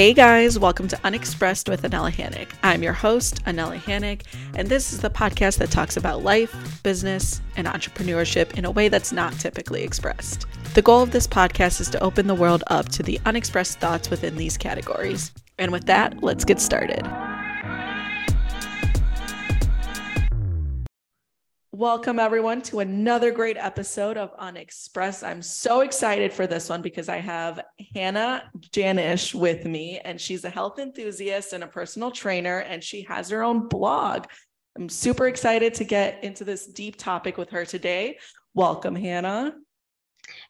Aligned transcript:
Hey 0.00 0.14
guys, 0.14 0.58
welcome 0.58 0.88
to 0.88 0.98
Unexpressed 1.04 1.68
with 1.68 1.82
Anela 1.82 2.10
Hannick. 2.10 2.48
I'm 2.62 2.82
your 2.82 2.94
host, 2.94 3.44
Anela 3.44 3.78
Hannick, 3.78 4.22
and 4.54 4.66
this 4.66 4.94
is 4.94 5.00
the 5.00 5.10
podcast 5.10 5.58
that 5.58 5.70
talks 5.70 5.94
about 5.94 6.22
life, 6.22 6.82
business, 6.82 7.42
and 7.54 7.66
entrepreneurship 7.66 8.56
in 8.56 8.64
a 8.64 8.70
way 8.70 8.88
that's 8.88 9.12
not 9.12 9.34
typically 9.34 9.82
expressed. 9.82 10.46
The 10.72 10.80
goal 10.80 11.02
of 11.02 11.10
this 11.10 11.26
podcast 11.26 11.82
is 11.82 11.90
to 11.90 12.02
open 12.02 12.28
the 12.28 12.34
world 12.34 12.64
up 12.68 12.88
to 12.92 13.02
the 13.02 13.20
unexpressed 13.26 13.78
thoughts 13.78 14.08
within 14.08 14.38
these 14.38 14.56
categories. 14.56 15.32
And 15.58 15.70
with 15.70 15.84
that, 15.84 16.22
let's 16.22 16.46
get 16.46 16.62
started. 16.62 17.06
Welcome, 21.80 22.18
everyone, 22.18 22.60
to 22.64 22.80
another 22.80 23.30
great 23.30 23.56
episode 23.56 24.18
of 24.18 24.34
Unexpressed. 24.38 25.24
I'm 25.24 25.40
so 25.40 25.80
excited 25.80 26.30
for 26.30 26.46
this 26.46 26.68
one 26.68 26.82
because 26.82 27.08
I 27.08 27.16
have 27.16 27.62
Hannah 27.94 28.50
Jannush 28.58 29.34
with 29.34 29.64
me, 29.64 29.98
and 30.04 30.20
she's 30.20 30.44
a 30.44 30.50
health 30.50 30.78
enthusiast 30.78 31.54
and 31.54 31.64
a 31.64 31.66
personal 31.66 32.10
trainer, 32.10 32.58
and 32.58 32.84
she 32.84 33.00
has 33.04 33.30
her 33.30 33.42
own 33.42 33.66
blog. 33.66 34.26
I'm 34.76 34.90
super 34.90 35.26
excited 35.26 35.72
to 35.72 35.84
get 35.84 36.22
into 36.22 36.44
this 36.44 36.66
deep 36.66 36.96
topic 36.96 37.38
with 37.38 37.48
her 37.48 37.64
today. 37.64 38.18
Welcome, 38.52 38.94
Hannah. 38.94 39.54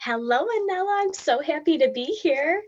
Hello, 0.00 0.40
Anela. 0.40 1.02
I'm 1.02 1.14
so 1.14 1.40
happy 1.40 1.78
to 1.78 1.92
be 1.92 2.06
here. 2.06 2.60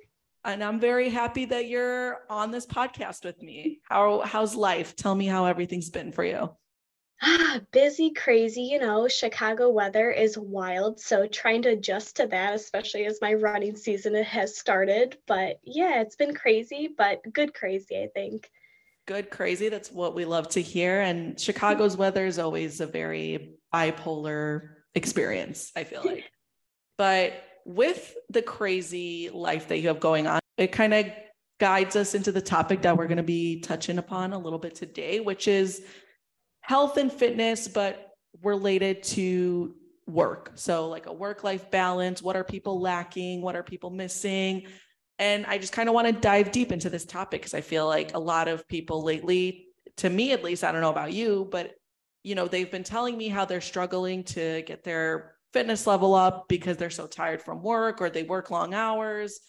And 0.44 0.62
I'm 0.62 0.78
very 0.78 1.08
happy 1.08 1.46
that 1.46 1.66
you're 1.66 2.20
on 2.30 2.52
this 2.52 2.66
podcast 2.66 3.24
with 3.24 3.42
me. 3.42 3.80
How 3.82 4.20
how's 4.20 4.54
life? 4.54 4.94
Tell 4.94 5.16
me 5.16 5.26
how 5.26 5.46
everything's 5.46 5.90
been 5.90 6.12
for 6.12 6.22
you. 6.22 6.56
busy, 7.72 8.10
crazy, 8.10 8.62
you 8.62 8.78
know, 8.78 9.08
Chicago 9.08 9.68
weather 9.70 10.10
is 10.10 10.36
wild. 10.36 11.00
So 11.00 11.26
trying 11.26 11.62
to 11.62 11.70
adjust 11.70 12.16
to 12.16 12.26
that, 12.28 12.54
especially 12.54 13.06
as 13.06 13.20
my 13.20 13.34
running 13.34 13.76
season 13.76 14.14
has 14.14 14.58
started. 14.58 15.18
But 15.26 15.60
yeah, 15.62 16.00
it's 16.00 16.16
been 16.16 16.34
crazy, 16.34 16.88
but 16.96 17.20
good 17.32 17.54
crazy, 17.54 17.96
I 17.98 18.08
think. 18.14 18.50
Good 19.06 19.30
crazy. 19.30 19.68
That's 19.68 19.90
what 19.90 20.14
we 20.14 20.24
love 20.24 20.48
to 20.50 20.62
hear. 20.62 21.00
And 21.00 21.38
Chicago's 21.40 21.96
weather 21.96 22.26
is 22.26 22.38
always 22.38 22.80
a 22.80 22.86
very 22.86 23.54
bipolar 23.72 24.70
experience, 24.94 25.72
I 25.76 25.84
feel 25.84 26.02
like. 26.04 26.24
but 26.98 27.32
with 27.64 28.14
the 28.30 28.42
crazy 28.42 29.30
life 29.32 29.68
that 29.68 29.78
you 29.78 29.88
have 29.88 30.00
going 30.00 30.26
on, 30.26 30.40
it 30.56 30.72
kind 30.72 30.92
of 30.92 31.06
guides 31.60 31.94
us 31.94 32.14
into 32.14 32.32
the 32.32 32.40
topic 32.40 32.82
that 32.82 32.96
we're 32.96 33.06
going 33.06 33.16
to 33.18 33.22
be 33.22 33.60
touching 33.60 33.98
upon 33.98 34.32
a 34.32 34.38
little 34.38 34.58
bit 34.58 34.74
today, 34.74 35.20
which 35.20 35.46
is 35.46 35.82
health 36.62 36.96
and 36.96 37.12
fitness, 37.12 37.68
but 37.68 38.08
related 38.42 39.02
to 39.02 39.74
work. 40.06 40.52
So, 40.54 40.88
like 40.88 41.06
a 41.06 41.12
work 41.12 41.44
life 41.44 41.70
balance. 41.70 42.22
What 42.22 42.36
are 42.36 42.44
people 42.44 42.80
lacking? 42.80 43.42
What 43.42 43.56
are 43.56 43.62
people 43.62 43.90
missing? 43.90 44.66
And 45.18 45.46
I 45.46 45.58
just 45.58 45.72
kind 45.72 45.88
of 45.88 45.94
want 45.94 46.08
to 46.08 46.12
dive 46.12 46.50
deep 46.50 46.72
into 46.72 46.90
this 46.90 47.04
topic 47.04 47.42
because 47.42 47.54
I 47.54 47.60
feel 47.60 47.86
like 47.86 48.14
a 48.14 48.18
lot 48.18 48.48
of 48.48 48.66
people 48.66 49.04
lately, 49.04 49.66
to 49.98 50.10
me 50.10 50.32
at 50.32 50.42
least, 50.42 50.64
I 50.64 50.72
don't 50.72 50.80
know 50.80 50.90
about 50.90 51.12
you, 51.12 51.48
but 51.50 51.72
you 52.24 52.34
know, 52.34 52.48
they've 52.48 52.70
been 52.70 52.84
telling 52.84 53.16
me 53.16 53.28
how 53.28 53.44
they're 53.44 53.60
struggling 53.60 54.24
to 54.24 54.62
get 54.62 54.84
their 54.84 55.34
fitness 55.52 55.86
level 55.86 56.14
up 56.14 56.46
because 56.48 56.76
they're 56.76 56.90
so 56.90 57.06
tired 57.06 57.42
from 57.42 57.62
work 57.62 58.00
or 58.00 58.08
they 58.08 58.22
work 58.22 58.50
long 58.50 58.74
hours 58.74 59.40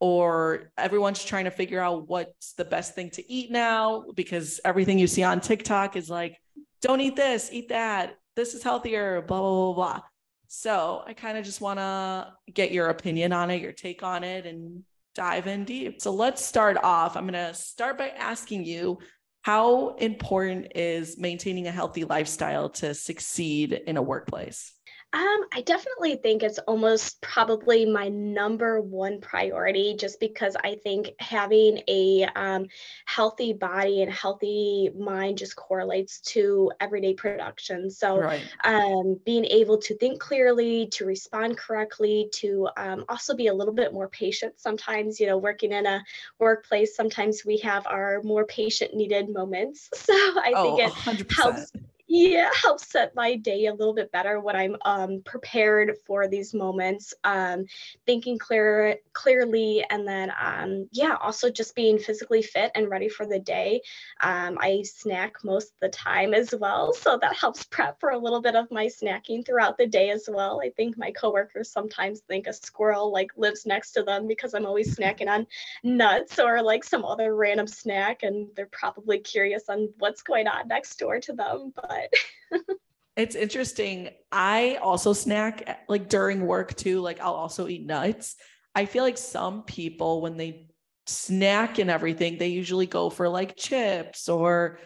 or 0.00 0.72
everyone's 0.76 1.24
trying 1.24 1.44
to 1.44 1.50
figure 1.50 1.80
out 1.80 2.08
what's 2.08 2.54
the 2.54 2.64
best 2.64 2.94
thing 2.94 3.10
to 3.10 3.32
eat 3.32 3.50
now 3.50 4.04
because 4.16 4.60
everything 4.64 4.98
you 4.98 5.06
see 5.06 5.22
on 5.22 5.40
TikTok 5.40 5.94
is 5.94 6.08
like 6.08 6.40
don't 6.82 7.00
eat 7.00 7.16
this, 7.16 7.48
eat 7.52 7.70
that. 7.70 8.18
This 8.36 8.54
is 8.54 8.62
healthier, 8.62 9.22
blah, 9.22 9.40
blah, 9.40 9.72
blah, 9.72 9.74
blah. 9.74 10.00
So 10.48 11.02
I 11.06 11.14
kind 11.14 11.38
of 11.38 11.44
just 11.44 11.62
want 11.62 11.78
to 11.78 12.34
get 12.52 12.72
your 12.72 12.88
opinion 12.88 13.32
on 13.32 13.50
it, 13.50 13.62
your 13.62 13.72
take 13.72 14.02
on 14.02 14.22
it, 14.22 14.44
and 14.44 14.82
dive 15.14 15.46
in 15.46 15.64
deep. 15.64 16.02
So 16.02 16.12
let's 16.12 16.44
start 16.44 16.76
off. 16.82 17.16
I'm 17.16 17.26
going 17.26 17.32
to 17.34 17.54
start 17.54 17.96
by 17.96 18.08
asking 18.08 18.64
you 18.64 18.98
how 19.42 19.96
important 19.96 20.72
is 20.76 21.18
maintaining 21.18 21.66
a 21.66 21.72
healthy 21.72 22.04
lifestyle 22.04 22.68
to 22.70 22.94
succeed 22.94 23.72
in 23.72 23.96
a 23.96 24.02
workplace? 24.02 24.72
Um, 25.14 25.44
I 25.52 25.60
definitely 25.60 26.16
think 26.16 26.42
it's 26.42 26.58
almost 26.60 27.20
probably 27.20 27.84
my 27.84 28.08
number 28.08 28.80
one 28.80 29.20
priority 29.20 29.94
just 29.94 30.18
because 30.18 30.56
I 30.64 30.76
think 30.76 31.10
having 31.18 31.82
a 31.86 32.26
um, 32.34 32.66
healthy 33.04 33.52
body 33.52 34.00
and 34.00 34.10
healthy 34.10 34.90
mind 34.96 35.36
just 35.36 35.54
correlates 35.54 36.20
to 36.20 36.72
everyday 36.80 37.12
production. 37.12 37.90
So, 37.90 38.20
right. 38.20 38.42
um, 38.64 39.20
being 39.26 39.44
able 39.44 39.76
to 39.78 39.94
think 39.98 40.18
clearly, 40.18 40.86
to 40.92 41.04
respond 41.04 41.58
correctly, 41.58 42.30
to 42.36 42.70
um, 42.78 43.04
also 43.10 43.36
be 43.36 43.48
a 43.48 43.54
little 43.54 43.74
bit 43.74 43.92
more 43.92 44.08
patient. 44.08 44.54
Sometimes, 44.56 45.20
you 45.20 45.26
know, 45.26 45.36
working 45.36 45.72
in 45.72 45.84
a 45.84 46.02
workplace, 46.38 46.96
sometimes 46.96 47.44
we 47.44 47.58
have 47.58 47.86
our 47.86 48.22
more 48.22 48.46
patient 48.46 48.94
needed 48.94 49.28
moments. 49.28 49.90
So, 50.02 50.14
I 50.14 50.52
oh, 50.56 50.76
think 50.76 50.90
it 50.90 50.94
100%. 50.94 51.32
helps 51.32 51.72
yeah 52.12 52.50
helps 52.62 52.88
set 52.88 53.14
my 53.14 53.36
day 53.36 53.66
a 53.66 53.74
little 53.74 53.94
bit 53.94 54.12
better 54.12 54.38
when 54.38 54.54
i'm 54.54 54.76
um, 54.84 55.22
prepared 55.24 55.96
for 56.06 56.28
these 56.28 56.52
moments 56.52 57.14
um, 57.24 57.64
thinking 58.04 58.38
clear 58.38 58.96
clearly 59.14 59.84
and 59.88 60.06
then 60.06 60.30
um, 60.40 60.86
yeah 60.92 61.16
also 61.22 61.50
just 61.50 61.74
being 61.74 61.98
physically 61.98 62.42
fit 62.42 62.70
and 62.74 62.90
ready 62.90 63.08
for 63.08 63.26
the 63.26 63.38
day. 63.38 63.80
Um, 64.20 64.58
i 64.60 64.82
snack 64.82 65.36
most 65.42 65.68
of 65.68 65.80
the 65.80 65.88
time 65.88 66.34
as 66.34 66.54
well 66.54 66.92
so 66.92 67.18
that 67.20 67.34
helps 67.34 67.64
prep 67.70 67.98
for 67.98 68.10
a 68.10 68.18
little 68.18 68.42
bit 68.42 68.56
of 68.56 68.70
my 68.70 68.86
snacking 68.86 69.44
throughout 69.46 69.78
the 69.78 69.86
day 69.86 70.10
as 70.10 70.28
well. 70.30 70.60
I 70.62 70.70
think 70.70 70.98
my 70.98 71.12
coworkers 71.12 71.72
sometimes 71.72 72.20
think 72.20 72.46
a 72.46 72.52
squirrel 72.52 73.10
like 73.10 73.30
lives 73.36 73.64
next 73.64 73.92
to 73.92 74.02
them 74.02 74.26
because 74.26 74.52
i'm 74.54 74.66
always 74.66 74.96
snacking 74.96 75.28
on 75.28 75.46
nuts 75.82 76.38
or 76.38 76.62
like 76.62 76.84
some 76.84 77.04
other 77.04 77.34
random 77.34 77.66
snack 77.66 78.22
and 78.22 78.48
they're 78.54 78.68
probably 78.72 79.18
curious 79.18 79.68
on 79.68 79.88
what's 79.98 80.22
going 80.22 80.46
on 80.46 80.68
next 80.68 80.98
door 80.98 81.18
to 81.20 81.32
them 81.32 81.72
but 81.74 82.01
it's 83.16 83.34
interesting. 83.34 84.10
I 84.30 84.76
also 84.76 85.12
snack 85.12 85.84
like 85.88 86.08
during 86.08 86.46
work 86.46 86.74
too. 86.74 87.00
Like 87.00 87.20
I'll 87.20 87.34
also 87.34 87.68
eat 87.68 87.86
nuts. 87.86 88.36
I 88.74 88.86
feel 88.86 89.04
like 89.04 89.18
some 89.18 89.64
people, 89.64 90.22
when 90.22 90.36
they 90.36 90.68
snack 91.06 91.78
and 91.78 91.90
everything, 91.90 92.38
they 92.38 92.48
usually 92.48 92.86
go 92.86 93.10
for 93.10 93.28
like 93.28 93.56
chips 93.56 94.28
or 94.28 94.78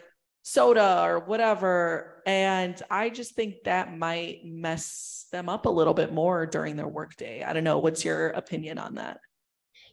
soda 0.43 1.03
or 1.03 1.19
whatever. 1.19 2.21
And 2.25 2.81
I 2.89 3.09
just 3.09 3.35
think 3.35 3.63
that 3.65 3.97
might 3.97 4.41
mess 4.43 5.25
them 5.31 5.49
up 5.49 5.65
a 5.65 5.69
little 5.69 5.93
bit 5.93 6.13
more 6.13 6.45
during 6.45 6.75
their 6.75 6.87
workday. 6.87 7.43
I 7.43 7.53
don't 7.53 7.63
know. 7.63 7.79
What's 7.79 8.03
your 8.03 8.29
opinion 8.29 8.77
on 8.77 8.95
that? 8.95 9.19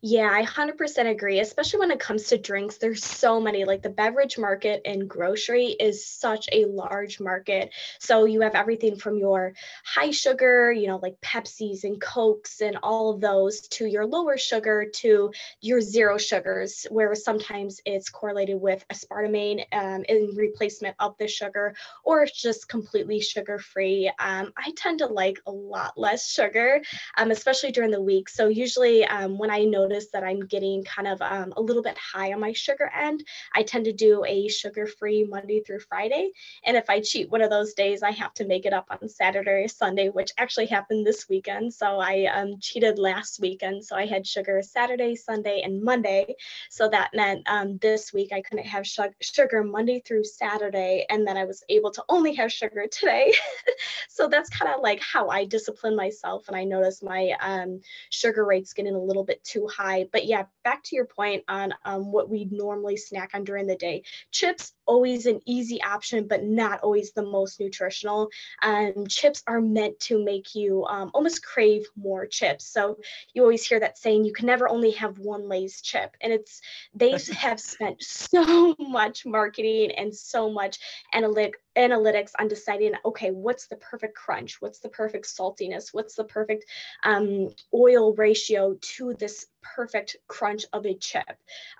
Yeah, 0.06 0.28
I 0.30 0.42
100% 0.42 1.08
agree, 1.08 1.40
especially 1.40 1.78
when 1.78 1.90
it 1.90 1.98
comes 1.98 2.24
to 2.24 2.36
drinks. 2.36 2.76
There's 2.76 3.02
so 3.02 3.40
many, 3.40 3.64
like 3.64 3.80
the 3.80 3.88
beverage 3.88 4.36
market 4.36 4.82
and 4.84 5.08
grocery 5.08 5.68
is 5.80 6.06
such 6.06 6.46
a 6.52 6.66
large 6.66 7.20
market. 7.20 7.72
So 8.00 8.26
you 8.26 8.42
have 8.42 8.54
everything 8.54 8.96
from 8.96 9.16
your 9.16 9.54
high 9.82 10.10
sugar, 10.10 10.70
you 10.70 10.88
know, 10.88 10.98
like 11.02 11.18
Pepsis 11.22 11.84
and 11.84 11.98
Cokes 12.02 12.60
and 12.60 12.76
all 12.82 13.14
of 13.14 13.22
those 13.22 13.62
to 13.68 13.86
your 13.86 14.04
lower 14.04 14.36
sugar 14.36 14.84
to 14.96 15.32
your 15.62 15.80
zero 15.80 16.18
sugars, 16.18 16.86
where 16.90 17.14
sometimes 17.14 17.80
it's 17.86 18.10
correlated 18.10 18.60
with 18.60 18.84
aspartame 18.92 19.64
um, 19.72 20.04
in 20.06 20.34
replacement 20.36 20.96
of 20.98 21.16
the 21.18 21.26
sugar, 21.26 21.74
or 22.04 22.24
it's 22.24 22.42
just 22.42 22.68
completely 22.68 23.20
sugar 23.22 23.58
free. 23.58 24.12
Um, 24.18 24.52
I 24.54 24.72
tend 24.76 24.98
to 24.98 25.06
like 25.06 25.40
a 25.46 25.50
lot 25.50 25.96
less 25.96 26.28
sugar, 26.30 26.82
um, 27.16 27.30
especially 27.30 27.72
during 27.72 27.90
the 27.90 28.02
week. 28.02 28.28
So 28.28 28.48
usually 28.48 29.06
um, 29.06 29.38
when 29.38 29.50
I 29.50 29.64
notice 29.64 29.93
notice 29.94 30.10
that 30.12 30.24
I'm 30.24 30.40
getting 30.40 30.82
kind 30.84 31.06
of 31.06 31.22
um, 31.22 31.52
a 31.56 31.60
little 31.60 31.82
bit 31.82 31.96
high 31.96 32.32
on 32.32 32.40
my 32.40 32.52
sugar 32.52 32.90
end, 32.94 33.24
I 33.54 33.62
tend 33.62 33.84
to 33.84 33.92
do 33.92 34.24
a 34.26 34.48
sugar 34.48 34.86
free 34.86 35.24
Monday 35.24 35.60
through 35.60 35.80
Friday. 35.80 36.32
And 36.64 36.76
if 36.76 36.90
I 36.90 37.00
cheat 37.00 37.30
one 37.30 37.42
of 37.42 37.50
those 37.50 37.74
days, 37.74 38.02
I 38.02 38.10
have 38.10 38.34
to 38.34 38.46
make 38.46 38.66
it 38.66 38.72
up 38.72 38.86
on 38.90 39.08
Saturday 39.08 39.64
or 39.64 39.68
Sunday, 39.68 40.08
which 40.08 40.32
actually 40.36 40.66
happened 40.66 41.06
this 41.06 41.28
weekend. 41.28 41.72
So 41.72 42.00
I 42.00 42.24
um, 42.34 42.56
cheated 42.60 42.98
last 42.98 43.40
weekend. 43.40 43.84
So 43.84 43.94
I 43.96 44.06
had 44.06 44.26
sugar 44.26 44.60
Saturday, 44.62 45.14
Sunday, 45.14 45.62
and 45.62 45.82
Monday. 45.82 46.34
So 46.70 46.88
that 46.88 47.10
meant 47.14 47.42
um, 47.46 47.78
this 47.78 48.12
week 48.12 48.32
I 48.32 48.42
couldn't 48.42 48.66
have 48.66 48.86
sugar 49.20 49.62
Monday 49.62 50.00
through 50.00 50.24
Saturday. 50.24 51.06
And 51.08 51.26
then 51.26 51.36
I 51.36 51.44
was 51.44 51.62
able 51.68 51.92
to 51.92 52.04
only 52.08 52.34
have 52.34 52.52
sugar 52.52 52.86
today. 52.90 53.32
so 54.08 54.28
that's 54.28 54.50
kind 54.50 54.72
of 54.74 54.80
like 54.80 55.00
how 55.00 55.28
I 55.28 55.44
discipline 55.44 55.94
myself. 55.94 56.48
And 56.48 56.56
I 56.56 56.64
notice 56.64 57.02
my 57.02 57.32
um, 57.40 57.80
sugar 58.10 58.44
rates 58.44 58.72
getting 58.72 58.94
a 58.94 58.98
little 58.98 59.24
bit 59.24 59.42
too 59.44 59.68
high. 59.68 59.83
But 60.12 60.26
yeah, 60.26 60.44
back 60.62 60.82
to 60.84 60.96
your 60.96 61.06
point 61.06 61.44
on 61.48 61.74
um, 61.84 62.12
what 62.12 62.28
we 62.28 62.46
normally 62.50 62.96
snack 62.96 63.30
on 63.34 63.44
during 63.44 63.66
the 63.66 63.76
day. 63.76 64.04
Chips 64.30 64.72
always 64.86 65.26
an 65.26 65.40
easy 65.46 65.82
option, 65.82 66.26
but 66.26 66.44
not 66.44 66.80
always 66.80 67.12
the 67.12 67.22
most 67.22 67.60
nutritional. 67.60 68.28
Um, 68.62 69.06
chips 69.08 69.42
are 69.46 69.60
meant 69.60 69.98
to 70.00 70.22
make 70.22 70.54
you 70.54 70.84
um, 70.86 71.10
almost 71.14 71.44
crave 71.44 71.86
more 71.96 72.26
chips. 72.26 72.66
So 72.66 72.98
you 73.32 73.42
always 73.42 73.66
hear 73.66 73.80
that 73.80 73.98
saying, 73.98 74.24
you 74.24 74.32
can 74.32 74.46
never 74.46 74.68
only 74.68 74.92
have 74.92 75.18
one 75.18 75.48
Lay's 75.48 75.80
chip. 75.80 76.16
And 76.20 76.32
it's, 76.32 76.60
they 76.94 77.10
have 77.36 77.60
spent 77.60 78.02
so 78.02 78.74
much 78.78 79.26
marketing 79.26 79.92
and 79.92 80.14
so 80.14 80.50
much 80.50 80.78
analytic 81.12 81.54
analytics 81.76 82.30
on 82.38 82.48
deciding 82.48 82.92
okay 83.04 83.30
what's 83.30 83.66
the 83.66 83.76
perfect 83.76 84.16
crunch 84.16 84.60
what's 84.60 84.78
the 84.78 84.88
perfect 84.88 85.26
saltiness 85.26 85.88
what's 85.92 86.14
the 86.14 86.24
perfect 86.24 86.64
um, 87.02 87.48
oil 87.74 88.14
ratio 88.14 88.76
to 88.80 89.14
this 89.14 89.46
perfect 89.74 90.16
crunch 90.28 90.64
of 90.72 90.86
a 90.86 90.94
chip 90.94 91.24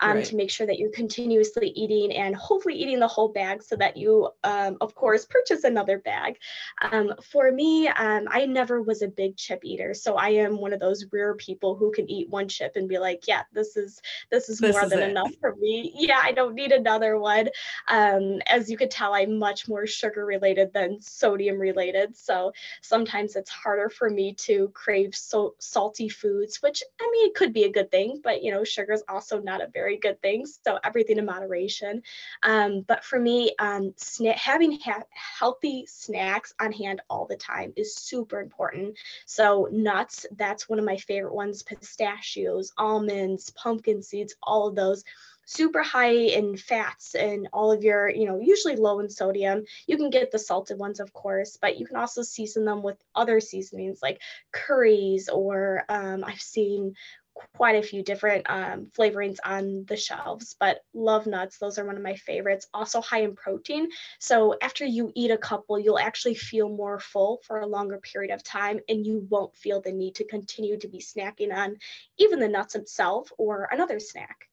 um, 0.01 0.17
right. 0.17 0.25
to 0.25 0.37
make 0.37 0.51
sure 0.51 0.67
that 0.67 0.79
you're 0.79 0.91
continuously 0.91 1.69
eating 1.69 2.13
and 2.17 2.35
hopefully 2.35 2.75
eating 2.75 2.94
the 3.01 3.09
whole 3.09 3.29
bag 3.29 3.63
so 3.63 3.77
that 3.77 3.97
you, 3.97 4.29
um, 4.45 4.77
of 4.81 4.95
course, 4.95 5.25
purchase 5.25 5.65
another 5.65 5.99
bag. 5.99 6.39
Um, 6.83 7.15
for 7.31 7.51
me, 7.51 7.89
um, 7.89 8.27
I 8.31 8.47
never 8.47 8.83
was 8.83 9.03
a 9.03 9.09
big 9.09 9.37
chip 9.37 9.65
eater, 9.65 9.95
so 9.95 10.17
I 10.17 10.31
am 10.31 10.61
one 10.61 10.73
of 10.73 10.81
those 10.81 11.07
rare 11.13 11.35
people 11.35 11.75
who 11.75 11.91
can 11.93 12.11
eat 12.11 12.29
one 12.31 12.49
chip 12.49 12.73
and 12.77 12.89
be 12.89 12.99
like, 12.99 13.27
yeah, 13.27 13.43
this 13.53 13.77
is 13.77 14.01
this 14.31 14.49
is 14.49 14.59
this 14.59 14.75
more 14.75 14.85
is 14.85 14.91
than 14.91 15.01
it. 15.01 15.11
enough 15.11 15.33
for 15.41 15.55
me. 15.57 15.93
Yeah, 15.95 16.21
I 16.23 16.33
don't 16.33 16.55
need 16.55 16.73
another 16.73 17.19
one. 17.19 17.49
Um, 17.89 18.41
as 18.47 18.71
you 18.71 18.77
could 18.77 18.91
tell, 18.91 19.15
I'm 19.15 19.39
much 19.39 19.69
more 19.69 19.87
sugar 19.87 20.25
related 20.25 20.73
than 20.73 21.01
sodium 21.01 21.59
related, 21.59 22.17
so 22.17 22.53
sometimes 22.83 23.37
it's 23.37 23.51
harder 23.51 23.89
for 23.89 24.11
me 24.11 24.35
to 24.35 24.69
crave 24.75 25.15
so 25.15 25.55
salty 25.59 26.09
foods, 26.09 26.63
which 26.63 26.83
I 27.01 27.09
mean, 27.11 27.29
it 27.29 27.35
could 27.35 27.53
be 27.53 27.65
a 27.65 27.73
good 27.73 27.91
thing, 27.91 28.21
but 28.23 28.43
you 28.43 28.51
know, 28.53 28.65
sugar 28.65 28.93
is 28.93 29.03
also 29.09 29.41
not 29.41 29.63
a 29.63 29.69
very 29.69 29.97
good 29.97 30.21
thing. 30.23 30.47
So 30.47 30.79
everything 30.85 31.19
in 31.19 31.25
moderation. 31.25 32.03
Um, 32.43 32.84
but 32.87 33.05
for 33.05 33.19
me, 33.19 33.55
um, 33.59 33.93
sna- 33.97 34.37
having 34.37 34.79
ha- 34.81 35.05
healthy 35.11 35.87
snacks 35.87 36.55
on 36.61 36.73
hand 36.73 37.01
all 37.09 37.27
the 37.27 37.37
time 37.37 37.73
is 37.77 37.95
super 37.95 38.41
important. 38.41 38.97
So 39.27 39.69
nuts, 39.71 40.27
that's 40.37 40.69
one 40.69 40.79
of 40.79 40.85
my 40.85 40.97
favorite 40.97 41.35
ones. 41.35 41.63
Pistachios, 41.63 42.73
almonds, 42.77 43.51
pumpkin 43.51 44.03
seeds, 44.03 44.35
all 44.43 44.69
of 44.69 44.75
those 44.75 45.05
super 45.47 45.83
high 45.83 46.13
in 46.13 46.57
fats 46.57 47.15
and 47.15 47.49
all 47.53 47.71
of 47.71 47.85
your, 47.85 48.09
you 48.09 48.27
know, 48.27 48.41
usually 48.41 48.77
low 48.77 49.01
in 49.01 49.09
sodium. 49.09 49.65
You 49.87 49.97
can 49.97 50.11
get 50.11 50.31
the 50.31 50.39
salted 50.39 50.79
ones, 50.79 51.01
of 51.01 51.13
course, 51.13 51.59
but 51.61 51.79
you 51.79 51.87
can 51.87 51.97
also 51.97 52.23
season 52.23 52.65
them 52.65 52.83
with 52.83 52.97
other 53.15 53.41
seasonings 53.41 54.01
like 54.03 54.21
curries, 54.53 55.29
or 55.29 55.85
um, 55.89 56.25
I've 56.25 56.41
seen 56.41 56.95
quite 57.35 57.77
a 57.77 57.87
few 57.87 58.03
different 58.03 58.49
um, 58.49 58.87
flavorings 58.97 59.39
on 59.45 59.85
the 59.87 59.97
shelves, 59.97 60.57
but 60.59 60.85
love 60.95 61.27
nuts. 61.27 61.59
Those 61.59 61.79
are 61.79 61.85
one 61.85 61.97
of 61.97 62.03
my 62.03 62.15
favorites. 62.15 62.67
Also 62.73 63.01
high 63.01 63.23
in 63.23 63.35
protein. 63.35 63.89
So 64.21 64.57
after 64.63 64.85
you 64.85 65.13
eat 65.15 65.31
a 65.31 65.39
couple, 65.39 65.79
you'll 65.79 65.99
actually 65.99 66.35
feel 66.35 66.69
more 66.69 66.99
full 67.01 67.41
for 67.47 67.61
a 67.61 67.67
longer 67.67 67.99
period 67.99 68.33
of 68.33 68.43
time 68.43 68.81
and 68.89 69.07
you 69.07 69.27
won't 69.29 69.57
feel 69.57 69.81
the 69.81 69.93
need 69.93 70.15
to 70.17 70.25
continue 70.25 70.79
to 70.79 70.89
be 70.89 70.99
snacking 70.99 71.53
on 71.53 71.77
even 72.19 72.39
the 72.39 72.49
nuts 72.49 72.75
itself 72.75 73.33
or 73.39 73.69
another 73.71 73.99
snack. 73.99 74.49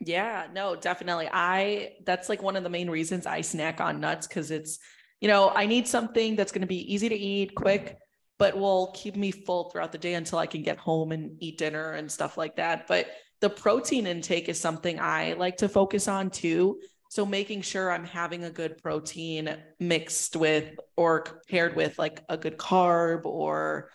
Yeah, 0.00 0.46
no, 0.52 0.76
definitely. 0.76 1.28
I 1.32 1.94
that's 2.04 2.28
like 2.28 2.42
one 2.42 2.56
of 2.56 2.62
the 2.62 2.70
main 2.70 2.90
reasons 2.90 3.26
I 3.26 3.40
snack 3.40 3.80
on 3.80 4.00
nuts 4.00 4.26
because 4.26 4.50
it's, 4.50 4.78
you 5.20 5.28
know, 5.28 5.50
I 5.50 5.66
need 5.66 5.88
something 5.88 6.36
that's 6.36 6.52
going 6.52 6.60
to 6.60 6.66
be 6.66 6.92
easy 6.92 7.08
to 7.08 7.16
eat, 7.16 7.54
quick, 7.54 7.96
but 8.38 8.56
will 8.56 8.92
keep 8.94 9.16
me 9.16 9.30
full 9.30 9.70
throughout 9.70 9.92
the 9.92 9.98
day 9.98 10.14
until 10.14 10.38
I 10.38 10.46
can 10.46 10.62
get 10.62 10.78
home 10.78 11.12
and 11.12 11.36
eat 11.40 11.58
dinner 11.58 11.92
and 11.92 12.10
stuff 12.10 12.36
like 12.36 12.56
that. 12.56 12.86
But 12.86 13.06
the 13.40 13.50
protein 13.50 14.06
intake 14.06 14.48
is 14.48 14.60
something 14.60 15.00
I 15.00 15.34
like 15.34 15.58
to 15.58 15.68
focus 15.68 16.08
on 16.08 16.30
too. 16.30 16.80
So 17.08 17.24
making 17.24 17.62
sure 17.62 17.90
I'm 17.90 18.04
having 18.04 18.44
a 18.44 18.50
good 18.50 18.82
protein 18.82 19.56
mixed 19.78 20.36
with 20.36 20.74
or 20.96 21.42
paired 21.48 21.76
with 21.76 21.98
like 21.98 22.22
a 22.28 22.36
good 22.36 22.58
carb 22.58 23.24
or 23.24 23.90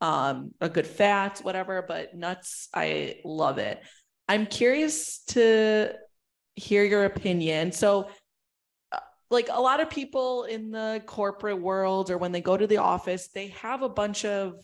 um, 0.00 0.52
a 0.60 0.68
good 0.68 0.86
fat, 0.86 1.40
whatever. 1.42 1.84
But 1.86 2.14
nuts, 2.16 2.68
I 2.74 3.20
love 3.24 3.58
it. 3.58 3.80
I'm 4.28 4.46
curious 4.46 5.18
to 5.28 5.92
hear 6.54 6.82
your 6.84 7.04
opinion. 7.04 7.72
So 7.72 8.08
like 9.30 9.48
a 9.50 9.60
lot 9.60 9.80
of 9.80 9.90
people 9.90 10.44
in 10.44 10.70
the 10.70 11.02
corporate 11.06 11.60
world 11.60 12.10
or 12.10 12.18
when 12.18 12.32
they 12.32 12.40
go 12.40 12.56
to 12.56 12.66
the 12.66 12.76
office, 12.78 13.28
they 13.28 13.48
have 13.48 13.82
a 13.82 13.88
bunch 13.88 14.24
of, 14.24 14.54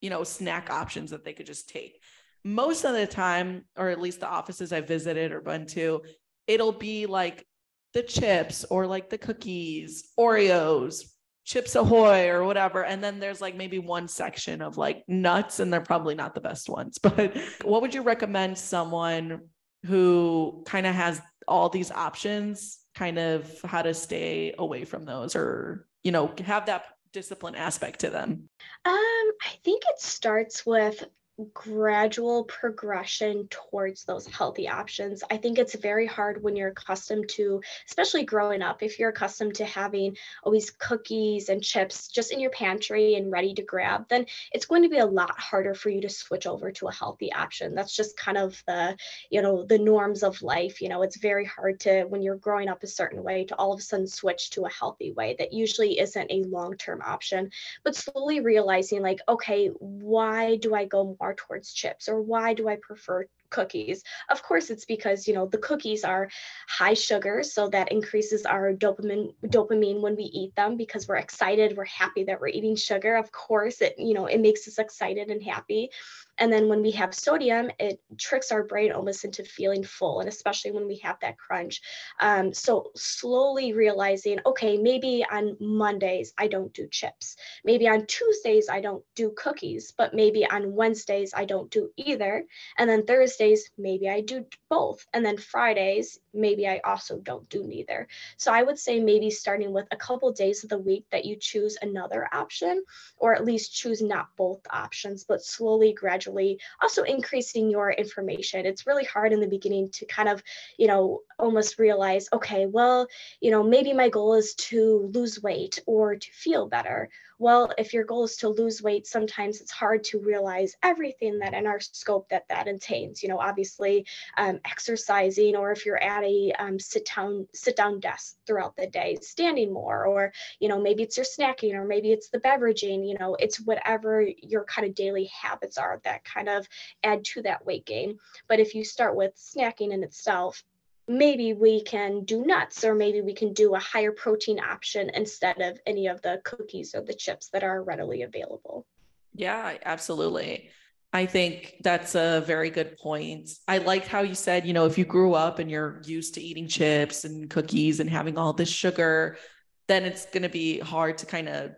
you 0.00 0.10
know, 0.10 0.24
snack 0.24 0.70
options 0.70 1.10
that 1.10 1.24
they 1.24 1.32
could 1.32 1.46
just 1.46 1.68
take. 1.68 2.00
Most 2.44 2.84
of 2.84 2.94
the 2.94 3.06
time, 3.06 3.64
or 3.76 3.88
at 3.88 4.00
least 4.00 4.20
the 4.20 4.28
offices 4.28 4.72
I 4.72 4.80
visited 4.80 5.32
or 5.32 5.40
been 5.40 5.66
to, 5.68 6.02
it'll 6.46 6.72
be 6.72 7.06
like 7.06 7.44
the 7.92 8.02
chips 8.02 8.64
or 8.64 8.86
like 8.86 9.10
the 9.10 9.18
cookies, 9.18 10.10
Oreos, 10.18 11.04
Chips 11.44 11.76
Ahoy 11.76 12.28
or 12.28 12.44
whatever. 12.44 12.84
And 12.84 13.02
then 13.02 13.20
there's 13.20 13.40
like 13.40 13.54
maybe 13.54 13.78
one 13.78 14.08
section 14.08 14.60
of 14.60 14.76
like 14.76 15.04
nuts, 15.06 15.60
and 15.60 15.72
they're 15.72 15.80
probably 15.80 16.16
not 16.16 16.34
the 16.34 16.40
best 16.40 16.68
ones. 16.68 16.98
But 17.02 17.36
what 17.62 17.82
would 17.82 17.94
you 17.94 18.02
recommend 18.02 18.58
someone 18.58 19.42
who 19.84 20.64
kind 20.66 20.86
of 20.86 20.94
has 20.94 21.22
all 21.46 21.68
these 21.68 21.92
options 21.92 22.78
kind 22.96 23.18
of 23.18 23.60
how 23.62 23.82
to 23.82 23.94
stay 23.94 24.54
away 24.58 24.84
from 24.84 25.04
those 25.04 25.36
or 25.36 25.86
you 26.02 26.10
know 26.10 26.32
have 26.44 26.66
that 26.66 26.86
discipline 27.12 27.54
aspect 27.54 28.00
to 28.00 28.10
them? 28.10 28.48
Um 28.84 29.26
i 29.44 29.50
think 29.64 29.82
it 29.88 30.00
starts 30.00 30.66
with 30.66 31.04
gradual 31.52 32.44
progression 32.44 33.46
towards 33.48 34.04
those 34.04 34.26
healthy 34.26 34.68
options. 34.68 35.22
I 35.30 35.36
think 35.36 35.58
it's 35.58 35.74
very 35.74 36.06
hard 36.06 36.42
when 36.42 36.56
you're 36.56 36.70
accustomed 36.70 37.28
to, 37.30 37.60
especially 37.86 38.24
growing 38.24 38.62
up, 38.62 38.82
if 38.82 38.98
you're 38.98 39.10
accustomed 39.10 39.56
to 39.56 39.66
having 39.66 40.16
always 40.42 40.70
cookies 40.70 41.50
and 41.50 41.62
chips 41.62 42.08
just 42.08 42.32
in 42.32 42.40
your 42.40 42.50
pantry 42.50 43.16
and 43.16 43.30
ready 43.30 43.52
to 43.54 43.62
grab, 43.62 44.08
then 44.08 44.24
it's 44.50 44.64
going 44.64 44.82
to 44.84 44.88
be 44.88 44.96
a 44.96 45.06
lot 45.06 45.38
harder 45.38 45.74
for 45.74 45.90
you 45.90 46.00
to 46.00 46.08
switch 46.08 46.46
over 46.46 46.72
to 46.72 46.88
a 46.88 46.92
healthy 46.92 47.30
option. 47.32 47.74
That's 47.74 47.94
just 47.94 48.16
kind 48.16 48.38
of 48.38 48.62
the, 48.66 48.96
you 49.30 49.42
know, 49.42 49.62
the 49.62 49.78
norms 49.78 50.22
of 50.22 50.40
life. 50.40 50.80
You 50.80 50.88
know, 50.88 51.02
it's 51.02 51.18
very 51.18 51.44
hard 51.44 51.80
to, 51.80 52.04
when 52.04 52.22
you're 52.22 52.36
growing 52.36 52.68
up 52.68 52.82
a 52.82 52.86
certain 52.86 53.22
way, 53.22 53.44
to 53.44 53.56
all 53.56 53.74
of 53.74 53.80
a 53.80 53.82
sudden 53.82 54.06
switch 54.06 54.50
to 54.50 54.64
a 54.64 54.70
healthy 54.70 55.12
way 55.12 55.36
that 55.38 55.52
usually 55.52 55.98
isn't 55.98 56.30
a 56.30 56.44
long 56.44 56.78
term 56.78 57.02
option. 57.04 57.50
But 57.84 57.94
slowly 57.94 58.40
realizing, 58.40 59.02
like, 59.02 59.20
okay, 59.28 59.68
why 59.78 60.56
do 60.56 60.74
I 60.74 60.86
go 60.86 61.16
more? 61.20 61.25
Are 61.26 61.34
towards 61.34 61.72
chips 61.72 62.08
or 62.08 62.22
why 62.22 62.54
do 62.54 62.68
I 62.68 62.76
prefer 62.76 63.26
cookies. 63.50 64.02
Of 64.28 64.42
course, 64.42 64.70
it's 64.70 64.84
because 64.84 65.26
you 65.26 65.34
know 65.34 65.46
the 65.46 65.58
cookies 65.58 66.04
are 66.04 66.28
high 66.68 66.94
sugar, 66.94 67.42
so 67.42 67.68
that 67.68 67.92
increases 67.92 68.44
our 68.44 68.72
dopamine 68.72 69.34
dopamine 69.46 70.00
when 70.00 70.16
we 70.16 70.24
eat 70.24 70.54
them 70.56 70.76
because 70.76 71.08
we're 71.08 71.16
excited, 71.16 71.76
we're 71.76 71.84
happy 71.84 72.24
that 72.24 72.40
we're 72.40 72.48
eating 72.48 72.76
sugar. 72.76 73.16
Of 73.16 73.32
course, 73.32 73.80
it 73.80 73.94
you 73.98 74.14
know 74.14 74.26
it 74.26 74.40
makes 74.40 74.66
us 74.68 74.78
excited 74.78 75.30
and 75.30 75.42
happy. 75.42 75.90
And 76.38 76.52
then 76.52 76.68
when 76.68 76.82
we 76.82 76.90
have 76.92 77.14
sodium, 77.14 77.70
it 77.78 78.00
tricks 78.18 78.52
our 78.52 78.64
brain 78.64 78.92
almost 78.92 79.24
into 79.24 79.44
feeling 79.44 79.84
full, 79.84 80.20
and 80.20 80.28
especially 80.28 80.72
when 80.72 80.86
we 80.86 80.96
have 80.98 81.18
that 81.20 81.38
crunch. 81.38 81.80
Um, 82.20 82.52
so 82.52 82.90
slowly 82.94 83.72
realizing, 83.72 84.40
okay, 84.46 84.76
maybe 84.76 85.24
on 85.30 85.56
Mondays 85.60 86.32
I 86.38 86.48
don't 86.48 86.72
do 86.72 86.88
chips. 86.90 87.36
Maybe 87.64 87.88
on 87.88 88.06
Tuesdays 88.06 88.68
I 88.68 88.80
don't 88.80 89.04
do 89.14 89.32
cookies, 89.36 89.92
but 89.96 90.14
maybe 90.14 90.46
on 90.46 90.74
Wednesdays 90.74 91.32
I 91.34 91.44
don't 91.44 91.70
do 91.70 91.90
either. 91.96 92.44
And 92.78 92.88
then 92.88 93.06
Thursdays, 93.06 93.70
maybe 93.78 94.08
I 94.08 94.20
do 94.20 94.46
both. 94.68 95.06
And 95.12 95.24
then 95.24 95.38
Fridays, 95.38 96.18
maybe 96.36 96.68
I 96.68 96.80
also 96.84 97.18
don't 97.18 97.48
do 97.48 97.64
neither. 97.64 98.08
So 98.36 98.52
I 98.52 98.62
would 98.62 98.78
say 98.78 99.00
maybe 99.00 99.30
starting 99.30 99.72
with 99.72 99.86
a 99.90 99.96
couple 99.96 100.32
days 100.32 100.62
of 100.62 100.70
the 100.70 100.78
week 100.78 101.06
that 101.10 101.24
you 101.24 101.36
choose 101.36 101.76
another 101.80 102.28
option, 102.32 102.84
or 103.16 103.34
at 103.34 103.44
least 103.44 103.74
choose 103.74 104.02
not 104.02 104.28
both 104.36 104.60
options, 104.70 105.24
but 105.24 105.44
slowly, 105.44 105.92
gradually 105.92 106.60
also 106.82 107.02
increasing 107.02 107.70
your 107.70 107.90
information. 107.90 108.66
It's 108.66 108.86
really 108.86 109.04
hard 109.04 109.32
in 109.32 109.40
the 109.40 109.46
beginning 109.46 109.90
to 109.90 110.06
kind 110.06 110.28
of, 110.28 110.42
you 110.78 110.86
know, 110.86 111.22
almost 111.38 111.78
realize, 111.78 112.28
okay, 112.32 112.66
well, 112.66 113.08
you 113.40 113.50
know, 113.50 113.62
maybe 113.62 113.92
my 113.92 114.08
goal 114.08 114.34
is 114.34 114.54
to 114.54 115.10
lose 115.12 115.42
weight 115.42 115.80
or 115.86 116.16
to 116.16 116.32
feel 116.32 116.68
better 116.68 117.08
well 117.38 117.72
if 117.78 117.92
your 117.92 118.04
goal 118.04 118.24
is 118.24 118.36
to 118.36 118.48
lose 118.48 118.82
weight 118.82 119.06
sometimes 119.06 119.60
it's 119.60 119.72
hard 119.72 120.02
to 120.04 120.18
realize 120.18 120.74
everything 120.82 121.38
that 121.38 121.54
in 121.54 121.66
our 121.66 121.80
scope 121.80 122.28
that 122.28 122.48
that 122.48 122.66
entails 122.66 123.22
you 123.22 123.28
know 123.28 123.38
obviously 123.38 124.06
um, 124.36 124.58
exercising 124.64 125.56
or 125.56 125.72
if 125.72 125.86
you're 125.86 126.02
at 126.02 126.24
a 126.24 126.52
um, 126.58 126.78
sit 126.78 127.08
down 127.14 127.46
sit 127.54 127.76
down 127.76 128.00
desk 128.00 128.36
throughout 128.46 128.76
the 128.76 128.86
day 128.86 129.16
standing 129.20 129.72
more 129.72 130.06
or 130.06 130.32
you 130.60 130.68
know 130.68 130.80
maybe 130.80 131.02
it's 131.02 131.16
your 131.16 131.26
snacking 131.26 131.74
or 131.74 131.84
maybe 131.84 132.12
it's 132.12 132.28
the 132.30 132.40
beveraging 132.40 133.06
you 133.06 133.16
know 133.18 133.36
it's 133.38 133.60
whatever 133.60 134.26
your 134.42 134.64
kind 134.64 134.86
of 134.86 134.94
daily 134.94 135.30
habits 135.42 135.78
are 135.78 136.00
that 136.04 136.24
kind 136.24 136.48
of 136.48 136.66
add 137.02 137.24
to 137.24 137.42
that 137.42 137.64
weight 137.64 137.86
gain. 137.86 138.18
But 138.48 138.60
if 138.60 138.74
you 138.74 138.84
start 138.84 139.16
with 139.16 139.34
snacking 139.36 139.92
in 139.92 140.02
itself 140.02 140.62
maybe 141.08 141.52
we 141.52 141.82
can 141.82 142.24
do 142.24 142.44
nuts 142.44 142.84
or 142.84 142.94
maybe 142.94 143.20
we 143.20 143.34
can 143.34 143.52
do 143.52 143.74
a 143.74 143.78
higher 143.78 144.12
protein 144.12 144.58
option 144.58 145.10
instead 145.14 145.60
of 145.60 145.78
any 145.86 146.08
of 146.08 146.20
the 146.22 146.40
cookies 146.44 146.94
or 146.94 147.02
the 147.02 147.14
chips 147.14 147.48
that 147.52 147.62
are 147.62 147.82
readily 147.82 148.22
available. 148.22 148.86
Yeah, 149.34 149.76
absolutely. 149.84 150.70
I 151.12 151.26
think 151.26 151.76
that's 151.82 152.14
a 152.14 152.42
very 152.46 152.70
good 152.70 152.98
point. 152.98 153.50
I 153.68 153.78
liked 153.78 154.08
how 154.08 154.20
you 154.20 154.34
said, 154.34 154.66
you 154.66 154.72
know, 154.72 154.86
if 154.86 154.98
you 154.98 155.04
grew 155.04 155.34
up 155.34 155.58
and 155.58 155.70
you're 155.70 156.02
used 156.04 156.34
to 156.34 156.42
eating 156.42 156.66
chips 156.66 157.24
and 157.24 157.48
cookies 157.48 158.00
and 158.00 158.10
having 158.10 158.36
all 158.36 158.52
this 158.52 158.68
sugar, 158.68 159.38
then 159.86 160.04
it's 160.04 160.26
going 160.26 160.42
to 160.42 160.48
be 160.48 160.80
hard 160.80 161.18
to 161.18 161.26
kind 161.26 161.48
of 161.48 161.70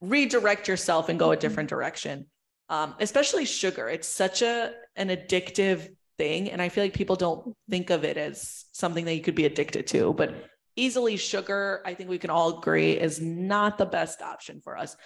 redirect 0.00 0.68
yourself 0.68 1.08
and 1.08 1.18
go 1.18 1.30
a 1.30 1.34
mm-hmm. 1.34 1.40
different 1.40 1.68
direction. 1.68 2.26
Um, 2.68 2.94
especially 3.00 3.46
sugar. 3.46 3.88
It's 3.88 4.08
such 4.08 4.42
a 4.42 4.72
an 4.96 5.08
addictive 5.08 5.88
thing, 6.18 6.50
and 6.50 6.60
I 6.60 6.68
feel 6.68 6.84
like 6.84 6.94
people 6.94 7.16
don't 7.16 7.56
think 7.70 7.90
of 7.90 8.04
it 8.04 8.16
as 8.16 8.66
something 8.72 9.04
that 9.06 9.14
you 9.14 9.22
could 9.22 9.34
be 9.34 9.46
addicted 9.46 9.86
to. 9.88 10.12
But 10.12 10.34
easily, 10.76 11.16
sugar, 11.16 11.82
I 11.86 11.94
think 11.94 12.10
we 12.10 12.18
can 12.18 12.30
all 12.30 12.58
agree, 12.58 12.92
is 12.92 13.20
not 13.20 13.78
the 13.78 13.86
best 13.86 14.20
option 14.20 14.60
for 14.60 14.76
us. 14.76 14.96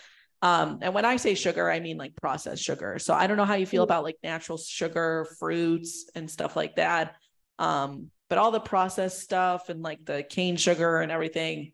Um, 0.42 0.80
and 0.82 0.92
when 0.92 1.04
I 1.04 1.16
say 1.16 1.34
sugar, 1.34 1.70
I 1.70 1.78
mean 1.78 1.96
like 1.96 2.16
processed 2.16 2.62
sugar. 2.62 2.98
So 2.98 3.14
I 3.14 3.28
don't 3.28 3.36
know 3.36 3.44
how 3.44 3.54
you 3.54 3.66
feel 3.66 3.82
mm. 3.82 3.86
about 3.86 4.02
like 4.02 4.16
natural 4.24 4.58
sugar, 4.58 5.28
fruits, 5.38 6.10
and 6.16 6.28
stuff 6.28 6.56
like 6.56 6.76
that. 6.76 7.14
Um, 7.60 8.10
but 8.28 8.38
all 8.38 8.50
the 8.50 8.60
processed 8.60 9.20
stuff 9.20 9.68
and 9.68 9.82
like 9.82 10.04
the 10.04 10.24
cane 10.24 10.56
sugar 10.56 11.00
and 11.00 11.12
everything, 11.12 11.72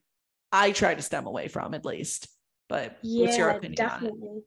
I 0.52 0.72
try 0.72 0.94
to 0.94 1.02
stem 1.02 1.26
away 1.26 1.48
from 1.48 1.72
at 1.72 1.84
least. 1.84 2.28
But 2.68 2.98
yeah, 3.02 3.24
what's 3.24 3.38
your 3.38 3.48
opinion 3.48 3.76
definitely. 3.76 4.42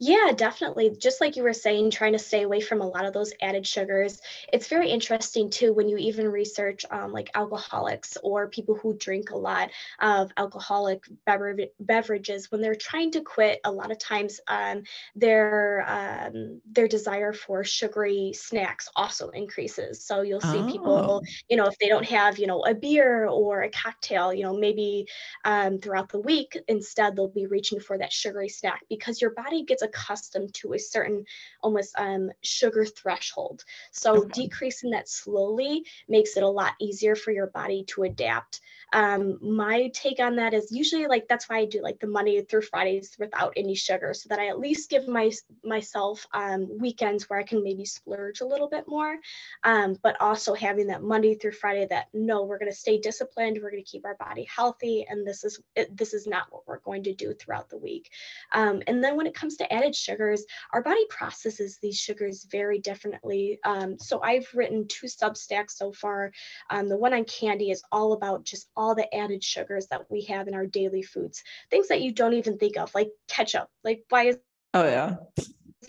Yeah, 0.00 0.30
definitely. 0.36 0.90
Just 0.96 1.20
like 1.20 1.34
you 1.34 1.42
were 1.42 1.52
saying, 1.52 1.90
trying 1.90 2.12
to 2.12 2.20
stay 2.20 2.42
away 2.42 2.60
from 2.60 2.80
a 2.80 2.86
lot 2.86 3.04
of 3.04 3.12
those 3.12 3.32
added 3.42 3.66
sugars. 3.66 4.20
It's 4.52 4.68
very 4.68 4.90
interesting 4.90 5.50
too 5.50 5.72
when 5.72 5.88
you 5.88 5.96
even 5.96 6.28
research 6.28 6.84
um, 6.90 7.12
like 7.12 7.30
alcoholics 7.34 8.16
or 8.22 8.48
people 8.48 8.76
who 8.76 8.96
drink 8.96 9.30
a 9.30 9.36
lot 9.36 9.70
of 9.98 10.30
alcoholic 10.36 11.02
bever- 11.26 11.56
beverages. 11.80 12.50
When 12.52 12.60
they're 12.60 12.76
trying 12.76 13.10
to 13.12 13.22
quit, 13.22 13.58
a 13.64 13.72
lot 13.72 13.90
of 13.90 13.98
times 13.98 14.38
um, 14.46 14.84
their 15.16 15.84
um, 15.88 16.60
their 16.70 16.86
desire 16.86 17.32
for 17.32 17.64
sugary 17.64 18.32
snacks 18.34 18.88
also 18.94 19.30
increases. 19.30 20.04
So 20.04 20.22
you'll 20.22 20.40
see 20.40 20.58
oh. 20.58 20.70
people, 20.70 21.22
you 21.48 21.56
know, 21.56 21.66
if 21.66 21.76
they 21.78 21.88
don't 21.88 22.06
have 22.06 22.38
you 22.38 22.46
know 22.46 22.64
a 22.64 22.74
beer 22.74 23.26
or 23.26 23.62
a 23.62 23.70
cocktail, 23.70 24.32
you 24.32 24.44
know, 24.44 24.56
maybe 24.56 25.06
um, 25.44 25.80
throughout 25.80 26.10
the 26.10 26.20
week, 26.20 26.56
instead 26.68 27.16
they'll 27.16 27.26
be 27.26 27.46
reaching 27.46 27.80
for 27.80 27.98
that 27.98 28.12
sugary 28.12 28.48
snack 28.48 28.82
because 28.88 29.20
your 29.20 29.30
body 29.30 29.64
gets 29.64 29.82
a 29.82 29.87
accustomed 29.88 30.54
to 30.54 30.74
a 30.74 30.78
certain 30.78 31.24
almost 31.62 31.94
um, 31.98 32.30
sugar 32.42 32.84
threshold. 32.84 33.64
So 33.92 34.16
okay. 34.16 34.42
decreasing 34.42 34.90
that 34.90 35.08
slowly 35.08 35.84
makes 36.08 36.36
it 36.36 36.42
a 36.42 36.48
lot 36.48 36.74
easier 36.80 37.16
for 37.16 37.32
your 37.32 37.48
body 37.48 37.84
to 37.88 38.04
adapt 38.04 38.60
um, 38.92 39.38
my 39.42 39.88
take 39.94 40.20
on 40.20 40.36
that 40.36 40.54
is 40.54 40.72
usually 40.72 41.06
like 41.06 41.28
that's 41.28 41.48
why 41.48 41.58
I 41.58 41.64
do 41.66 41.82
like 41.82 42.00
the 42.00 42.06
Monday 42.06 42.40
through 42.42 42.62
Fridays 42.62 43.16
without 43.18 43.52
any 43.56 43.74
sugar, 43.74 44.14
so 44.14 44.28
that 44.28 44.38
I 44.38 44.48
at 44.48 44.58
least 44.58 44.90
give 44.90 45.06
my 45.08 45.30
myself 45.64 46.26
um, 46.32 46.68
weekends 46.78 47.28
where 47.28 47.38
I 47.38 47.42
can 47.42 47.62
maybe 47.62 47.84
splurge 47.84 48.40
a 48.40 48.46
little 48.46 48.68
bit 48.68 48.84
more, 48.88 49.16
um, 49.64 49.96
but 50.02 50.20
also 50.20 50.54
having 50.54 50.86
that 50.88 51.02
Monday 51.02 51.34
through 51.34 51.52
Friday 51.52 51.86
that 51.90 52.06
no, 52.12 52.44
we're 52.44 52.58
going 52.58 52.70
to 52.70 52.76
stay 52.76 52.98
disciplined, 52.98 53.58
we're 53.62 53.70
going 53.70 53.84
to 53.84 53.90
keep 53.90 54.04
our 54.04 54.16
body 54.16 54.46
healthy, 54.54 55.06
and 55.08 55.26
this 55.26 55.44
is 55.44 55.60
this 55.92 56.14
is 56.14 56.26
not 56.26 56.46
what 56.50 56.66
we're 56.66 56.80
going 56.80 57.02
to 57.02 57.14
do 57.14 57.34
throughout 57.34 57.68
the 57.68 57.78
week. 57.78 58.10
Um, 58.52 58.82
and 58.86 59.02
then 59.04 59.16
when 59.16 59.26
it 59.26 59.34
comes 59.34 59.56
to 59.56 59.72
added 59.72 59.94
sugars, 59.94 60.44
our 60.72 60.82
body 60.82 61.04
processes 61.10 61.78
these 61.82 61.98
sugars 61.98 62.46
very 62.50 62.78
differently. 62.78 63.58
Um, 63.64 63.98
so 63.98 64.20
I've 64.22 64.48
written 64.54 64.88
two 64.88 65.06
Substacks 65.06 65.72
so 65.72 65.92
far. 65.92 66.32
Um, 66.70 66.88
the 66.88 66.96
one 66.96 67.12
on 67.12 67.24
candy 67.24 67.70
is 67.70 67.82
all 67.92 68.12
about 68.12 68.44
just 68.44 68.68
all 68.78 68.94
the 68.94 69.12
added 69.14 69.44
sugars 69.44 69.88
that 69.88 70.10
we 70.10 70.22
have 70.22 70.48
in 70.48 70.54
our 70.54 70.64
daily 70.64 71.02
foods, 71.02 71.42
things 71.70 71.88
that 71.88 72.00
you 72.00 72.12
don't 72.12 72.34
even 72.34 72.56
think 72.56 72.78
of, 72.78 72.94
like 72.94 73.10
ketchup. 73.26 73.68
Like, 73.84 74.04
why 74.08 74.28
is 74.28 74.38
oh 74.72 74.84
yeah, 74.84 75.16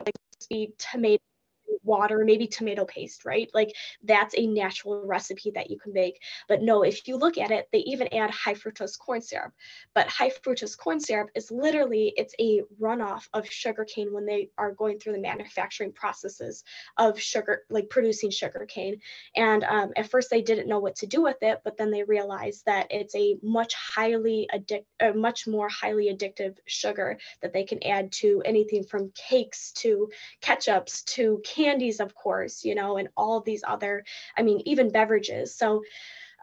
like 0.06 0.72
tomato 0.78 1.24
water, 1.84 2.24
maybe 2.26 2.48
tomato 2.48 2.86
paste, 2.86 3.26
right? 3.26 3.50
Like 3.54 3.74
that's 4.04 4.36
a 4.38 4.48
natural 4.48 5.06
recipe 5.06 5.52
that 5.52 5.70
you 5.70 5.80
can 5.80 5.94
make. 5.94 6.22
But 6.48 6.62
no, 6.62 6.84
if 6.84 7.08
you 7.08 7.18
look 7.18 7.38
at 7.38 7.52
it, 7.52 7.68
they 7.72 7.80
even 7.80 8.14
add 8.14 8.32
high 8.32 8.54
fructose 8.54 8.98
corn 8.98 9.22
syrup. 9.22 9.54
But 9.94 10.08
high 10.08 10.30
fructose 10.30 10.78
corn 10.78 11.00
syrup 11.00 11.30
is 11.36 11.52
literally 11.52 12.14
it's 12.18 12.36
a 12.40 12.62
runoff 12.82 13.28
of 13.34 13.48
sugar 13.48 13.86
cane 13.86 14.14
when 14.14 14.26
they 14.26 14.50
are 14.58 14.72
going 14.72 15.00
through 15.00 15.14
the 15.14 15.20
manufacturing 15.20 15.92
processes 15.92 16.64
of 16.98 17.20
sugar, 17.20 17.64
like 17.70 17.90
producing 17.90 18.30
sugar 18.30 18.66
cane. 18.68 19.00
And 19.36 19.64
um, 19.64 19.92
at 19.96 20.10
first 20.10 20.30
they 20.30 20.42
didn't 20.42 20.68
know 20.68 20.80
what 20.80 20.96
to 20.98 21.08
do 21.08 21.22
with 21.22 21.38
it, 21.42 21.62
but 21.64 21.78
then 21.78 21.92
they 21.92 22.04
realized 22.04 22.66
that 22.66 22.88
it's 22.90 23.16
a 23.16 23.38
much 23.42 23.74
highly 23.74 24.48
addict, 24.54 24.86
a 25.00 25.14
much 25.14 25.48
more 25.48 25.70
highly 25.70 26.14
addictive 26.14 26.58
sugar 26.66 27.18
that 27.42 27.54
they 27.54 27.64
can 27.64 27.82
add 27.84 28.12
to 28.12 28.42
anything 28.46 28.84
from 28.84 29.12
cakes 29.16 29.72
to 29.74 30.10
ketchups 30.42 31.04
to 31.06 31.42
candies, 31.70 32.00
of 32.00 32.16
course, 32.16 32.64
you 32.64 32.76
know, 32.76 32.98
and 32.98 33.10
all 33.16 33.38
of 33.38 33.46
these 33.46 33.64
other, 33.68 34.04
I 34.38 34.42
mean, 34.42 34.62
even 34.66 34.92
beverages. 34.92 35.56
So 35.56 35.84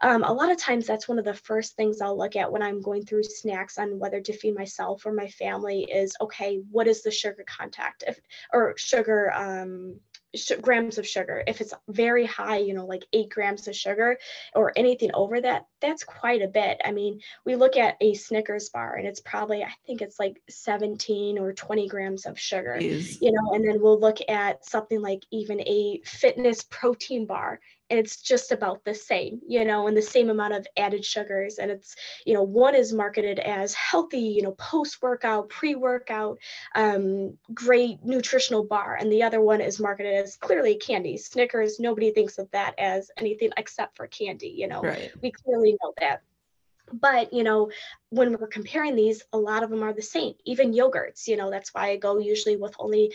um, 0.01 0.23
a 0.23 0.31
lot 0.31 0.51
of 0.51 0.57
times 0.57 0.85
that's 0.85 1.07
one 1.07 1.19
of 1.19 1.25
the 1.25 1.33
first 1.33 1.75
things 1.75 2.01
I'll 2.01 2.17
look 2.17 2.35
at 2.35 2.51
when 2.51 2.61
I'm 2.61 2.81
going 2.81 3.03
through 3.03 3.23
snacks 3.23 3.77
on 3.77 3.99
whether 3.99 4.21
to 4.21 4.33
feed 4.33 4.55
myself 4.55 5.05
or 5.05 5.11
my 5.11 5.27
family 5.27 5.83
is 5.83 6.15
okay, 6.21 6.61
what 6.71 6.87
is 6.87 7.01
the 7.01 7.11
sugar 7.11 7.43
contact 7.47 8.03
if, 8.07 8.19
or 8.53 8.75
sugar 8.77 9.33
um, 9.33 9.99
sh- 10.35 10.51
grams 10.61 10.97
of 10.97 11.07
sugar. 11.07 11.43
If 11.47 11.61
it's 11.61 11.73
very 11.87 12.25
high, 12.25 12.57
you 12.57 12.73
know, 12.73 12.85
like 12.85 13.03
eight 13.13 13.29
grams 13.29 13.67
of 13.67 13.75
sugar 13.75 14.17
or 14.53 14.73
anything 14.75 15.11
over 15.13 15.39
that, 15.41 15.65
that's 15.81 16.03
quite 16.03 16.41
a 16.41 16.47
bit. 16.47 16.79
I 16.83 16.91
mean, 16.91 17.21
we 17.45 17.55
look 17.55 17.77
at 17.77 17.97
a 18.01 18.13
Snickers 18.13 18.69
bar 18.69 18.95
and 18.95 19.07
it's 19.07 19.21
probably, 19.21 19.63
I 19.63 19.71
think 19.85 20.01
it's 20.01 20.19
like 20.19 20.41
17 20.49 21.37
or 21.39 21.53
20 21.53 21.87
grams 21.87 22.25
of 22.25 22.39
sugar, 22.39 22.77
you 22.79 23.31
know, 23.31 23.53
and 23.53 23.67
then 23.67 23.81
we'll 23.81 23.99
look 23.99 24.17
at 24.27 24.65
something 24.65 25.01
like 25.01 25.23
even 25.31 25.61
a 25.61 26.01
fitness 26.05 26.63
protein 26.63 27.25
bar 27.25 27.59
it's 27.89 28.21
just 28.21 28.51
about 28.51 28.83
the 28.83 28.93
same 28.93 29.39
you 29.47 29.63
know 29.63 29.87
and 29.87 29.95
the 29.95 30.01
same 30.01 30.29
amount 30.29 30.53
of 30.53 30.67
added 30.77 31.05
sugars. 31.05 31.57
And 31.57 31.71
it's 31.71 31.95
you 32.25 32.33
know 32.33 32.43
one 32.43 32.75
is 32.75 32.93
marketed 32.93 33.39
as 33.39 33.73
healthy 33.73 34.19
you 34.19 34.41
know 34.41 34.51
post 34.51 35.01
workout 35.01 35.49
pre 35.49 35.75
workout 35.75 36.37
um, 36.75 37.37
great 37.53 38.03
nutritional 38.03 38.63
bar. 38.63 38.97
And 38.99 39.11
the 39.11 39.23
other 39.23 39.41
one 39.41 39.61
is 39.61 39.79
marketed 39.79 40.13
as 40.13 40.37
clearly 40.37 40.75
candy. 40.75 41.17
Snickers 41.17 41.79
nobody 41.79 42.11
thinks 42.11 42.37
of 42.37 42.49
that 42.51 42.75
as 42.77 43.11
anything 43.17 43.51
except 43.57 43.95
for 43.95 44.07
candy 44.07 44.53
you 44.55 44.67
know. 44.67 44.81
Right. 44.81 45.11
we 45.21 45.31
clearly 45.31 45.77
know 45.81 45.93
that. 45.99 46.21
But 46.91 47.33
you 47.33 47.43
know 47.43 47.71
when 48.09 48.37
we're 48.37 48.47
comparing 48.47 48.95
these 48.95 49.23
a 49.33 49.37
lot 49.37 49.63
of 49.63 49.69
them 49.69 49.83
are 49.83 49.93
the 49.93 50.01
same 50.01 50.33
even 50.45 50.73
yogurts 50.73 51.27
you 51.27 51.37
know. 51.37 51.49
That's 51.49 51.73
why 51.73 51.89
i 51.89 51.97
go 51.97 52.17
usually 52.19 52.57
with 52.57 52.75
only 52.79 53.13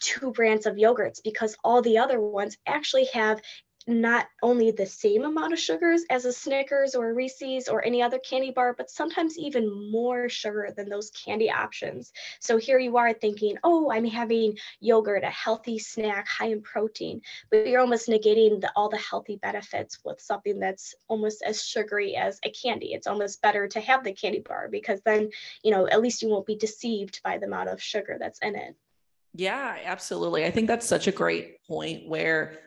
two 0.00 0.32
brands 0.32 0.66
of 0.66 0.76
yogurts 0.76 1.22
because 1.22 1.56
all 1.62 1.82
the 1.82 1.98
other 1.98 2.20
ones 2.20 2.56
actually 2.66 3.04
have 3.12 3.40
not 3.86 4.26
only 4.42 4.70
the 4.70 4.86
same 4.86 5.24
amount 5.24 5.52
of 5.52 5.58
sugars 5.58 6.04
as 6.10 6.24
a 6.24 6.32
Snickers 6.32 6.94
or 6.94 7.10
a 7.10 7.14
Reese's 7.14 7.68
or 7.68 7.84
any 7.84 8.02
other 8.02 8.18
candy 8.18 8.50
bar, 8.50 8.74
but 8.76 8.90
sometimes 8.90 9.38
even 9.38 9.90
more 9.90 10.28
sugar 10.28 10.72
than 10.76 10.88
those 10.88 11.10
candy 11.10 11.50
options. 11.50 12.12
So 12.40 12.58
here 12.58 12.78
you 12.78 12.96
are 12.98 13.12
thinking, 13.12 13.56
oh, 13.64 13.90
I'm 13.90 14.04
having 14.04 14.58
yogurt, 14.80 15.24
a 15.24 15.30
healthy 15.30 15.78
snack 15.78 16.28
high 16.28 16.48
in 16.48 16.62
protein, 16.62 17.22
but 17.50 17.66
you're 17.66 17.80
almost 17.80 18.08
negating 18.08 18.60
the, 18.60 18.70
all 18.76 18.90
the 18.90 18.98
healthy 18.98 19.36
benefits 19.36 19.98
with 20.04 20.20
something 20.20 20.60
that's 20.60 20.94
almost 21.08 21.42
as 21.42 21.64
sugary 21.64 22.16
as 22.16 22.38
a 22.44 22.50
candy. 22.50 22.92
It's 22.92 23.06
almost 23.06 23.40
better 23.42 23.66
to 23.68 23.80
have 23.80 24.04
the 24.04 24.12
candy 24.12 24.40
bar 24.40 24.68
because 24.70 25.00
then, 25.04 25.30
you 25.62 25.70
know, 25.70 25.88
at 25.88 26.02
least 26.02 26.22
you 26.22 26.28
won't 26.28 26.46
be 26.46 26.56
deceived 26.56 27.20
by 27.24 27.38
the 27.38 27.46
amount 27.46 27.70
of 27.70 27.82
sugar 27.82 28.18
that's 28.20 28.40
in 28.40 28.56
it. 28.56 28.76
Yeah, 29.34 29.78
absolutely. 29.84 30.44
I 30.44 30.50
think 30.50 30.66
that's 30.66 30.86
such 30.86 31.06
a 31.06 31.12
great 31.12 31.62
point 31.66 32.08
where 32.08 32.58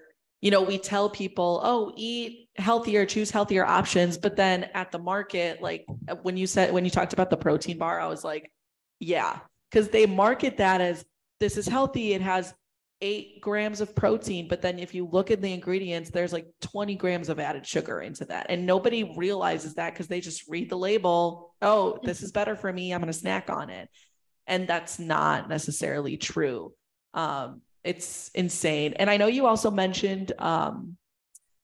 you 0.43 0.51
know, 0.51 0.61
we 0.61 0.77
tell 0.77 1.09
people, 1.09 1.61
oh, 1.63 1.93
eat 1.95 2.49
healthier, 2.57 3.05
choose 3.05 3.31
healthier 3.31 3.65
options. 3.65 4.17
But 4.17 4.35
then 4.35 4.65
at 4.73 4.91
the 4.91 4.99
market, 4.99 5.61
like 5.61 5.85
uh, 6.09 6.15
when 6.15 6.35
you 6.35 6.47
said, 6.47 6.73
when 6.73 6.83
you 6.83 6.91
talked 6.91 7.13
about 7.13 7.29
the 7.29 7.37
protein 7.37 7.77
bar, 7.77 7.97
I 7.97 8.07
was 8.07 8.25
like, 8.25 8.51
yeah, 8.99 9.39
because 9.71 9.87
they 9.87 10.05
market 10.05 10.57
that 10.57 10.81
as 10.81 11.05
this 11.39 11.55
is 11.55 11.65
healthy. 11.65 12.11
It 12.11 12.21
has 12.21 12.53
eight 12.99 13.39
grams 13.39 13.79
of 13.79 13.95
protein. 13.95 14.49
But 14.49 14.61
then 14.61 14.79
if 14.79 14.93
you 14.93 15.07
look 15.09 15.31
at 15.31 15.41
the 15.41 15.53
ingredients, 15.53 16.09
there's 16.09 16.33
like 16.33 16.47
20 16.59 16.95
grams 16.95 17.29
of 17.29 17.39
added 17.39 17.65
sugar 17.65 18.01
into 18.01 18.25
that. 18.25 18.47
And 18.49 18.65
nobody 18.65 19.15
realizes 19.15 19.75
that 19.75 19.93
because 19.93 20.09
they 20.09 20.19
just 20.19 20.49
read 20.49 20.69
the 20.69 20.77
label. 20.77 21.55
Oh, 21.61 21.99
this 22.03 22.21
is 22.21 22.33
better 22.33 22.57
for 22.57 22.71
me. 22.71 22.93
I'm 22.93 22.99
going 22.99 23.07
to 23.07 23.17
snack 23.17 23.49
on 23.49 23.69
it. 23.69 23.87
And 24.45 24.67
that's 24.67 24.99
not 24.99 25.47
necessarily 25.47 26.17
true. 26.17 26.73
Um, 27.13 27.61
it's 27.83 28.29
insane. 28.29 28.93
And 28.93 29.09
I 29.09 29.17
know 29.17 29.27
you 29.27 29.45
also 29.45 29.69
mentioned 29.69 30.31
um, 30.39 30.97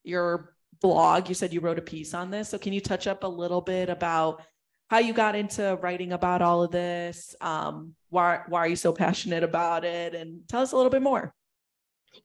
your 0.04 0.54
blog. 0.82 1.30
You 1.30 1.36
said 1.36 1.54
you 1.54 1.60
wrote 1.60 1.80
a 1.80 1.84
piece 1.84 2.14
on 2.14 2.32
this. 2.32 2.50
So 2.50 2.58
can 2.58 2.74
you 2.74 2.82
touch 2.82 3.08
up 3.08 3.24
a 3.24 3.28
little 3.28 3.62
bit 3.62 3.90
about 3.90 4.42
how 4.90 4.98
you 5.00 5.14
got 5.14 5.36
into 5.36 5.78
writing 5.82 6.12
about 6.12 6.42
all 6.42 6.64
of 6.64 6.72
this? 6.72 7.36
Um, 7.42 7.96
why 8.10 8.42
why 8.48 8.60
are 8.60 8.68
you 8.68 8.76
so 8.76 8.92
passionate 8.92 9.44
about 9.44 9.86
it? 9.86 10.16
And 10.16 10.42
tell 10.48 10.62
us 10.62 10.72
a 10.72 10.76
little 10.76 10.92
bit 10.92 11.02
more. 11.02 11.34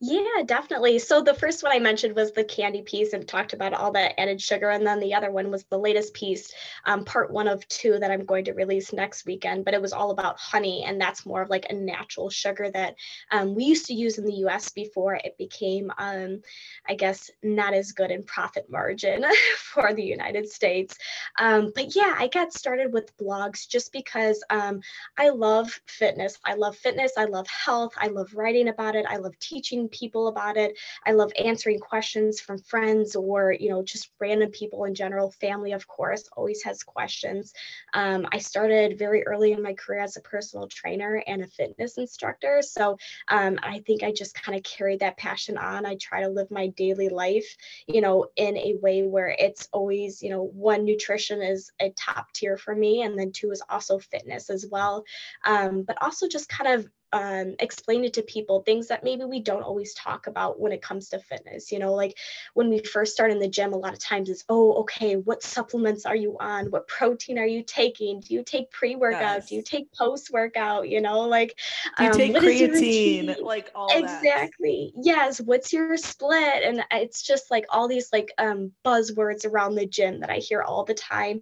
Yeah, 0.00 0.42
definitely. 0.44 0.98
So 0.98 1.22
the 1.22 1.34
first 1.34 1.62
one 1.62 1.72
I 1.72 1.78
mentioned 1.78 2.16
was 2.16 2.32
the 2.32 2.44
candy 2.44 2.82
piece 2.82 3.12
and 3.12 3.26
talked 3.26 3.52
about 3.52 3.72
all 3.72 3.92
that 3.92 4.18
added 4.20 4.40
sugar. 4.40 4.70
And 4.70 4.86
then 4.86 5.00
the 5.00 5.14
other 5.14 5.30
one 5.30 5.50
was 5.50 5.64
the 5.64 5.78
latest 5.78 6.14
piece, 6.14 6.52
um, 6.84 7.04
part 7.04 7.30
one 7.30 7.48
of 7.48 7.66
two 7.68 7.98
that 7.98 8.10
I'm 8.10 8.24
going 8.24 8.44
to 8.46 8.52
release 8.52 8.92
next 8.92 9.26
weekend. 9.26 9.64
But 9.64 9.74
it 9.74 9.80
was 9.82 9.92
all 9.92 10.10
about 10.10 10.38
honey. 10.38 10.84
And 10.86 11.00
that's 11.00 11.26
more 11.26 11.42
of 11.42 11.50
like 11.50 11.66
a 11.70 11.74
natural 11.74 12.30
sugar 12.30 12.70
that 12.72 12.94
um, 13.30 13.54
we 13.54 13.64
used 13.64 13.86
to 13.86 13.94
use 13.94 14.18
in 14.18 14.24
the 14.24 14.44
US 14.46 14.70
before 14.70 15.14
it 15.14 15.36
became, 15.38 15.90
um, 15.98 16.40
I 16.88 16.94
guess, 16.94 17.30
not 17.42 17.74
as 17.74 17.92
good 17.92 18.10
in 18.10 18.24
profit 18.24 18.70
margin 18.70 19.24
for 19.58 19.94
the 19.94 20.04
United 20.04 20.48
States. 20.50 20.96
Um, 21.38 21.72
but 21.74 21.94
yeah, 21.94 22.14
I 22.18 22.28
got 22.28 22.52
started 22.52 22.92
with 22.92 23.16
blogs 23.16 23.68
just 23.68 23.92
because 23.92 24.42
um, 24.50 24.80
I 25.18 25.30
love 25.30 25.80
fitness. 25.86 26.38
I 26.44 26.54
love 26.54 26.76
fitness. 26.76 27.12
I 27.16 27.24
love 27.24 27.46
health. 27.48 27.92
I 27.96 28.08
love 28.08 28.34
writing 28.34 28.68
about 28.68 28.96
it. 28.96 29.06
I 29.08 29.16
love 29.16 29.38
teaching 29.38 29.83
people 29.88 30.28
about 30.28 30.56
it. 30.56 30.76
I 31.06 31.12
love 31.12 31.32
answering 31.42 31.78
questions 31.78 32.40
from 32.40 32.58
friends 32.58 33.16
or, 33.16 33.52
you 33.52 33.70
know, 33.70 33.82
just 33.82 34.10
random 34.20 34.50
people 34.50 34.84
in 34.84 34.94
general. 34.94 35.30
Family, 35.30 35.72
of 35.72 35.86
course, 35.86 36.28
always 36.36 36.62
has 36.62 36.82
questions. 36.82 37.52
Um, 37.92 38.26
I 38.32 38.38
started 38.38 38.98
very 38.98 39.26
early 39.26 39.52
in 39.52 39.62
my 39.62 39.74
career 39.74 40.00
as 40.00 40.16
a 40.16 40.20
personal 40.20 40.68
trainer 40.68 41.22
and 41.26 41.42
a 41.42 41.46
fitness 41.46 41.98
instructor. 41.98 42.62
So 42.62 42.98
um, 43.28 43.58
I 43.62 43.80
think 43.80 44.02
I 44.02 44.12
just 44.12 44.34
kind 44.34 44.56
of 44.56 44.64
carried 44.64 45.00
that 45.00 45.16
passion 45.16 45.58
on. 45.58 45.86
I 45.86 45.96
try 45.96 46.22
to 46.22 46.28
live 46.28 46.50
my 46.50 46.68
daily 46.68 47.08
life, 47.08 47.56
you 47.86 48.00
know, 48.00 48.26
in 48.36 48.56
a 48.56 48.76
way 48.80 49.02
where 49.02 49.34
it's 49.38 49.68
always, 49.72 50.22
you 50.22 50.30
know, 50.30 50.42
one, 50.42 50.84
nutrition 50.84 51.42
is 51.42 51.70
a 51.80 51.90
top 51.90 52.32
tier 52.32 52.56
for 52.56 52.74
me. 52.74 53.02
And 53.02 53.18
then 53.18 53.32
two 53.32 53.50
is 53.50 53.62
also 53.68 53.98
fitness 53.98 54.50
as 54.50 54.66
well. 54.70 55.04
Um, 55.44 55.82
but 55.82 56.00
also 56.02 56.28
just 56.28 56.48
kind 56.48 56.72
of 56.72 56.88
um, 57.14 57.54
explain 57.58 58.04
it 58.04 58.12
to 58.12 58.22
people 58.22 58.60
things 58.60 58.88
that 58.88 59.04
maybe 59.04 59.24
we 59.24 59.40
don't 59.40 59.62
always 59.62 59.94
talk 59.94 60.26
about 60.26 60.60
when 60.60 60.72
it 60.72 60.82
comes 60.82 61.08
to 61.08 61.18
fitness 61.18 61.72
you 61.72 61.78
know 61.78 61.94
like 61.94 62.16
when 62.54 62.68
we 62.68 62.78
first 62.80 63.12
start 63.12 63.30
in 63.30 63.38
the 63.38 63.48
gym 63.48 63.72
a 63.72 63.76
lot 63.76 63.92
of 63.92 63.98
times 63.98 64.28
it's 64.28 64.44
oh 64.48 64.74
okay 64.74 65.16
what 65.16 65.42
supplements 65.42 66.04
are 66.06 66.16
you 66.16 66.36
on? 66.40 66.70
What 66.70 66.88
protein 66.88 67.38
are 67.38 67.46
you 67.46 67.62
taking? 67.62 68.20
Do 68.20 68.34
you 68.34 68.42
take 68.42 68.70
pre-workout? 68.70 69.20
Yes. 69.20 69.48
do 69.48 69.54
you 69.56 69.62
take 69.62 69.92
post-workout? 69.92 70.88
You 70.88 71.00
know 71.00 71.20
like 71.20 71.58
do 71.96 72.04
you 72.04 72.10
um, 72.10 72.16
take 72.16 72.34
creatine? 72.34 73.40
like 73.42 73.70
all 73.74 73.88
exactly. 73.92 74.92
That. 74.96 75.02
yes 75.04 75.40
what's 75.40 75.72
your 75.72 75.96
split? 75.96 76.62
And 76.62 76.84
it's 76.90 77.22
just 77.22 77.50
like 77.50 77.66
all 77.70 77.88
these 77.88 78.10
like 78.12 78.32
um, 78.38 78.72
buzzwords 78.84 79.46
around 79.46 79.74
the 79.74 79.86
gym 79.86 80.20
that 80.20 80.30
i 80.30 80.36
hear 80.36 80.62
all 80.62 80.84
the 80.84 80.94
time. 80.94 81.40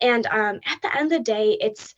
And 0.00 0.26
um, 0.26 0.60
at 0.66 0.82
the 0.82 0.96
end 0.96 1.12
of 1.12 1.18
the 1.18 1.24
day 1.24 1.56
it's 1.60 1.94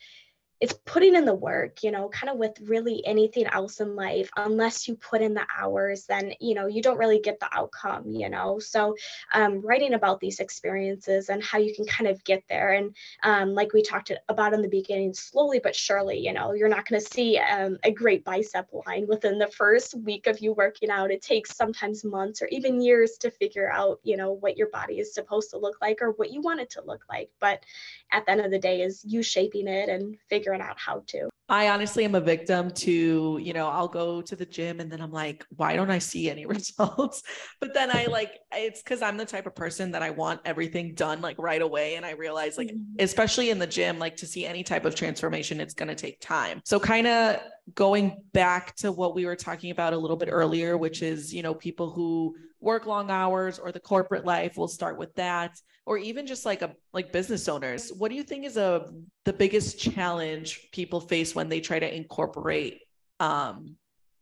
it's 0.64 0.73
putting 0.87 1.14
in 1.14 1.26
the 1.26 1.35
work 1.35 1.83
you 1.83 1.90
know 1.90 2.09
kind 2.09 2.30
of 2.30 2.38
with 2.38 2.59
really 2.62 3.04
anything 3.04 3.47
else 3.49 3.80
in 3.80 3.94
life 3.94 4.30
unless 4.38 4.88
you 4.88 4.94
put 4.97 5.21
in 5.21 5.35
the 5.35 5.47
hours 5.59 6.06
then 6.06 6.33
you 6.40 6.54
know 6.54 6.66
you 6.66 6.80
don't 6.80 6.97
really 6.97 7.21
get 7.21 7.38
the 7.38 7.49
outcome 7.52 8.11
you 8.11 8.30
know? 8.30 8.59
So 8.59 8.97
um, 9.35 9.61
writing 9.61 9.92
about 9.92 10.21
these 10.21 10.40
experiences 10.40 11.28
and 11.28 11.42
how 11.42 11.59
you 11.59 11.75
can 11.75 11.85
kind 11.85 12.09
of 12.09 12.25
get 12.25 12.42
there 12.49 12.73
and 12.73 12.97
um, 13.23 13.54
like 13.54 13.75
we 13.75 13.83
talked 13.83 14.11
about 14.30 14.54
in 14.54 14.62
the 14.62 14.68
beginning 14.68 15.12
slowly 15.12 15.61
but 15.62 15.76
surely 15.76 16.18
you 16.18 16.33
know 16.33 16.54
you're 16.54 16.71
not 16.71 16.88
going 16.88 17.00
to 17.00 17.12
see 17.12 17.38
um, 17.38 17.76
a 17.83 17.90
great 17.90 18.25
bicep 18.25 18.68
line 18.87 19.06
within 19.06 19.38
the 19.38 19.49
first 19.49 19.94
week 19.94 20.26
of 20.26 20.38
you 20.38 20.54
working 20.54 20.90
out. 20.90 21.11
It 21.11 21.21
takes 21.21 21.54
sometimes 21.54 22.04
months 22.04 22.40
or 22.40 22.49
even 22.49 22.80
years 22.80 23.18
to 23.21 23.30
figure 23.30 23.71
out 23.71 24.00
you 24.02 24.16
know 24.16 24.33
what 24.33 24.56
your 24.56 24.68
body 24.68 24.99
is 24.99 25.12
supposed 25.12 25.50
to 25.50 25.59
look 25.59 25.76
like 25.83 26.00
or 26.00 26.12
what 26.12 26.33
you 26.33 26.40
want 26.40 26.61
it 26.61 26.71
to 26.71 26.83
look 26.85 27.04
like 27.09 27.30
but 27.40 27.62
at 28.12 28.25
the 28.25 28.33
end 28.33 28.40
of 28.40 28.50
the 28.50 28.59
day 28.59 28.83
is 28.83 29.04
you 29.04 29.23
shaping 29.23 29.68
it 29.68 29.88
and 29.88 30.16
figuring 30.28 30.53
figuring 30.54 30.68
out 30.68 30.78
how 30.78 31.02
to. 31.08 31.28
I 31.46 31.68
honestly 31.68 32.06
am 32.06 32.14
a 32.14 32.20
victim 32.20 32.70
to, 32.70 33.38
you 33.40 33.52
know, 33.52 33.68
I'll 33.68 33.88
go 33.88 34.23
to 34.23 34.34
the 34.34 34.46
gym 34.46 34.80
and 34.80 34.90
then 34.90 35.02
I'm 35.02 35.12
like, 35.12 35.44
why 35.50 35.76
don't 35.76 35.90
I 35.90 35.99
see 35.99 36.30
any 36.30 36.46
results? 36.56 37.23
But 37.61 37.75
then 37.75 37.90
I 37.94 38.06
like, 38.06 38.38
it's 38.52 38.82
because 38.82 39.02
I'm 39.02 39.18
the 39.18 39.26
type 39.26 39.46
of 39.46 39.54
person 39.54 39.90
that 39.92 40.02
I 40.02 40.11
want 40.11 40.40
everything 40.46 40.94
done 40.94 41.20
like 41.20 41.37
right 41.38 41.61
away. 41.61 41.96
And 41.96 42.06
I 42.06 42.12
realize, 42.12 42.56
like, 42.56 42.68
mm-hmm. 42.68 42.96
especially 42.99 43.50
in 43.50 43.58
the 43.58 43.66
gym, 43.66 43.99
like 43.99 44.16
to 44.16 44.26
see 44.26 44.46
any 44.46 44.62
type 44.62 44.87
of 44.87 44.94
transformation, 44.94 45.61
it's 45.61 45.75
going 45.75 45.88
to 45.88 45.94
take 45.94 46.18
time. 46.20 46.62
So, 46.64 46.80
kind 46.80 47.06
of 47.06 47.40
going 47.73 48.23
back 48.33 48.75
to 48.76 48.92
what 48.92 49.14
we 49.14 49.25
were 49.25 49.37
talking 49.37 49.71
about 49.71 49.92
a 49.92 49.99
little 49.99 50.16
bit 50.16 50.28
earlier, 50.30 50.76
which 50.76 51.02
is, 51.02 51.33
you 51.33 51.42
know, 51.42 51.54
people 51.54 51.90
who 51.90 52.35
work 52.61 52.87
long 52.87 53.11
hours 53.11 53.59
or 53.59 53.73
the 53.73 53.80
corporate 53.80 54.25
life, 54.25 54.56
we'll 54.56 54.68
start 54.68 54.99
with 54.99 55.14
that 55.14 55.59
or 55.87 55.99
even 55.99 56.26
just 56.26 56.47
like 56.47 56.62
a 56.62 56.75
like 56.92 57.12
business 57.12 57.49
owners. 57.49 57.92
What 57.92 58.11
do 58.11 58.16
you 58.16 58.23
think 58.23 58.44
is 58.44 58.56
a 58.56 58.90
the 59.25 59.33
biggest 59.33 59.78
challenge 59.78 60.68
people 60.73 61.00
face 61.00 61.35
when 61.35 61.49
they 61.49 61.61
try 61.61 61.78
to 61.78 61.94
incorporate 61.94 62.80
um 63.21 63.76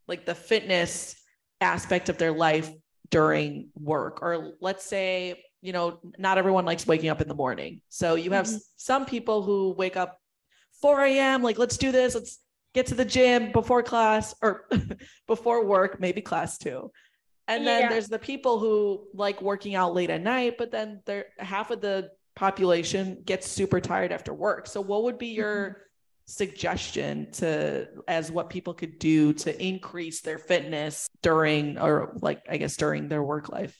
like 0.07 0.25
the 0.25 0.35
fitness 0.35 1.15
aspect 1.61 2.09
of 2.09 2.17
their 2.17 2.33
life 2.33 2.69
during 3.09 3.69
work? 3.75 4.21
Or 4.21 4.53
let's 4.59 4.85
say 4.85 5.43
you 5.61 5.71
know 5.71 5.99
not 6.17 6.37
everyone 6.37 6.65
likes 6.65 6.85
waking 6.85 7.09
up 7.09 7.21
in 7.21 7.27
the 7.27 7.35
morning. 7.35 7.81
So 7.89 8.15
you 8.15 8.31
have 8.31 8.45
mm-hmm. 8.45 8.57
some 8.75 9.05
people 9.05 9.43
who 9.43 9.73
wake 9.77 9.95
up 9.95 10.17
4 10.81 11.01
a.m 11.05 11.43
like 11.43 11.57
let's 11.57 11.77
do 11.77 11.91
this. 11.91 12.15
Let's 12.15 12.39
get 12.73 12.87
to 12.87 12.95
the 12.95 13.05
gym 13.05 13.51
before 13.51 13.83
class 13.83 14.33
or 14.41 14.65
before 15.27 15.65
work 15.65 15.99
maybe 15.99 16.21
class 16.21 16.57
too 16.57 16.91
and 17.47 17.67
then 17.67 17.81
yeah. 17.81 17.89
there's 17.89 18.07
the 18.07 18.19
people 18.19 18.59
who 18.59 19.07
like 19.13 19.41
working 19.41 19.75
out 19.75 19.93
late 19.93 20.09
at 20.09 20.21
night, 20.21 20.57
but 20.57 20.71
then 20.71 21.01
there 21.05 21.25
half 21.37 21.71
of 21.71 21.81
the 21.81 22.09
population 22.35 23.21
gets 23.25 23.47
super 23.47 23.81
tired 23.81 24.11
after 24.11 24.33
work. 24.33 24.67
So 24.67 24.79
what 24.79 25.03
would 25.03 25.17
be 25.17 25.27
your 25.27 25.69
mm-hmm. 25.69 25.79
suggestion 26.25 27.31
to 27.33 27.87
as 28.07 28.31
what 28.31 28.49
people 28.49 28.73
could 28.73 28.97
do 28.97 29.33
to 29.33 29.61
increase 29.63 30.21
their 30.21 30.37
fitness 30.37 31.07
during 31.21 31.77
or 31.77 32.15
like 32.21 32.41
I 32.49 32.57
guess 32.57 32.77
during 32.77 33.09
their 33.09 33.23
work 33.23 33.49
life? 33.49 33.77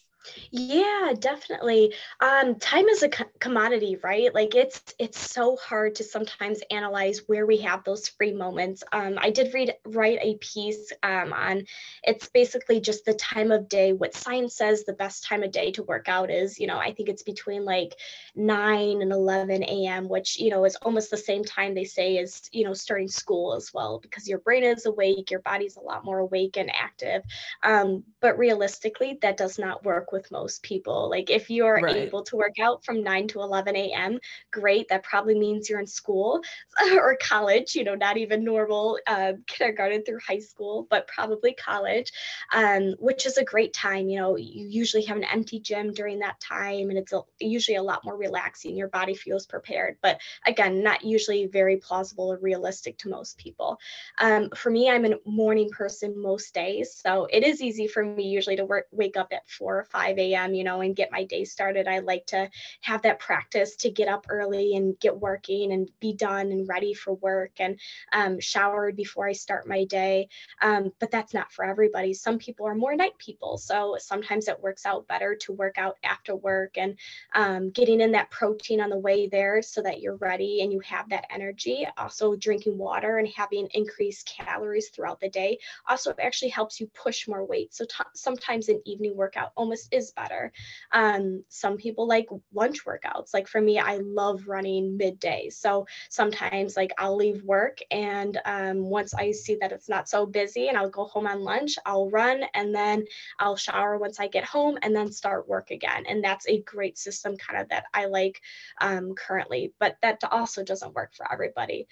Yeah, 0.51 1.13
definitely. 1.19 1.93
Um, 2.21 2.55
time 2.55 2.87
is 2.87 3.03
a 3.03 3.09
co- 3.09 3.25
commodity, 3.39 3.97
right? 4.03 4.33
Like 4.33 4.55
it's 4.55 4.81
it's 4.97 5.19
so 5.19 5.57
hard 5.57 5.95
to 5.95 6.03
sometimes 6.03 6.61
analyze 6.71 7.23
where 7.27 7.45
we 7.45 7.57
have 7.57 7.83
those 7.83 8.07
free 8.07 8.33
moments. 8.33 8.83
Um, 8.93 9.15
I 9.19 9.31
did 9.31 9.53
read 9.53 9.73
write 9.85 10.19
a 10.21 10.35
piece 10.37 10.91
um, 11.03 11.33
on 11.33 11.63
it's 12.03 12.29
basically 12.29 12.79
just 12.79 13.05
the 13.05 13.13
time 13.15 13.51
of 13.51 13.67
day. 13.67 13.91
What 13.93 14.13
science 14.15 14.55
says 14.55 14.85
the 14.85 14.93
best 14.93 15.25
time 15.25 15.43
of 15.43 15.51
day 15.51 15.71
to 15.73 15.83
work 15.83 16.07
out 16.07 16.31
is, 16.31 16.59
you 16.59 16.67
know, 16.67 16.77
I 16.77 16.93
think 16.93 17.09
it's 17.09 17.23
between 17.23 17.65
like 17.65 17.95
nine 18.35 19.01
and 19.01 19.11
eleven 19.11 19.63
a.m., 19.87 20.07
which 20.07 20.39
you 20.39 20.49
know 20.51 20.63
is 20.65 20.75
almost 20.77 21.11
the 21.11 21.17
same 21.17 21.43
time 21.43 21.73
they 21.75 21.83
say 21.85 22.17
is 22.17 22.49
you 22.53 22.63
know 22.63 22.73
starting 22.73 23.09
school 23.09 23.53
as 23.55 23.71
well, 23.73 23.99
because 23.99 24.27
your 24.29 24.39
brain 24.39 24.63
is 24.63 24.85
awake, 24.85 25.31
your 25.31 25.41
body's 25.41 25.75
a 25.75 25.81
lot 25.81 26.05
more 26.05 26.19
awake 26.19 26.57
and 26.57 26.71
active. 26.73 27.23
Um, 27.63 28.03
but 28.21 28.37
realistically, 28.37 29.19
that 29.21 29.37
does 29.37 29.59
not 29.59 29.83
work 29.83 30.12
with 30.13 30.31
most 30.31 30.63
people. 30.63 31.09
Like 31.09 31.29
if 31.29 31.49
you're 31.49 31.81
right. 31.81 31.97
able 31.97 32.23
to 32.23 32.37
work 32.37 32.59
out 32.61 32.85
from 32.85 33.03
9 33.03 33.27
to 33.29 33.41
11 33.41 33.75
a.m., 33.75 34.19
great. 34.51 34.87
That 34.87 35.03
probably 35.03 35.37
means 35.37 35.69
you're 35.69 35.81
in 35.81 35.87
school 35.87 36.41
or 36.93 37.17
college, 37.21 37.75
you 37.75 37.83
know, 37.83 37.95
not 37.95 38.15
even 38.17 38.45
normal 38.45 38.99
uh, 39.07 39.33
kindergarten 39.47 40.03
through 40.05 40.19
high 40.25 40.39
school, 40.39 40.87
but 40.89 41.07
probably 41.07 41.53
college, 41.53 42.11
um, 42.53 42.95
which 42.99 43.25
is 43.25 43.37
a 43.37 43.43
great 43.43 43.73
time. 43.73 44.07
You 44.07 44.19
know, 44.19 44.37
you 44.37 44.67
usually 44.67 45.03
have 45.03 45.17
an 45.17 45.25
empty 45.25 45.59
gym 45.59 45.91
during 45.91 46.19
that 46.19 46.39
time 46.39 46.89
and 46.89 46.97
it's 46.97 47.11
a, 47.11 47.21
usually 47.39 47.77
a 47.77 47.83
lot 47.83 48.05
more 48.05 48.15
relaxing. 48.15 48.77
Your 48.77 48.87
body 48.87 49.15
feels 49.15 49.45
prepared. 49.45 49.97
But 50.01 50.19
again, 50.45 50.83
not 50.83 51.03
usually 51.03 51.47
very 51.47 51.77
plausible 51.77 52.31
or 52.31 52.37
realistic 52.37 52.97
to 52.99 53.09
most 53.09 53.37
people. 53.37 53.79
Um, 54.19 54.49
for 54.55 54.69
me, 54.69 54.89
I'm 54.89 55.05
a 55.05 55.15
morning 55.25 55.69
person 55.69 56.21
most 56.21 56.53
days. 56.53 56.93
So 56.95 57.27
it 57.31 57.43
is 57.43 57.61
easy 57.61 57.87
for 57.87 58.03
me 58.03 58.23
usually 58.27 58.55
to 58.57 58.65
work, 58.65 58.85
wake 58.91 59.17
up 59.17 59.29
at 59.31 59.49
4 59.49 59.79
or 59.79 59.83
5 59.85 60.02
5 60.03 60.17
a.m., 60.17 60.53
you 60.53 60.63
know, 60.63 60.81
and 60.81 60.95
get 60.95 61.11
my 61.11 61.23
day 61.23 61.45
started. 61.45 61.87
I 61.87 61.99
like 61.99 62.25
to 62.27 62.49
have 62.81 63.01
that 63.03 63.19
practice 63.19 63.75
to 63.77 63.89
get 63.89 64.09
up 64.09 64.25
early 64.29 64.75
and 64.75 64.99
get 64.99 65.17
working 65.17 65.71
and 65.71 65.89
be 66.01 66.13
done 66.13 66.51
and 66.51 66.67
ready 66.67 66.93
for 66.93 67.13
work 67.15 67.51
and 67.59 67.79
um, 68.11 68.39
showered 68.39 68.97
before 68.97 69.27
I 69.27 69.31
start 69.31 69.67
my 69.67 69.85
day. 69.85 70.27
Um, 70.61 70.91
but 70.99 71.09
that's 71.11 71.33
not 71.33 71.51
for 71.53 71.63
everybody. 71.63 72.13
Some 72.13 72.37
people 72.37 72.67
are 72.67 72.75
more 72.75 72.95
night 72.95 73.17
people. 73.17 73.57
So 73.57 73.95
sometimes 73.99 74.47
it 74.47 74.61
works 74.61 74.85
out 74.85 75.07
better 75.07 75.35
to 75.35 75.53
work 75.53 75.77
out 75.77 75.95
after 76.03 76.35
work 76.35 76.77
and 76.77 76.97
um, 77.33 77.69
getting 77.71 78.01
in 78.01 78.11
that 78.11 78.29
protein 78.29 78.81
on 78.81 78.89
the 78.89 78.99
way 78.99 79.27
there 79.27 79.61
so 79.61 79.81
that 79.83 80.01
you're 80.01 80.17
ready 80.17 80.61
and 80.61 80.73
you 80.73 80.81
have 80.81 81.09
that 81.09 81.27
energy. 81.33 81.87
Also, 81.97 82.35
drinking 82.35 82.77
water 82.77 83.19
and 83.19 83.29
having 83.35 83.67
increased 83.73 84.27
calories 84.37 84.89
throughout 84.89 85.21
the 85.21 85.29
day 85.29 85.57
also 85.87 86.13
actually 86.21 86.49
helps 86.49 86.79
you 86.81 86.87
push 86.87 87.27
more 87.27 87.45
weight. 87.45 87.73
So 87.73 87.85
t- 87.85 88.03
sometimes 88.15 88.67
an 88.67 88.81
evening 88.85 89.15
workout 89.15 89.51
almost 89.55 89.92
is 89.93 90.11
better. 90.11 90.51
Um, 90.91 91.43
some 91.49 91.77
people 91.77 92.07
like 92.07 92.27
lunch 92.53 92.85
workouts. 92.85 93.33
Like 93.33 93.47
for 93.47 93.61
me, 93.61 93.79
I 93.79 93.97
love 93.97 94.47
running 94.47 94.97
midday. 94.97 95.49
So 95.49 95.85
sometimes 96.09 96.75
like 96.75 96.91
I'll 96.97 97.15
leave 97.15 97.43
work 97.43 97.79
and 97.91 98.39
um, 98.45 98.79
once 98.89 99.13
I 99.13 99.31
see 99.31 99.57
that 99.61 99.71
it's 99.71 99.89
not 99.89 100.09
so 100.09 100.25
busy 100.25 100.67
and 100.67 100.77
I'll 100.77 100.89
go 100.89 101.05
home 101.05 101.27
on 101.27 101.43
lunch, 101.43 101.75
I'll 101.85 102.09
run 102.09 102.43
and 102.53 102.73
then 102.73 103.05
I'll 103.39 103.55
shower 103.55 103.97
once 103.97 104.19
I 104.19 104.27
get 104.27 104.45
home 104.45 104.77
and 104.81 104.95
then 104.95 105.11
start 105.11 105.47
work 105.47 105.71
again. 105.71 106.05
And 106.07 106.23
that's 106.23 106.47
a 106.47 106.61
great 106.61 106.97
system 106.97 107.37
kind 107.37 107.61
of 107.61 107.69
that 107.69 107.85
I 107.93 108.05
like 108.05 108.41
um, 108.81 109.13
currently, 109.15 109.73
but 109.79 109.97
that 110.01 110.19
also 110.31 110.63
doesn't 110.63 110.95
work 110.95 111.13
for 111.13 111.31
everybody. 111.31 111.87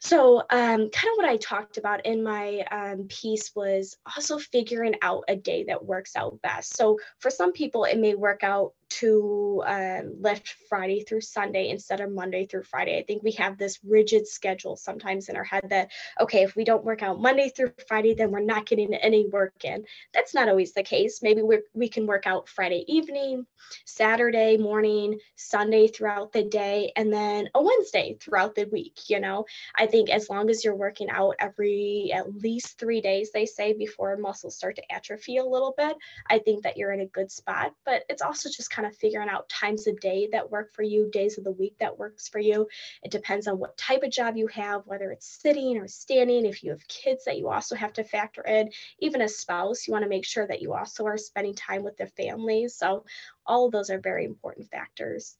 So, 0.00 0.38
um, 0.38 0.88
kind 0.88 1.12
of 1.12 1.16
what 1.16 1.28
I 1.28 1.36
talked 1.36 1.76
about 1.76 2.06
in 2.06 2.22
my 2.22 2.60
um, 2.70 3.06
piece 3.08 3.54
was 3.54 3.98
also 4.16 4.38
figuring 4.38 4.94
out 5.02 5.24
a 5.28 5.36
day 5.36 5.64
that 5.64 5.84
works 5.84 6.16
out 6.16 6.40
best. 6.42 6.74
So, 6.76 6.98
for 7.18 7.30
some 7.30 7.52
people, 7.52 7.84
it 7.84 7.98
may 7.98 8.14
work 8.14 8.42
out 8.42 8.72
to 8.90 9.62
um, 9.66 10.16
lift 10.20 10.56
Friday 10.68 11.00
through 11.00 11.20
Sunday 11.20 11.70
instead 11.70 12.00
of 12.00 12.12
Monday 12.12 12.46
through 12.46 12.64
Friday. 12.64 12.98
I 12.98 13.02
think 13.02 13.22
we 13.22 13.32
have 13.32 13.56
this 13.56 13.78
rigid 13.84 14.26
schedule 14.26 14.76
sometimes 14.76 15.28
in 15.28 15.36
our 15.36 15.44
head 15.44 15.66
that, 15.70 15.90
okay, 16.20 16.42
if 16.42 16.56
we 16.56 16.64
don't 16.64 16.84
work 16.84 17.02
out 17.02 17.20
Monday 17.20 17.48
through 17.48 17.72
Friday, 17.88 18.14
then 18.14 18.30
we're 18.30 18.40
not 18.40 18.66
getting 18.66 18.92
any 18.94 19.28
work 19.28 19.64
in. 19.64 19.84
That's 20.12 20.34
not 20.34 20.48
always 20.48 20.72
the 20.72 20.82
case. 20.82 21.20
Maybe 21.22 21.42
we 21.42 21.60
we 21.74 21.88
can 21.88 22.06
work 22.06 22.26
out 22.26 22.48
Friday 22.48 22.84
evening, 22.88 23.46
Saturday 23.84 24.56
morning, 24.56 25.18
Sunday 25.36 25.86
throughout 25.86 26.32
the 26.32 26.42
day, 26.42 26.92
and 26.96 27.12
then 27.12 27.48
a 27.54 27.62
Wednesday 27.62 28.16
throughout 28.20 28.54
the 28.54 28.68
week. 28.72 28.98
You 29.08 29.20
know, 29.20 29.46
I 29.76 29.86
think 29.86 30.10
as 30.10 30.28
long 30.28 30.50
as 30.50 30.64
you're 30.64 30.74
working 30.74 31.10
out 31.10 31.36
every 31.38 32.10
at 32.12 32.34
least 32.34 32.78
three 32.78 33.00
days, 33.00 33.30
they 33.32 33.46
say 33.46 33.72
before 33.72 34.16
muscles 34.16 34.56
start 34.56 34.76
to 34.76 34.92
atrophy 34.92 35.36
a 35.36 35.44
little 35.44 35.74
bit, 35.76 35.96
I 36.28 36.38
think 36.38 36.62
that 36.64 36.76
you're 36.76 36.92
in 36.92 37.00
a 37.00 37.06
good 37.06 37.30
spot. 37.30 37.72
But 37.84 38.02
it's 38.08 38.22
also 38.22 38.48
just 38.48 38.70
kind 38.70 38.79
kind 38.80 38.90
of 38.90 38.98
figuring 38.98 39.28
out 39.28 39.48
times 39.48 39.86
of 39.86 40.00
day 40.00 40.28
that 40.32 40.50
work 40.50 40.72
for 40.72 40.82
you, 40.82 41.10
days 41.10 41.36
of 41.36 41.44
the 41.44 41.50
week 41.52 41.76
that 41.78 41.98
works 41.98 42.28
for 42.28 42.38
you. 42.38 42.66
It 43.02 43.10
depends 43.10 43.46
on 43.46 43.58
what 43.58 43.76
type 43.76 44.02
of 44.02 44.10
job 44.10 44.36
you 44.36 44.46
have, 44.48 44.86
whether 44.86 45.10
it's 45.10 45.26
sitting 45.26 45.76
or 45.76 45.86
standing. 45.86 46.46
If 46.46 46.64
you 46.64 46.70
have 46.70 46.86
kids 46.88 47.24
that 47.26 47.36
you 47.36 47.50
also 47.50 47.74
have 47.74 47.92
to 47.94 48.04
factor 48.04 48.42
in, 48.42 48.70
even 48.98 49.20
a 49.20 49.28
spouse, 49.28 49.86
you 49.86 49.92
want 49.92 50.04
to 50.04 50.08
make 50.08 50.24
sure 50.24 50.46
that 50.46 50.62
you 50.62 50.72
also 50.72 51.04
are 51.04 51.18
spending 51.18 51.54
time 51.54 51.82
with 51.82 51.96
their 51.98 52.06
families. 52.06 52.74
So 52.74 53.04
all 53.44 53.66
of 53.66 53.72
those 53.72 53.90
are 53.90 54.00
very 54.00 54.24
important 54.24 54.70
factors. 54.70 55.36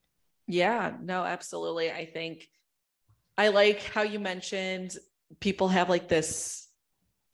Yeah, 0.46 0.92
no, 1.00 1.24
absolutely. 1.24 1.90
I 1.90 2.04
think 2.04 2.46
I 3.38 3.48
like 3.48 3.82
how 3.82 4.02
you 4.02 4.20
mentioned 4.20 4.98
people 5.38 5.68
have 5.68 5.88
like 5.88 6.08
this 6.08 6.66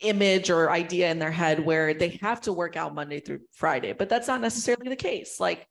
image 0.01 0.51
or 0.51 0.71
idea 0.71 1.11
in 1.11 1.19
their 1.19 1.31
head 1.31 1.65
where 1.65 1.95
they 1.95 2.19
have 2.21 2.43
to 2.43 2.53
work 2.53 2.77
out 2.77 2.95
Monday 2.95 3.19
through 3.19 3.41
Friday, 3.53 3.93
but 3.93 4.09
that's 4.09 4.29
not 4.29 4.41
necessarily 4.41 4.89
the 4.89 4.97
case. 4.97 5.41
Like 5.41 5.67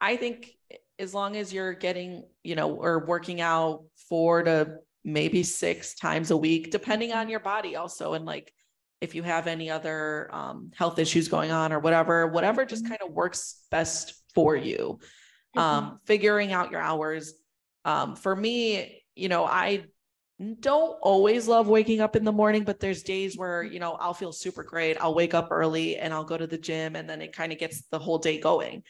I 0.00 0.16
think 0.16 0.52
as 0.98 1.14
long 1.14 1.36
as 1.36 1.52
you're 1.52 1.72
getting, 1.72 2.24
you 2.42 2.54
know, 2.54 2.74
or 2.74 3.04
working 3.06 3.40
out 3.40 3.84
four 4.08 4.42
to 4.42 4.78
maybe 5.04 5.42
six 5.42 5.94
times 5.94 6.30
a 6.30 6.36
week, 6.36 6.70
depending 6.70 7.12
on 7.12 7.28
your 7.28 7.40
body 7.40 7.76
also. 7.76 8.14
And 8.14 8.24
like 8.24 8.52
if 9.00 9.14
you 9.14 9.22
have 9.22 9.46
any 9.46 9.70
other 9.70 10.28
um, 10.32 10.70
health 10.76 10.98
issues 10.98 11.28
going 11.28 11.50
on 11.50 11.72
or 11.72 11.78
whatever, 11.78 12.26
whatever 12.26 12.64
just 12.64 12.84
mm-hmm. 12.84 12.90
kind 12.90 13.02
of 13.02 13.12
works 13.12 13.62
best 13.70 14.14
for 14.34 14.54
you. 14.54 14.98
Um, 15.56 15.84
mm-hmm. 15.84 15.94
figuring 16.04 16.52
out 16.52 16.70
your 16.70 16.80
hours. 16.80 17.34
Um, 17.84 18.14
for 18.14 18.36
me, 18.36 19.02
you 19.16 19.28
know, 19.28 19.44
I 19.44 19.84
don't 20.60 20.96
always 21.02 21.48
love 21.48 21.66
waking 21.66 22.00
up 22.00 22.14
in 22.14 22.24
the 22.24 22.32
morning, 22.32 22.64
but 22.64 22.78
there's 22.78 23.02
days 23.02 23.36
where, 23.36 23.62
you 23.62 23.78
know, 23.78 23.92
I'll 23.92 24.14
feel 24.14 24.32
super 24.32 24.62
great. 24.62 24.96
I'll 25.00 25.14
wake 25.14 25.34
up 25.34 25.48
early 25.50 25.96
and 25.96 26.14
I'll 26.14 26.24
go 26.24 26.36
to 26.36 26.46
the 26.46 26.58
gym 26.58 26.94
and 26.94 27.08
then 27.08 27.20
it 27.20 27.32
kind 27.32 27.52
of 27.52 27.58
gets 27.58 27.82
the 27.90 27.98
whole 27.98 28.18
day 28.18 28.38
going. 28.38 28.82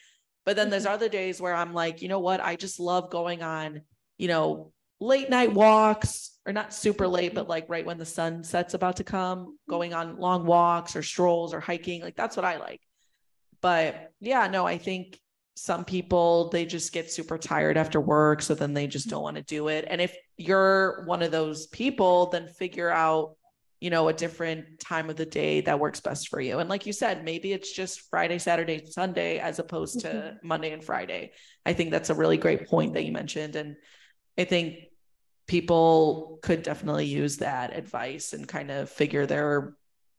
But 0.45 0.55
then 0.55 0.69
there's 0.69 0.85
mm-hmm. 0.85 0.93
other 0.93 1.09
days 1.09 1.39
where 1.39 1.53
I'm 1.53 1.73
like, 1.73 2.01
you 2.01 2.07
know 2.07 2.19
what? 2.19 2.41
I 2.41 2.55
just 2.55 2.79
love 2.79 3.09
going 3.09 3.43
on, 3.43 3.81
you 4.17 4.27
know, 4.27 4.71
late 4.99 5.29
night 5.29 5.53
walks 5.53 6.37
or 6.45 6.53
not 6.53 6.73
super 6.73 7.07
late, 7.07 7.33
but 7.33 7.49
like 7.49 7.69
right 7.69 7.85
when 7.85 7.97
the 7.97 8.05
sun 8.05 8.43
sets 8.43 8.73
about 8.73 8.97
to 8.97 9.03
come, 9.03 9.39
mm-hmm. 9.39 9.51
going 9.69 9.93
on 9.93 10.17
long 10.17 10.45
walks 10.45 10.95
or 10.95 11.03
strolls 11.03 11.53
or 11.53 11.59
hiking. 11.59 12.01
Like 12.01 12.15
that's 12.15 12.35
what 12.35 12.45
I 12.45 12.57
like. 12.57 12.81
But 13.61 14.11
yeah, 14.19 14.47
no, 14.47 14.65
I 14.65 14.77
think 14.77 15.19
some 15.55 15.85
people 15.85 16.49
they 16.49 16.65
just 16.65 16.93
get 16.93 17.11
super 17.11 17.37
tired 17.37 17.77
after 17.77 18.01
work. 18.01 18.41
So 18.41 18.55
then 18.55 18.73
they 18.73 18.87
just 18.87 19.07
mm-hmm. 19.07 19.15
don't 19.15 19.23
want 19.23 19.37
to 19.37 19.43
do 19.43 19.67
it. 19.67 19.85
And 19.87 20.01
if 20.01 20.15
you're 20.37 21.03
one 21.05 21.21
of 21.21 21.31
those 21.31 21.67
people, 21.67 22.27
then 22.27 22.47
figure 22.47 22.89
out 22.89 23.35
you 23.81 23.89
know, 23.89 24.07
a 24.07 24.13
different 24.13 24.79
time 24.79 25.09
of 25.09 25.17
the 25.17 25.25
day 25.25 25.59
that 25.61 25.79
works 25.79 25.99
best 25.99 26.29
for 26.29 26.39
you. 26.39 26.59
And 26.59 26.69
like 26.69 26.85
you 26.85 26.93
said, 26.93 27.25
maybe 27.25 27.51
it's 27.51 27.73
just 27.73 28.09
Friday, 28.09 28.37
Saturday, 28.37 28.85
Sunday, 28.85 29.39
as 29.39 29.59
opposed 29.59 30.01
to 30.01 30.07
mm-hmm. 30.07 30.47
Monday 30.47 30.71
and 30.71 30.83
Friday. 30.83 31.31
I 31.65 31.73
think 31.73 31.91
that's 31.91 32.11
a 32.11 32.15
really 32.15 32.37
great 32.37 32.67
point 32.67 32.93
that 32.93 33.03
you 33.03 33.11
mentioned. 33.11 33.55
And 33.55 33.75
I 34.37 34.45
think 34.45 34.75
people 35.47 36.39
could 36.41 36.63
definitely 36.63 37.07
use 37.07 37.37
that 37.37 37.75
advice 37.75 38.31
and 38.31 38.47
kind 38.47 38.71
of 38.71 38.89
figure 38.89 39.25
their 39.25 39.75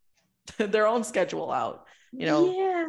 their 0.59 0.87
own 0.87 1.05
schedule 1.05 1.51
out 1.51 1.87
you 2.13 2.27
know 2.27 2.53
yeah 2.53 2.85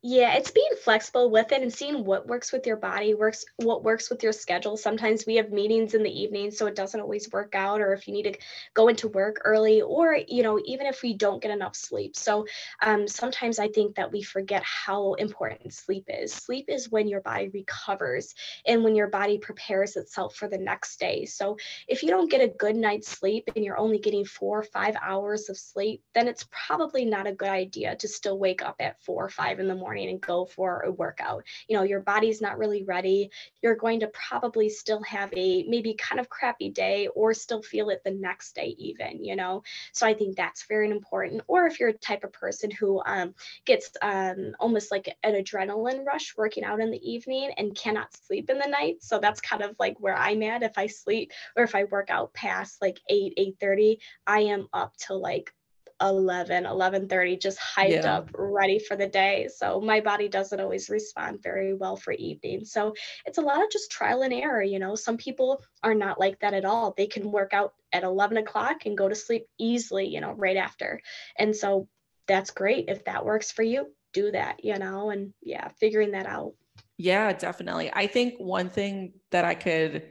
yeah, 0.00 0.34
it's 0.34 0.52
being 0.52 0.70
flexible 0.84 1.28
with 1.28 1.50
it 1.50 1.60
and 1.60 1.74
seeing 1.74 2.04
what 2.04 2.28
works 2.28 2.52
with 2.52 2.68
your 2.68 2.76
body, 2.76 3.14
works 3.14 3.44
what 3.56 3.82
works 3.82 4.08
with 4.08 4.22
your 4.22 4.30
schedule. 4.30 4.76
Sometimes 4.76 5.26
we 5.26 5.34
have 5.36 5.50
meetings 5.50 5.92
in 5.92 6.04
the 6.04 6.20
evening, 6.22 6.52
so 6.52 6.66
it 6.66 6.76
doesn't 6.76 7.00
always 7.00 7.28
work 7.32 7.56
out, 7.56 7.80
or 7.80 7.94
if 7.94 8.06
you 8.06 8.14
need 8.14 8.22
to 8.22 8.38
go 8.74 8.86
into 8.86 9.08
work 9.08 9.40
early, 9.44 9.82
or 9.82 10.16
you 10.28 10.44
know, 10.44 10.60
even 10.66 10.86
if 10.86 11.02
we 11.02 11.14
don't 11.14 11.42
get 11.42 11.50
enough 11.50 11.74
sleep. 11.74 12.14
So 12.14 12.46
um, 12.80 13.08
sometimes 13.08 13.58
I 13.58 13.66
think 13.66 13.96
that 13.96 14.12
we 14.12 14.22
forget 14.22 14.62
how 14.62 15.14
important 15.14 15.74
sleep 15.74 16.04
is. 16.06 16.32
Sleep 16.32 16.66
is 16.68 16.92
when 16.92 17.08
your 17.08 17.20
body 17.20 17.50
recovers 17.52 18.36
and 18.66 18.84
when 18.84 18.94
your 18.94 19.08
body 19.08 19.38
prepares 19.38 19.96
itself 19.96 20.36
for 20.36 20.46
the 20.46 20.58
next 20.58 21.00
day. 21.00 21.24
So 21.24 21.56
if 21.88 22.04
you 22.04 22.10
don't 22.10 22.30
get 22.30 22.40
a 22.40 22.54
good 22.56 22.76
night's 22.76 23.08
sleep 23.08 23.50
and 23.56 23.64
you're 23.64 23.78
only 23.78 23.98
getting 23.98 24.24
four 24.24 24.60
or 24.60 24.62
five 24.62 24.94
hours 25.02 25.48
of 25.48 25.58
sleep, 25.58 26.02
then 26.14 26.28
it's 26.28 26.46
probably 26.52 27.04
not 27.04 27.26
a 27.26 27.32
good 27.32 27.48
idea 27.48 27.96
to 27.96 28.06
still 28.06 28.38
wake 28.38 28.62
up 28.62 28.76
at 28.78 29.02
four 29.02 29.24
or 29.24 29.28
five 29.28 29.58
in 29.58 29.66
the 29.66 29.74
morning 29.74 29.88
morning 29.98 30.14
and 30.14 30.20
go 30.20 30.44
for 30.44 30.80
a 30.82 30.90
workout. 30.90 31.44
You 31.68 31.76
know, 31.76 31.82
your 31.82 32.00
body's 32.00 32.40
not 32.40 32.58
really 32.58 32.84
ready. 32.84 33.30
You're 33.62 33.76
going 33.76 34.00
to 34.00 34.08
probably 34.08 34.68
still 34.68 35.02
have 35.02 35.30
a 35.34 35.64
maybe 35.64 35.94
kind 35.94 36.20
of 36.20 36.28
crappy 36.28 36.70
day 36.70 37.08
or 37.14 37.34
still 37.34 37.62
feel 37.62 37.90
it 37.90 38.02
the 38.04 38.10
next 38.10 38.54
day, 38.54 38.74
even, 38.78 39.24
you 39.24 39.36
know. 39.36 39.62
So 39.92 40.06
I 40.06 40.14
think 40.14 40.36
that's 40.36 40.66
very 40.66 40.90
important. 40.90 41.42
Or 41.46 41.66
if 41.66 41.80
you're 41.80 41.90
a 41.90 41.92
type 41.92 42.24
of 42.24 42.32
person 42.32 42.70
who 42.70 43.02
um, 43.04 43.34
gets 43.64 43.90
um, 44.02 44.54
almost 44.60 44.90
like 44.90 45.14
an 45.22 45.34
adrenaline 45.34 46.04
rush 46.04 46.36
working 46.36 46.64
out 46.64 46.80
in 46.80 46.90
the 46.90 47.10
evening 47.10 47.52
and 47.56 47.74
cannot 47.74 48.14
sleep 48.26 48.50
in 48.50 48.58
the 48.58 48.68
night. 48.68 49.02
So 49.02 49.18
that's 49.18 49.40
kind 49.40 49.62
of 49.62 49.74
like 49.78 49.96
where 49.98 50.16
I'm 50.16 50.42
at. 50.42 50.62
If 50.62 50.78
I 50.78 50.86
sleep 50.86 51.32
or 51.56 51.64
if 51.64 51.74
I 51.74 51.84
work 51.84 52.10
out 52.10 52.32
past 52.32 52.80
like 52.80 53.00
8, 53.08 53.34
8 53.36 53.56
30, 53.60 53.98
I 54.26 54.40
am 54.40 54.68
up 54.72 54.96
to 55.06 55.14
like 55.14 55.52
11 56.00 56.64
11:30 56.64 57.40
just 57.40 57.58
hyped 57.58 58.02
yeah. 58.02 58.18
up 58.18 58.30
ready 58.34 58.78
for 58.78 58.96
the 58.96 59.06
day. 59.06 59.48
So 59.54 59.80
my 59.80 60.00
body 60.00 60.28
doesn't 60.28 60.60
always 60.60 60.88
respond 60.88 61.42
very 61.42 61.74
well 61.74 61.96
for 61.96 62.12
evening. 62.12 62.64
So 62.64 62.94
it's 63.26 63.38
a 63.38 63.42
lot 63.42 63.62
of 63.62 63.70
just 63.70 63.90
trial 63.90 64.22
and 64.22 64.32
error 64.32 64.62
you 64.62 64.78
know? 64.78 64.94
Some 64.94 65.16
people 65.16 65.62
are 65.82 65.94
not 65.94 66.20
like 66.20 66.38
that 66.40 66.54
at 66.54 66.64
all. 66.64 66.94
They 66.96 67.06
can 67.06 67.30
work 67.30 67.52
out 67.52 67.74
at 67.92 68.04
11 68.04 68.36
o'clock 68.36 68.86
and 68.86 68.98
go 68.98 69.08
to 69.08 69.14
sleep 69.14 69.46
easily 69.58 70.06
you 70.06 70.20
know 70.20 70.32
right 70.32 70.56
after. 70.56 71.00
And 71.36 71.54
so 71.54 71.88
that's 72.26 72.50
great. 72.50 72.86
If 72.88 73.04
that 73.04 73.24
works 73.24 73.50
for 73.50 73.62
you 73.62 73.92
do 74.12 74.30
that 74.32 74.64
you 74.64 74.78
know? 74.78 75.10
And 75.10 75.32
yeah 75.42 75.68
figuring 75.80 76.12
that 76.12 76.26
out. 76.26 76.54
Yeah 76.96 77.32
definitely. 77.32 77.90
I 77.92 78.06
think 78.06 78.34
one 78.38 78.70
thing 78.70 79.14
that 79.30 79.44
i 79.44 79.54
could 79.54 80.02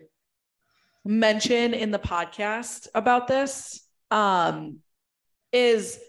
mention 1.05 1.73
in 1.73 1.91
the 1.91 1.99
podcast 1.99 2.87
about 2.93 3.27
this 3.29 3.87
um 4.11 4.79
is 5.57 5.99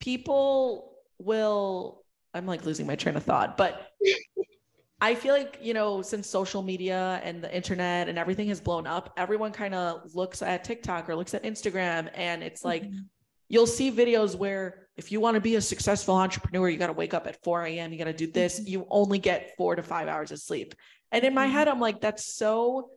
people 0.00 0.92
will 1.18 2.02
I'm 2.34 2.46
like 2.46 2.64
losing 2.64 2.86
my 2.86 2.96
train 2.96 3.16
of 3.16 3.24
thought, 3.24 3.56
but 3.56 3.88
I 5.00 5.16
feel 5.16 5.34
like, 5.34 5.58
you 5.60 5.74
know, 5.74 6.00
since 6.00 6.28
social 6.28 6.62
media 6.62 7.20
and 7.24 7.42
the 7.42 7.54
internet 7.54 8.08
and 8.08 8.16
everything 8.16 8.48
has 8.48 8.60
blown 8.60 8.86
up, 8.86 9.12
everyone 9.16 9.50
kind 9.52 9.74
of 9.74 10.14
looks 10.14 10.42
at 10.42 10.64
TikTok 10.64 11.10
or 11.10 11.16
looks 11.16 11.34
at 11.34 11.42
Instagram 11.42 12.08
and 12.14 12.42
it's 12.42 12.64
like 12.64 12.84
mm-hmm. 12.84 13.00
you'll 13.48 13.66
see 13.66 13.90
videos 13.90 14.36
where 14.36 14.86
if 14.96 15.10
you 15.10 15.20
want 15.20 15.34
to 15.34 15.40
be 15.40 15.56
a 15.56 15.60
successful 15.60 16.14
entrepreneur, 16.14 16.68
you 16.68 16.78
got 16.78 16.86
to 16.86 16.92
wake 16.92 17.14
up 17.14 17.26
at 17.26 17.42
4 17.42 17.64
a.m. 17.66 17.92
You 17.92 17.98
got 17.98 18.04
to 18.04 18.12
do 18.12 18.30
this. 18.30 18.60
Mm-hmm. 18.60 18.68
You 18.68 18.86
only 18.90 19.18
get 19.18 19.56
four 19.56 19.74
to 19.74 19.82
five 19.82 20.06
hours 20.06 20.30
of 20.30 20.38
sleep. 20.38 20.74
And 21.10 21.24
in 21.24 21.34
my 21.34 21.46
mm-hmm. 21.46 21.52
head, 21.52 21.68
I'm 21.68 21.80
like, 21.80 22.00
that's 22.00 22.24
so 22.34 22.90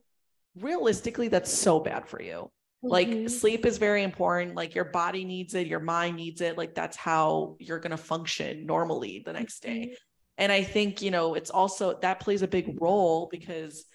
realistically, 0.55 1.27
that's 1.27 1.51
so 1.51 1.79
bad 1.79 2.07
for 2.07 2.21
you. 2.21 2.51
Like 2.87 3.07
mm-hmm. 3.07 3.27
sleep 3.27 3.65
is 3.65 3.77
very 3.77 4.03
important. 4.03 4.55
Like 4.55 4.75
your 4.75 4.85
body 4.85 5.25
needs 5.25 5.55
it, 5.55 5.67
your 5.67 5.79
mind 5.79 6.17
needs 6.17 6.41
it. 6.41 6.57
Like 6.57 6.75
that's 6.75 6.95
how 6.95 7.55
you're 7.59 7.79
going 7.79 7.91
to 7.91 7.97
function 7.97 8.65
normally 8.65 9.23
the 9.25 9.33
next 9.33 9.61
day. 9.61 9.81
Mm-hmm. 9.81 9.93
And 10.37 10.51
I 10.51 10.63
think, 10.63 11.01
you 11.01 11.11
know, 11.11 11.33
it's 11.33 11.49
also 11.49 11.97
that 12.01 12.19
plays 12.19 12.41
a 12.41 12.47
big 12.47 12.77
role 12.81 13.27
because 13.31 13.85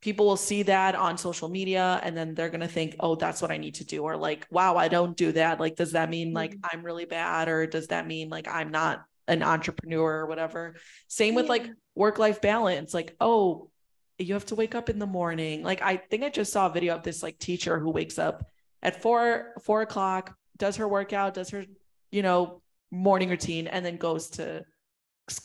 people 0.00 0.26
will 0.26 0.36
see 0.36 0.62
that 0.64 0.94
on 0.94 1.18
social 1.18 1.48
media 1.48 2.00
and 2.04 2.16
then 2.16 2.34
they're 2.34 2.50
going 2.50 2.60
to 2.60 2.68
think, 2.68 2.94
oh, 3.00 3.16
that's 3.16 3.42
what 3.42 3.50
I 3.50 3.56
need 3.56 3.76
to 3.76 3.84
do. 3.84 4.02
Or 4.04 4.16
like, 4.16 4.46
wow, 4.50 4.76
I 4.76 4.88
don't 4.88 5.16
do 5.16 5.32
that. 5.32 5.58
Like, 5.58 5.76
does 5.76 5.92
that 5.92 6.10
mean 6.10 6.32
like 6.32 6.52
mm-hmm. 6.52 6.66
I'm 6.70 6.84
really 6.84 7.06
bad? 7.06 7.48
Or 7.48 7.66
does 7.66 7.88
that 7.88 8.06
mean 8.06 8.28
like 8.28 8.46
I'm 8.46 8.70
not 8.70 9.02
an 9.26 9.42
entrepreneur 9.42 10.20
or 10.20 10.26
whatever? 10.26 10.76
Same 11.08 11.34
with 11.34 11.48
like 11.48 11.68
work 11.94 12.18
life 12.18 12.40
balance. 12.40 12.94
Like, 12.94 13.16
oh, 13.20 13.70
you 14.18 14.34
have 14.34 14.46
to 14.46 14.54
wake 14.54 14.74
up 14.74 14.88
in 14.88 14.98
the 14.98 15.06
morning. 15.06 15.62
Like 15.62 15.82
I 15.82 15.96
think 15.96 16.24
I 16.24 16.28
just 16.28 16.52
saw 16.52 16.66
a 16.66 16.72
video 16.72 16.94
of 16.94 17.02
this 17.02 17.22
like 17.22 17.38
teacher 17.38 17.78
who 17.78 17.90
wakes 17.90 18.18
up 18.18 18.44
at 18.82 19.00
four 19.00 19.54
four 19.62 19.82
o'clock, 19.82 20.34
does 20.56 20.76
her 20.76 20.88
workout, 20.88 21.34
does 21.34 21.50
her 21.50 21.64
you 22.10 22.22
know 22.22 22.62
morning 22.90 23.30
routine, 23.30 23.66
and 23.66 23.84
then 23.84 23.96
goes 23.96 24.30
to 24.30 24.64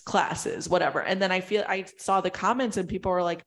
classes, 0.05 0.69
whatever. 0.69 1.01
And 1.01 1.21
then 1.21 1.31
I 1.31 1.41
feel 1.41 1.63
I 1.67 1.85
saw 1.97 2.21
the 2.21 2.29
comments 2.29 2.77
and 2.77 2.87
people 2.87 3.11
were 3.11 3.23
like, 3.23 3.45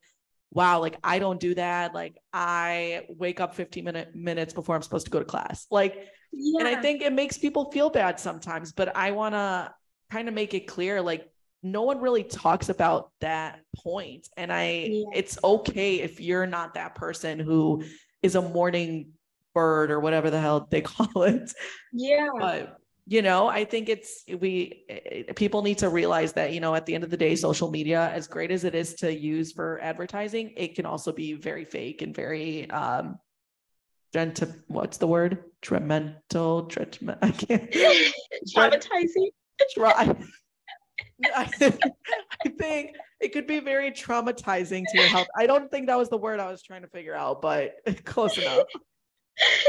wow, 0.50 0.80
like 0.80 0.96
I 1.02 1.18
don't 1.18 1.40
do 1.40 1.54
that. 1.54 1.94
Like 1.94 2.16
I 2.32 3.06
wake 3.08 3.40
up 3.40 3.54
15 3.54 3.84
minute, 3.84 4.14
minutes 4.14 4.52
before 4.52 4.76
I'm 4.76 4.82
supposed 4.82 5.06
to 5.06 5.10
go 5.10 5.18
to 5.18 5.24
class. 5.24 5.66
Like, 5.70 6.08
yeah. 6.32 6.60
and 6.60 6.68
I 6.68 6.80
think 6.80 7.02
it 7.02 7.12
makes 7.12 7.38
people 7.38 7.70
feel 7.70 7.90
bad 7.90 8.20
sometimes, 8.20 8.72
but 8.72 8.96
I 8.96 9.10
want 9.12 9.34
to 9.34 9.72
kind 10.10 10.28
of 10.28 10.34
make 10.34 10.54
it 10.54 10.66
clear 10.66 11.02
like 11.02 11.28
no 11.72 11.82
one 11.82 12.00
really 12.00 12.24
talks 12.24 12.68
about 12.68 13.10
that 13.20 13.60
point. 13.76 14.28
And 14.36 14.52
i 14.52 14.88
yeah. 14.90 15.04
it's 15.14 15.38
okay 15.42 16.00
if 16.00 16.20
you're 16.20 16.46
not 16.46 16.74
that 16.74 16.94
person 16.94 17.38
who 17.38 17.84
is 18.22 18.34
a 18.34 18.42
morning 18.42 19.10
bird 19.54 19.90
or 19.90 20.00
whatever 20.00 20.30
the 20.30 20.40
hell 20.40 20.66
they 20.70 20.80
call 20.92 21.22
it. 21.22 21.52
Yeah. 21.92 22.28
But 22.38 22.78
you 23.08 23.22
know 23.22 23.46
i 23.46 23.64
think 23.64 23.88
it's 23.88 24.24
we 24.40 24.84
people 25.36 25.62
need 25.62 25.78
to 25.78 25.88
realize 25.88 26.32
that 26.32 26.52
you 26.52 26.58
know 26.58 26.74
at 26.74 26.84
the 26.86 26.92
end 26.92 27.04
of 27.04 27.10
the 27.10 27.16
day 27.16 27.36
social 27.36 27.70
media 27.70 28.10
as 28.12 28.26
great 28.26 28.50
as 28.50 28.64
it 28.64 28.74
is 28.74 28.94
to 28.94 29.16
use 29.16 29.52
for 29.52 29.78
advertising 29.80 30.52
it 30.56 30.74
can 30.74 30.84
also 30.84 31.12
be 31.12 31.32
very 31.32 31.64
fake 31.64 32.02
and 32.02 32.16
very 32.16 32.68
um 32.70 33.16
gentle 34.12 34.48
what's 34.68 34.96
the 34.96 35.06
word? 35.06 35.44
Tremental 35.62 36.68
treatment 36.68 37.18
i 37.22 37.30
can't. 37.30 37.70
Traumatizing. 38.56 39.28
Try 39.74 40.14
I 41.34 41.44
think 42.58 42.94
it 43.20 43.32
could 43.32 43.46
be 43.46 43.60
very 43.60 43.90
traumatizing 43.90 44.84
to 44.90 44.98
your 44.98 45.08
health. 45.08 45.28
I 45.36 45.46
don't 45.46 45.70
think 45.70 45.86
that 45.86 45.96
was 45.96 46.08
the 46.08 46.18
word 46.18 46.40
I 46.40 46.50
was 46.50 46.62
trying 46.62 46.82
to 46.82 46.88
figure 46.88 47.14
out, 47.14 47.40
but 47.40 47.72
close 48.04 48.36
enough 48.38 48.66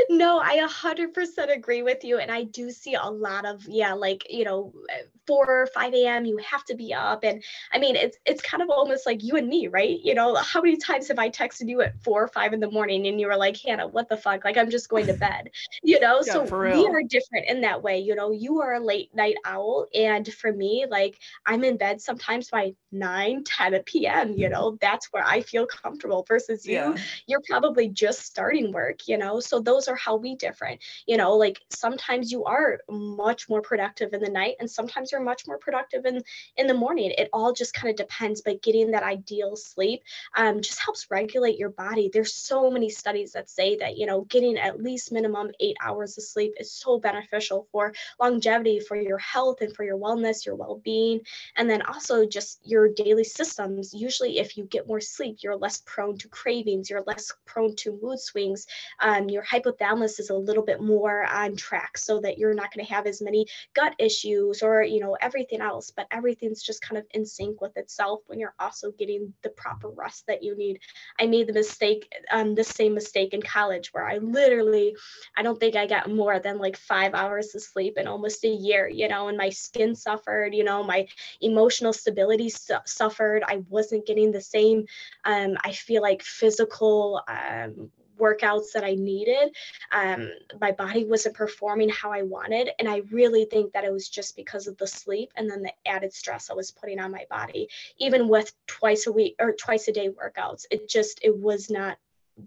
no, 0.09 0.39
I 0.39 0.57
100% 0.57 1.55
agree 1.55 1.81
with 1.83 2.03
you. 2.03 2.19
And 2.19 2.31
I 2.31 2.43
do 2.43 2.71
see 2.71 2.93
a 2.95 3.03
lot 3.09 3.45
of, 3.45 3.65
yeah, 3.67 3.93
like, 3.93 4.25
you 4.29 4.43
know, 4.43 4.73
eh, 4.89 5.03
4 5.25 5.45
or 5.45 5.67
5 5.67 5.93
a.m., 5.93 6.25
you 6.25 6.37
have 6.37 6.63
to 6.65 6.75
be 6.75 6.93
up. 6.93 7.23
And 7.23 7.43
I 7.73 7.79
mean, 7.79 7.95
it's 7.97 8.17
it's 8.25 8.41
kind 8.41 8.63
of 8.63 8.69
almost 8.69 9.05
like 9.05 9.23
you 9.23 9.35
and 9.35 9.47
me, 9.47 9.67
right? 9.67 9.99
You 10.01 10.15
know, 10.15 10.35
how 10.35 10.61
many 10.61 10.77
times 10.77 11.09
have 11.09 11.19
I 11.19 11.29
texted 11.29 11.67
you 11.67 11.81
at 11.81 12.01
4 12.01 12.23
or 12.23 12.27
5 12.29 12.53
in 12.53 12.59
the 12.61 12.71
morning 12.71 13.07
and 13.07 13.19
you 13.19 13.27
were 13.27 13.35
like, 13.35 13.57
Hannah, 13.57 13.87
what 13.87 14.07
the 14.09 14.17
fuck? 14.17 14.45
Like, 14.45 14.57
I'm 14.57 14.69
just 14.69 14.89
going 14.89 15.07
to 15.07 15.13
bed, 15.13 15.49
you 15.83 15.99
know? 15.99 16.21
Yeah, 16.25 16.33
so 16.33 16.43
we 16.43 16.87
are 16.87 17.03
different 17.03 17.47
in 17.49 17.61
that 17.61 17.83
way. 17.83 17.99
You 17.99 18.15
know, 18.15 18.31
you 18.31 18.61
are 18.61 18.75
a 18.75 18.79
late 18.79 19.13
night 19.13 19.35
owl. 19.45 19.87
And 19.93 20.31
for 20.33 20.53
me, 20.53 20.85
like, 20.89 21.19
I'm 21.45 21.63
in 21.63 21.77
bed 21.77 21.99
sometimes 22.01 22.49
by 22.49 22.73
9, 22.91 23.43
10 23.43 23.83
p.m., 23.83 24.33
you 24.33 24.49
know, 24.49 24.77
that's 24.79 25.07
where 25.11 25.25
I 25.25 25.41
feel 25.41 25.65
comfortable 25.67 26.25
versus 26.27 26.65
you. 26.65 26.73
Yeah. 26.73 26.97
You're 27.27 27.41
probably 27.49 27.89
just 27.89 28.21
starting 28.21 28.71
work, 28.71 29.07
you 29.07 29.17
know? 29.17 29.39
So 29.41 29.56
those 29.59 29.87
are 29.87 29.95
how 29.95 30.15
we 30.15 30.35
different 30.35 30.79
you 31.05 31.17
know 31.17 31.35
like 31.35 31.59
sometimes 31.69 32.31
you 32.31 32.45
are 32.45 32.79
much 32.89 33.49
more 33.49 33.61
productive 33.61 34.13
in 34.13 34.21
the 34.21 34.29
night 34.29 34.55
and 34.59 34.69
sometimes 34.69 35.11
you're 35.11 35.21
much 35.21 35.47
more 35.47 35.57
productive 35.57 36.05
in 36.05 36.21
in 36.55 36.67
the 36.67 36.73
morning. 36.73 37.11
It 37.17 37.29
all 37.33 37.53
just 37.53 37.73
kind 37.73 37.89
of 37.89 37.95
depends 37.95 38.41
but 38.41 38.61
getting 38.61 38.91
that 38.91 39.03
ideal 39.03 39.55
sleep 39.55 40.03
um, 40.35 40.61
just 40.61 40.79
helps 40.79 41.07
regulate 41.09 41.57
your 41.57 41.69
body. 41.69 42.09
There's 42.11 42.33
so 42.33 42.69
many 42.69 42.89
studies 42.89 43.31
that 43.33 43.49
say 43.49 43.77
that 43.77 43.97
you 43.97 44.05
know 44.05 44.21
getting 44.21 44.57
at 44.57 44.81
least 44.81 45.11
minimum 45.11 45.51
eight 45.59 45.77
hours 45.81 46.17
of 46.17 46.23
sleep 46.23 46.53
is 46.59 46.71
so 46.71 46.99
beneficial 46.99 47.67
for 47.71 47.93
longevity 48.19 48.79
for 48.79 48.95
your 48.95 49.17
health 49.17 49.61
and 49.61 49.75
for 49.75 49.83
your 49.83 49.97
wellness 49.97 50.45
your 50.45 50.55
well-being. 50.55 51.21
And 51.55 51.69
then 51.69 51.81
also 51.83 52.25
just 52.25 52.59
your 52.63 52.89
daily 52.89 53.23
systems. 53.23 53.93
Usually 53.93 54.39
if 54.39 54.57
you 54.57 54.65
get 54.65 54.87
more 54.87 55.01
sleep 55.01 55.37
you're 55.41 55.55
less 55.55 55.81
prone 55.85 56.17
to 56.17 56.27
cravings 56.29 56.89
you're 56.89 57.03
less 57.05 57.31
prone 57.45 57.75
to 57.75 57.99
mood 58.01 58.19
swings 58.19 58.67
um, 58.99 59.29
your 59.29 59.43
hypothalamus 59.49 60.19
is 60.19 60.29
a 60.29 60.35
little 60.35 60.63
bit 60.63 60.81
more 60.81 61.25
on 61.25 61.55
track 61.55 61.97
so 61.97 62.19
that 62.19 62.37
you're 62.37 62.53
not 62.53 62.73
going 62.73 62.85
to 62.85 62.93
have 62.93 63.05
as 63.05 63.21
many 63.21 63.45
gut 63.73 63.93
issues 63.99 64.61
or 64.61 64.83
you 64.83 64.99
know 64.99 65.17
everything 65.21 65.61
else 65.61 65.91
but 65.95 66.07
everything's 66.11 66.61
just 66.61 66.81
kind 66.81 66.97
of 66.97 67.05
in 67.11 67.25
sync 67.25 67.61
with 67.61 67.75
itself 67.77 68.21
when 68.27 68.39
you're 68.39 68.55
also 68.59 68.91
getting 68.91 69.33
the 69.43 69.49
proper 69.49 69.89
rest 69.89 70.25
that 70.27 70.43
you 70.43 70.55
need. 70.55 70.79
I 71.19 71.27
made 71.27 71.47
the 71.47 71.53
mistake 71.53 72.11
um 72.31 72.55
the 72.55 72.63
same 72.63 72.93
mistake 72.93 73.33
in 73.33 73.41
college 73.41 73.89
where 73.93 74.07
i 74.07 74.17
literally 74.17 74.95
i 75.37 75.41
don't 75.41 75.59
think 75.59 75.75
i 75.75 75.85
got 75.85 76.11
more 76.11 76.39
than 76.39 76.57
like 76.57 76.77
five 76.77 77.13
hours 77.13 77.53
of 77.55 77.61
sleep 77.61 77.97
in 77.97 78.07
almost 78.07 78.43
a 78.43 78.49
year 78.49 78.87
you 78.87 79.07
know 79.07 79.27
and 79.27 79.37
my 79.37 79.49
skin 79.49 79.95
suffered 79.95 80.53
you 80.53 80.63
know 80.63 80.83
my 80.83 81.07
emotional 81.41 81.93
stability 81.93 82.49
su- 82.49 82.75
suffered. 82.85 83.43
I 83.47 83.63
wasn't 83.69 84.05
getting 84.05 84.31
the 84.31 84.41
same 84.41 84.85
um 85.25 85.57
i 85.63 85.71
feel 85.71 86.01
like 86.01 86.21
physical 86.21 87.21
um 87.27 87.89
workouts 88.19 88.71
that 88.73 88.83
I 88.83 88.95
needed. 88.95 89.55
Um, 89.91 90.31
my 90.59 90.71
body 90.71 91.05
wasn't 91.05 91.35
performing 91.35 91.89
how 91.89 92.11
I 92.11 92.23
wanted. 92.23 92.69
And 92.79 92.87
I 92.87 93.03
really 93.11 93.45
think 93.45 93.73
that 93.73 93.83
it 93.83 93.91
was 93.91 94.09
just 94.09 94.35
because 94.35 94.67
of 94.67 94.77
the 94.77 94.87
sleep 94.87 95.31
and 95.35 95.49
then 95.49 95.61
the 95.63 95.73
added 95.85 96.13
stress 96.13 96.49
I 96.49 96.53
was 96.53 96.71
putting 96.71 96.99
on 96.99 97.11
my 97.11 97.25
body. 97.29 97.69
Even 97.97 98.27
with 98.27 98.51
twice 98.67 99.07
a 99.07 99.11
week 99.11 99.35
or 99.39 99.53
twice 99.53 99.87
a 99.87 99.91
day 99.91 100.09
workouts, 100.09 100.65
it 100.71 100.89
just, 100.89 101.19
it 101.23 101.37
was 101.37 101.69
not 101.69 101.97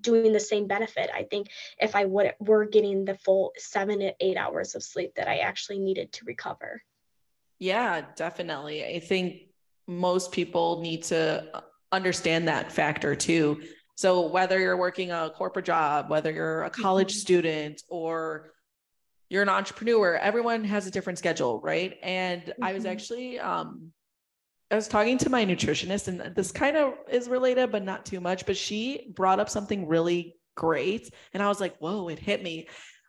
doing 0.00 0.32
the 0.32 0.40
same 0.40 0.66
benefit. 0.66 1.10
I 1.14 1.24
think 1.24 1.48
if 1.78 1.96
I 1.96 2.04
would 2.04 2.34
were 2.38 2.64
getting 2.64 3.04
the 3.04 3.16
full 3.16 3.52
seven 3.56 3.98
to 4.00 4.14
eight 4.20 4.36
hours 4.36 4.74
of 4.74 4.82
sleep 4.82 5.14
that 5.16 5.28
I 5.28 5.38
actually 5.38 5.78
needed 5.78 6.12
to 6.12 6.24
recover. 6.24 6.82
Yeah, 7.58 8.04
definitely. 8.16 8.84
I 8.84 9.00
think 9.00 9.42
most 9.86 10.32
people 10.32 10.80
need 10.80 11.02
to 11.04 11.62
understand 11.92 12.48
that 12.48 12.70
factor 12.70 13.14
too. 13.14 13.60
So 14.00 14.28
whether 14.28 14.58
you're 14.58 14.78
working 14.78 15.10
a 15.10 15.28
corporate 15.28 15.66
job, 15.66 16.08
whether 16.08 16.32
you're 16.32 16.62
a 16.62 16.70
college 16.70 17.12
mm-hmm. 17.12 17.20
student 17.20 17.82
or 17.90 18.54
you're 19.28 19.42
an 19.42 19.50
entrepreneur, 19.50 20.16
everyone 20.16 20.64
has 20.64 20.86
a 20.86 20.90
different 20.90 21.18
schedule, 21.18 21.60
right? 21.60 21.98
And 22.02 22.40
mm-hmm. 22.40 22.64
I 22.64 22.72
was 22.72 22.84
mm-hmm. 22.84 22.92
actually 22.92 23.38
um 23.40 23.92
I 24.70 24.76
was 24.76 24.88
talking 24.88 25.18
to 25.18 25.28
my 25.28 25.44
nutritionist 25.44 26.08
and 26.08 26.34
this 26.34 26.50
kind 26.50 26.78
of 26.78 26.94
is 27.10 27.28
related 27.28 27.70
but 27.70 27.84
not 27.84 28.06
too 28.06 28.22
much, 28.22 28.46
but 28.46 28.56
she 28.56 29.12
brought 29.14 29.38
up 29.38 29.50
something 29.50 29.86
really 29.86 30.34
great 30.54 31.12
and 31.34 31.42
I 31.42 31.48
was 31.48 31.60
like, 31.60 31.76
"Whoa, 31.76 32.08
it 32.08 32.18
hit 32.18 32.42
me." 32.42 32.68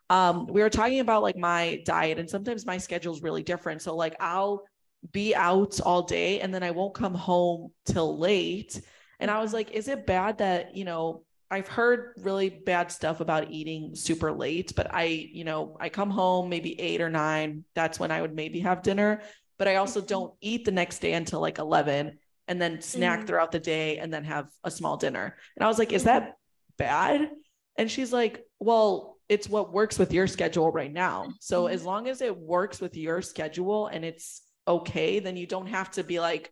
Um, 0.10 0.46
we 0.46 0.62
were 0.62 0.70
talking 0.70 1.00
about 1.00 1.24
like 1.24 1.38
my 1.38 1.82
diet 1.86 2.20
and 2.20 2.30
sometimes 2.30 2.66
my 2.66 2.78
schedule 2.78 3.14
is 3.14 3.24
really 3.24 3.44
different. 3.44 3.82
So 3.82 3.96
like 3.96 4.18
I'll 4.20 4.66
be 5.14 5.34
out 5.36 5.80
all 5.80 6.02
day 6.02 6.42
and 6.42 6.54
then 6.54 6.64
I 6.64 6.72
won't 6.72 6.94
come 6.94 7.14
home 7.14 7.72
till 7.86 8.20
late 8.20 8.82
and 9.22 9.30
I 9.32 9.40
was 9.40 9.54
like, 9.54 9.72
is 9.72 9.88
it 9.88 10.08
bad 10.08 10.40
that, 10.40 10.76
you 10.76 10.84
know, 10.84 11.24
I've 11.52 11.68
heard 11.68 12.14
really 12.18 12.50
bad 12.50 12.92
stuff 12.92 13.20
about 13.20 13.52
eating 13.52 13.94
super 13.94 14.32
late, 14.32 14.74
but 14.76 14.88
I, 14.92 15.04
you 15.04 15.44
know, 15.44 15.78
I 15.80 15.90
come 15.90 16.10
home 16.10 16.50
maybe 16.50 16.80
eight 16.80 17.02
or 17.02 17.10
nine. 17.10 17.66
That's 17.76 18.00
when 18.00 18.10
I 18.10 18.22
would 18.22 18.34
maybe 18.34 18.62
have 18.62 18.82
dinner. 18.82 19.22
But 19.60 19.68
I 19.68 19.76
also 19.76 20.00
mm-hmm. 20.00 20.08
don't 20.08 20.34
eat 20.42 20.66
the 20.66 20.72
next 20.72 21.00
day 21.00 21.14
until 21.14 21.40
like 21.40 21.60
11 21.60 22.18
and 22.48 22.62
then 22.62 22.82
snack 22.82 23.20
mm-hmm. 23.20 23.28
throughout 23.28 23.52
the 23.52 23.60
day 23.60 23.98
and 24.00 24.12
then 24.12 24.24
have 24.24 24.48
a 24.64 24.72
small 24.72 24.98
dinner. 24.98 25.38
And 25.56 25.64
I 25.64 25.68
was 25.68 25.78
like, 25.78 25.94
is 25.94 26.06
that 26.06 26.34
bad? 26.78 27.30
And 27.78 27.92
she's 27.92 28.12
like, 28.12 28.44
well, 28.60 29.18
it's 29.30 29.48
what 29.48 29.72
works 29.72 30.00
with 30.00 30.14
your 30.14 30.28
schedule 30.28 30.72
right 30.72 30.92
now. 30.92 31.34
So 31.42 31.66
mm-hmm. 31.66 31.74
as 31.76 31.84
long 31.84 32.08
as 32.08 32.22
it 32.22 32.36
works 32.36 32.82
with 32.82 32.98
your 32.98 33.22
schedule 33.22 33.88
and 33.88 34.04
it's 34.04 34.42
okay, 34.68 35.20
then 35.20 35.38
you 35.38 35.48
don't 35.48 35.68
have 35.68 35.92
to 35.92 36.04
be 36.04 36.20
like, 36.20 36.52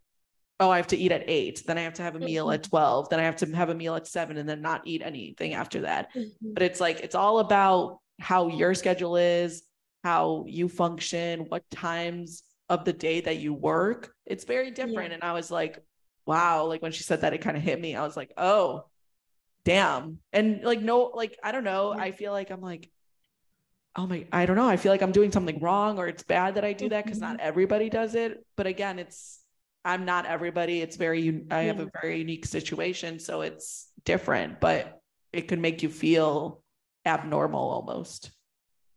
oh, 0.59 0.69
I 0.69 0.77
have 0.77 0.87
to 0.87 0.97
eat 0.97 1.11
at 1.11 1.23
eight, 1.27 1.63
then 1.65 1.77
I 1.77 1.81
have 1.81 1.93
to 1.95 2.01
have 2.01 2.15
a 2.15 2.19
meal 2.19 2.51
at 2.51 2.61
mm-hmm. 2.61 2.69
12, 2.69 3.09
then 3.09 3.19
I 3.19 3.23
have 3.23 3.37
to 3.37 3.55
have 3.55 3.69
a 3.69 3.75
meal 3.75 3.95
at 3.95 4.07
seven, 4.07 4.37
and 4.37 4.47
then 4.47 4.61
not 4.61 4.81
eat 4.85 5.01
anything 5.03 5.53
after 5.53 5.81
that. 5.81 6.09
Mm-hmm. 6.13 6.53
But 6.53 6.63
it's 6.63 6.81
like, 6.81 6.99
it's 6.99 7.15
all 7.15 7.39
about 7.39 7.99
how 8.19 8.47
your 8.47 8.75
schedule 8.75 9.15
is, 9.15 9.63
how 10.03 10.45
you 10.47 10.67
function, 10.67 11.45
what 11.47 11.69
times 11.69 12.43
of 12.67 12.83
the 12.85 12.93
day 12.93 13.21
that 13.21 13.37
you 13.37 13.53
work. 13.53 14.13
It's 14.25 14.43
very 14.43 14.71
different. 14.71 15.09
Yeah. 15.09 15.15
And 15.15 15.23
I 15.23 15.33
was 15.33 15.49
like, 15.49 15.79
wow, 16.25 16.65
like 16.65 16.81
when 16.81 16.91
she 16.91 17.03
said 17.03 17.21
that, 17.21 17.33
it 17.33 17.39
kind 17.39 17.57
of 17.57 17.63
hit 17.63 17.79
me. 17.79 17.95
I 17.95 18.03
was 18.03 18.17
like, 18.17 18.33
oh, 18.37 18.85
damn. 19.63 20.19
And 20.33 20.61
like, 20.63 20.81
no, 20.81 21.11
like, 21.15 21.37
I 21.41 21.51
don't 21.51 21.63
know. 21.63 21.93
I 21.93 22.11
feel 22.11 22.31
like 22.31 22.51
I'm 22.51 22.61
like, 22.61 22.91
oh 23.95 24.05
my, 24.05 24.27
I 24.31 24.45
don't 24.45 24.55
know. 24.55 24.67
I 24.67 24.77
feel 24.77 24.91
like 24.91 25.01
I'm 25.01 25.11
doing 25.11 25.31
something 25.31 25.59
wrong 25.59 25.97
or 25.97 26.07
it's 26.07 26.23
bad 26.23 26.55
that 26.55 26.65
I 26.65 26.73
do 26.73 26.89
that 26.89 27.05
because 27.05 27.19
not 27.19 27.37
mm-hmm. 27.37 27.47
everybody 27.47 27.89
does 27.89 28.13
it. 28.13 28.45
But 28.55 28.67
again, 28.67 28.99
it's, 28.99 29.38
I'm 29.85 30.05
not 30.05 30.25
everybody. 30.25 30.81
It's 30.81 30.97
very, 30.97 31.45
I 31.49 31.63
have 31.63 31.79
a 31.79 31.89
very 32.01 32.19
unique 32.19 32.45
situation. 32.45 33.19
So 33.19 33.41
it's 33.41 33.89
different, 34.03 34.59
but 34.59 35.01
it 35.31 35.47
can 35.47 35.61
make 35.61 35.83
you 35.83 35.89
feel 35.89 36.61
abnormal 37.05 37.69
almost. 37.69 38.31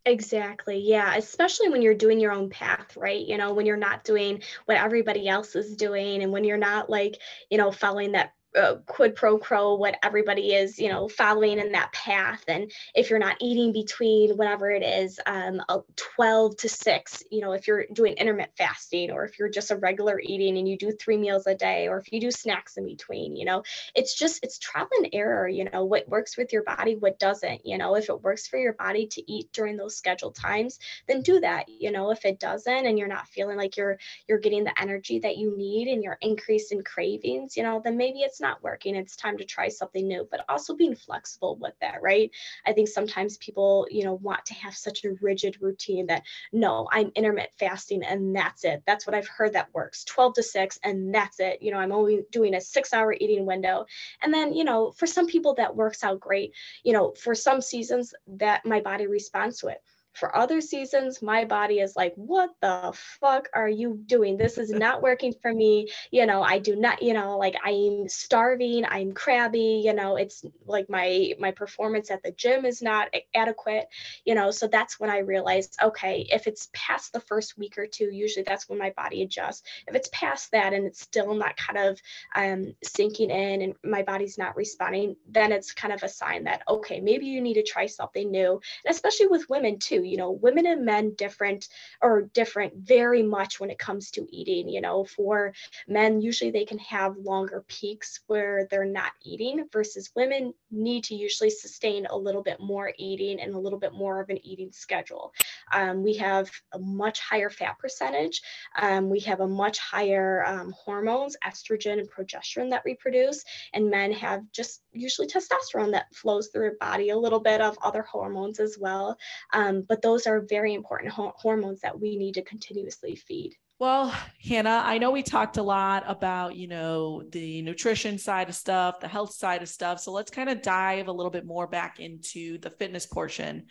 Exactly. 0.04 0.78
Yeah. 0.78 1.14
Especially 1.14 1.68
when 1.68 1.80
you're 1.80 1.94
doing 1.94 2.18
your 2.18 2.32
own 2.32 2.50
path, 2.50 2.96
right? 2.96 3.24
You 3.24 3.38
know, 3.38 3.52
when 3.52 3.66
you're 3.66 3.76
not 3.76 4.02
doing 4.02 4.42
what 4.64 4.76
everybody 4.76 5.28
else 5.28 5.54
is 5.54 5.76
doing 5.76 6.22
and 6.22 6.32
when 6.32 6.42
you're 6.42 6.56
not 6.56 6.90
like, 6.90 7.18
you 7.50 7.58
know, 7.58 7.70
following 7.70 8.12
that 8.12 8.32
uh, 8.58 8.76
quid 8.86 9.14
pro 9.14 9.38
quo 9.38 9.74
what 9.74 9.96
everybody 10.02 10.52
is 10.52 10.78
you 10.78 10.88
know 10.88 11.08
following 11.08 11.58
in 11.58 11.72
that 11.72 11.92
path. 11.92 12.44
And 12.48 12.70
if 12.94 13.10
you're 13.10 13.18
not 13.18 13.36
eating 13.40 13.72
between 13.72 14.36
whatever 14.36 14.70
it 14.70 14.82
is 14.82 15.18
um, 15.26 15.62
12 15.96 16.56
to 16.58 16.68
6 16.68 17.22
you 17.30 17.40
know 17.40 17.52
if 17.52 17.66
you're 17.66 17.84
doing 17.92 18.14
intermittent 18.14 18.56
fasting 18.56 19.10
or 19.10 19.24
if 19.24 19.38
you're 19.38 19.48
just 19.48 19.70
a 19.70 19.76
regular 19.76 20.20
eating 20.20 20.58
and 20.58 20.68
you 20.68 20.76
do 20.76 20.92
three 20.92 21.16
meals 21.16 21.46
a 21.46 21.54
day 21.54 21.88
or 21.88 21.98
if 21.98 22.12
you 22.12 22.20
do 22.20 22.30
snacks 22.30 22.76
in 22.76 22.84
between 22.84 23.36
you 23.36 23.44
know 23.44 23.62
it's 23.94 24.18
just 24.18 24.42
it's 24.42 24.58
trial 24.58 24.88
and 24.98 25.08
error 25.12 25.48
you 25.48 25.68
know 25.70 25.84
what 25.84 26.08
works 26.08 26.36
with 26.36 26.52
your 26.52 26.62
body 26.62 26.96
what 26.96 27.18
doesn't 27.18 27.64
you 27.64 27.78
know. 27.78 27.94
If 27.96 28.08
it 28.08 28.22
works 28.22 28.46
for 28.46 28.58
your 28.58 28.72
body 28.74 29.06
to 29.06 29.32
eat 29.32 29.52
during 29.52 29.76
those 29.76 29.96
scheduled 29.96 30.34
times 30.34 30.78
then 31.08 31.22
do 31.22 31.40
that 31.40 31.68
you 31.68 31.90
know. 31.90 32.10
If 32.10 32.24
it 32.24 32.40
doesn't 32.40 32.86
and 32.86 32.98
you're 32.98 33.08
not 33.08 33.28
feeling 33.28 33.56
like 33.56 33.76
you're 33.76 33.98
you're 34.28 34.38
getting 34.38 34.64
the 34.64 34.80
energy 34.80 35.20
that 35.20 35.36
you 35.36 35.56
need 35.56 35.88
and 35.88 36.02
you're 36.02 36.18
increasing 36.20 36.82
cravings 36.82 37.56
you 37.56 37.62
know 37.62 37.80
then 37.82 37.96
maybe 37.96 38.20
it's 38.20 38.40
not 38.42 38.62
working 38.62 38.94
it's 38.94 39.16
time 39.16 39.38
to 39.38 39.44
try 39.44 39.68
something 39.68 40.06
new 40.06 40.28
but 40.30 40.44
also 40.48 40.74
being 40.74 40.94
flexible 40.94 41.56
with 41.60 41.74
that 41.80 42.02
right? 42.02 42.30
I 42.66 42.72
think 42.72 42.88
sometimes 42.88 43.38
people 43.38 43.86
you 43.90 44.04
know 44.04 44.14
want 44.14 44.44
to 44.46 44.54
have 44.54 44.74
such 44.74 45.04
a 45.04 45.14
rigid 45.22 45.56
routine 45.62 46.06
that 46.08 46.24
no 46.52 46.88
i'm 46.92 47.10
intermittent 47.14 47.54
fasting 47.58 48.02
and 48.02 48.36
that's 48.36 48.64
it. 48.64 48.82
That's 48.86 49.06
what 49.06 49.14
i've 49.14 49.28
heard 49.28 49.54
that 49.54 49.72
works. 49.72 50.04
12 50.04 50.34
to 50.34 50.42
6 50.42 50.78
and 50.84 51.14
that's 51.14 51.40
it. 51.40 51.62
You 51.62 51.70
know 51.70 51.78
i'm 51.78 51.92
only 51.92 52.24
doing 52.30 52.54
a 52.54 52.60
six 52.60 52.92
hour 52.92 53.14
eating 53.18 53.46
window. 53.46 53.86
And 54.20 54.34
then 54.34 54.52
you 54.52 54.64
know 54.64 54.92
for 54.92 55.06
some 55.06 55.26
people 55.26 55.54
that 55.54 55.74
works 55.74 56.04
out 56.04 56.20
great 56.20 56.54
you 56.82 56.92
know 56.92 57.12
for 57.12 57.34
some 57.34 57.60
seasons 57.60 58.14
that 58.26 58.66
my 58.66 58.80
body 58.80 59.06
responds 59.06 59.58
to 59.60 59.68
it 59.68 59.80
for 60.12 60.36
other 60.36 60.60
seasons, 60.60 61.22
my 61.22 61.44
body 61.44 61.80
is 61.80 61.96
like, 61.96 62.14
what 62.16 62.50
the 62.60 62.92
fuck 62.94 63.48
are 63.54 63.68
you 63.68 63.98
doing? 64.06 64.36
This 64.36 64.58
is 64.58 64.70
not 64.70 65.02
working 65.02 65.34
for 65.40 65.52
me. 65.52 65.88
You 66.10 66.26
know, 66.26 66.42
I 66.42 66.58
do 66.58 66.76
not, 66.76 67.02
you 67.02 67.14
know, 67.14 67.38
like 67.38 67.56
I'm 67.64 68.08
starving, 68.08 68.84
I'm 68.84 69.12
crabby, 69.12 69.82
you 69.84 69.94
know, 69.94 70.16
it's 70.16 70.44
like 70.66 70.90
my 70.90 71.32
my 71.38 71.50
performance 71.50 72.10
at 72.10 72.22
the 72.22 72.32
gym 72.32 72.64
is 72.64 72.82
not 72.82 73.08
adequate, 73.34 73.86
you 74.24 74.34
know. 74.34 74.50
So 74.50 74.68
that's 74.68 75.00
when 75.00 75.10
I 75.10 75.18
realized, 75.18 75.76
okay, 75.82 76.26
if 76.30 76.46
it's 76.46 76.68
past 76.72 77.12
the 77.12 77.20
first 77.20 77.56
week 77.56 77.78
or 77.78 77.86
two, 77.86 78.10
usually 78.12 78.44
that's 78.44 78.68
when 78.68 78.78
my 78.78 78.90
body 78.90 79.22
adjusts. 79.22 79.62
If 79.88 79.94
it's 79.94 80.10
past 80.12 80.50
that 80.52 80.74
and 80.74 80.86
it's 80.86 81.00
still 81.00 81.34
not 81.34 81.56
kind 81.56 81.78
of 81.78 82.00
um, 82.36 82.74
sinking 82.84 83.30
in 83.30 83.62
and 83.62 83.74
my 83.82 84.02
body's 84.02 84.36
not 84.36 84.56
responding, 84.56 85.16
then 85.28 85.52
it's 85.52 85.72
kind 85.72 85.94
of 85.94 86.02
a 86.02 86.08
sign 86.08 86.44
that 86.44 86.62
okay, 86.68 87.00
maybe 87.00 87.26
you 87.26 87.40
need 87.40 87.54
to 87.54 87.62
try 87.62 87.86
something 87.86 88.30
new. 88.30 88.60
And 88.84 88.94
especially 88.94 89.28
with 89.28 89.48
women 89.48 89.78
too 89.78 90.01
you 90.04 90.16
know 90.16 90.30
women 90.30 90.66
and 90.66 90.84
men 90.84 91.14
different 91.14 91.68
or 92.00 92.22
different 92.34 92.74
very 92.76 93.22
much 93.22 93.60
when 93.60 93.70
it 93.70 93.78
comes 93.78 94.10
to 94.12 94.26
eating 94.30 94.68
you 94.68 94.80
know. 94.80 95.04
For 95.04 95.52
men 95.88 96.20
usually 96.20 96.50
they 96.50 96.64
can 96.64 96.78
have 96.78 97.16
longer 97.16 97.64
peaks 97.68 98.20
where 98.26 98.66
they're 98.70 98.84
not 98.84 99.12
eating 99.22 99.66
versus 99.72 100.10
women 100.14 100.54
need 100.70 101.04
to 101.04 101.14
usually 101.14 101.50
sustain 101.50 102.06
a 102.06 102.16
little 102.16 102.42
bit 102.42 102.58
more 102.60 102.92
eating 102.98 103.40
and 103.40 103.54
a 103.54 103.58
little 103.58 103.78
bit 103.78 103.92
more 103.92 104.20
of 104.20 104.30
an 104.30 104.44
eating 104.44 104.70
schedule. 104.72 105.32
Um, 105.72 106.02
we 106.02 106.14
have 106.14 106.50
a 106.72 106.78
much 106.78 107.20
higher 107.20 107.50
fat 107.50 107.78
percentage. 107.78 108.42
Um, 108.80 109.10
we 109.10 109.20
have 109.20 109.40
a 109.40 109.48
much 109.48 109.78
higher 109.78 110.44
um, 110.46 110.72
hormones 110.72 111.36
estrogen 111.44 111.98
and 111.98 112.10
progesterone 112.10 112.70
that 112.70 112.84
we 112.84 112.94
produce. 112.94 113.44
And 113.72 113.90
men 113.90 114.12
have 114.12 114.42
just 114.52 114.82
usually 114.92 115.28
testosterone 115.28 115.92
that 115.92 116.14
flows 116.14 116.48
through 116.48 116.62
their 116.62 116.76
body 116.80 117.10
a 117.10 117.18
little 117.18 117.40
bit 117.40 117.60
of 117.60 117.78
other 117.82 118.02
hormones 118.02 118.60
as 118.60 118.76
well. 118.78 119.16
Um, 119.52 119.82
but 119.92 120.00
those 120.00 120.26
are 120.26 120.40
very 120.48 120.72
important 120.72 121.12
ho- 121.12 121.34
hormones 121.36 121.82
that 121.82 122.00
we 122.00 122.16
need 122.16 122.32
to 122.32 122.40
continuously 122.40 123.14
feed. 123.14 123.54
Well, 123.78 124.10
Hannah, 124.42 124.80
I 124.86 124.96
know 124.96 125.10
we 125.10 125.22
talked 125.22 125.58
a 125.58 125.62
lot 125.62 126.02
about, 126.06 126.56
you 126.56 126.66
know, 126.66 127.22
the 127.28 127.60
nutrition 127.60 128.16
side 128.16 128.48
of 128.48 128.54
stuff, 128.54 129.00
the 129.00 129.08
health 129.08 129.34
side 129.34 129.60
of 129.60 129.68
stuff. 129.68 130.00
So 130.00 130.10
let's 130.10 130.30
kind 130.30 130.48
of 130.48 130.62
dive 130.62 131.08
a 131.08 131.12
little 131.12 131.28
bit 131.30 131.44
more 131.44 131.66
back 131.66 132.00
into 132.00 132.56
the 132.56 132.70
fitness 132.70 133.04
portion. 133.04 133.66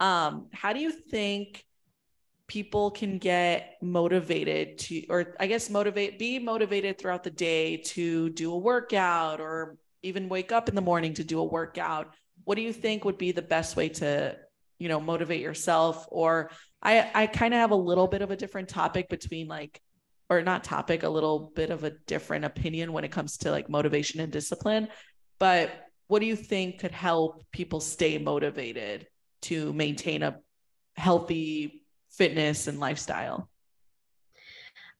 Um, 0.00 0.48
how 0.52 0.72
do 0.72 0.80
you 0.80 0.90
think 0.90 1.64
people 2.48 2.90
can 2.90 3.18
get 3.18 3.76
motivated 3.80 4.78
to, 4.78 5.06
or 5.10 5.36
I 5.38 5.46
guess 5.46 5.70
motivate, 5.70 6.18
be 6.18 6.40
motivated 6.40 6.98
throughout 6.98 7.22
the 7.22 7.30
day 7.30 7.76
to 7.76 8.30
do 8.30 8.52
a 8.52 8.58
workout 8.58 9.40
or 9.40 9.76
even 10.02 10.28
wake 10.28 10.50
up 10.50 10.68
in 10.68 10.74
the 10.74 10.80
morning 10.80 11.14
to 11.14 11.22
do 11.22 11.38
a 11.38 11.44
workout? 11.44 12.16
What 12.42 12.56
do 12.56 12.62
you 12.62 12.72
think 12.72 13.04
would 13.04 13.16
be 13.16 13.30
the 13.30 13.42
best 13.42 13.76
way 13.76 13.90
to 13.90 14.36
you 14.82 14.88
know 14.88 15.00
motivate 15.00 15.40
yourself 15.40 16.06
or 16.10 16.50
i 16.82 17.10
i 17.14 17.26
kind 17.26 17.54
of 17.54 17.60
have 17.60 17.70
a 17.70 17.76
little 17.76 18.08
bit 18.08 18.22
of 18.22 18.30
a 18.30 18.36
different 18.36 18.68
topic 18.68 19.08
between 19.08 19.46
like 19.46 19.80
or 20.32 20.42
not 20.42 20.64
topic 20.64 21.02
a 21.02 21.08
little 21.08 21.52
bit 21.54 21.70
of 21.70 21.84
a 21.84 21.90
different 22.06 22.44
opinion 22.44 22.92
when 22.92 23.04
it 23.04 23.12
comes 23.12 23.36
to 23.38 23.50
like 23.50 23.68
motivation 23.68 24.20
and 24.20 24.32
discipline. 24.32 24.88
But 25.38 25.70
what 26.06 26.20
do 26.20 26.26
you 26.26 26.36
think 26.36 26.80
could 26.80 26.92
help 26.92 27.44
people 27.52 27.80
stay 27.80 28.16
motivated 28.16 29.06
to 29.42 29.72
maintain 29.74 30.22
a 30.22 30.38
healthy 30.96 31.82
fitness 32.10 32.66
and 32.66 32.80
lifestyle 32.80 33.50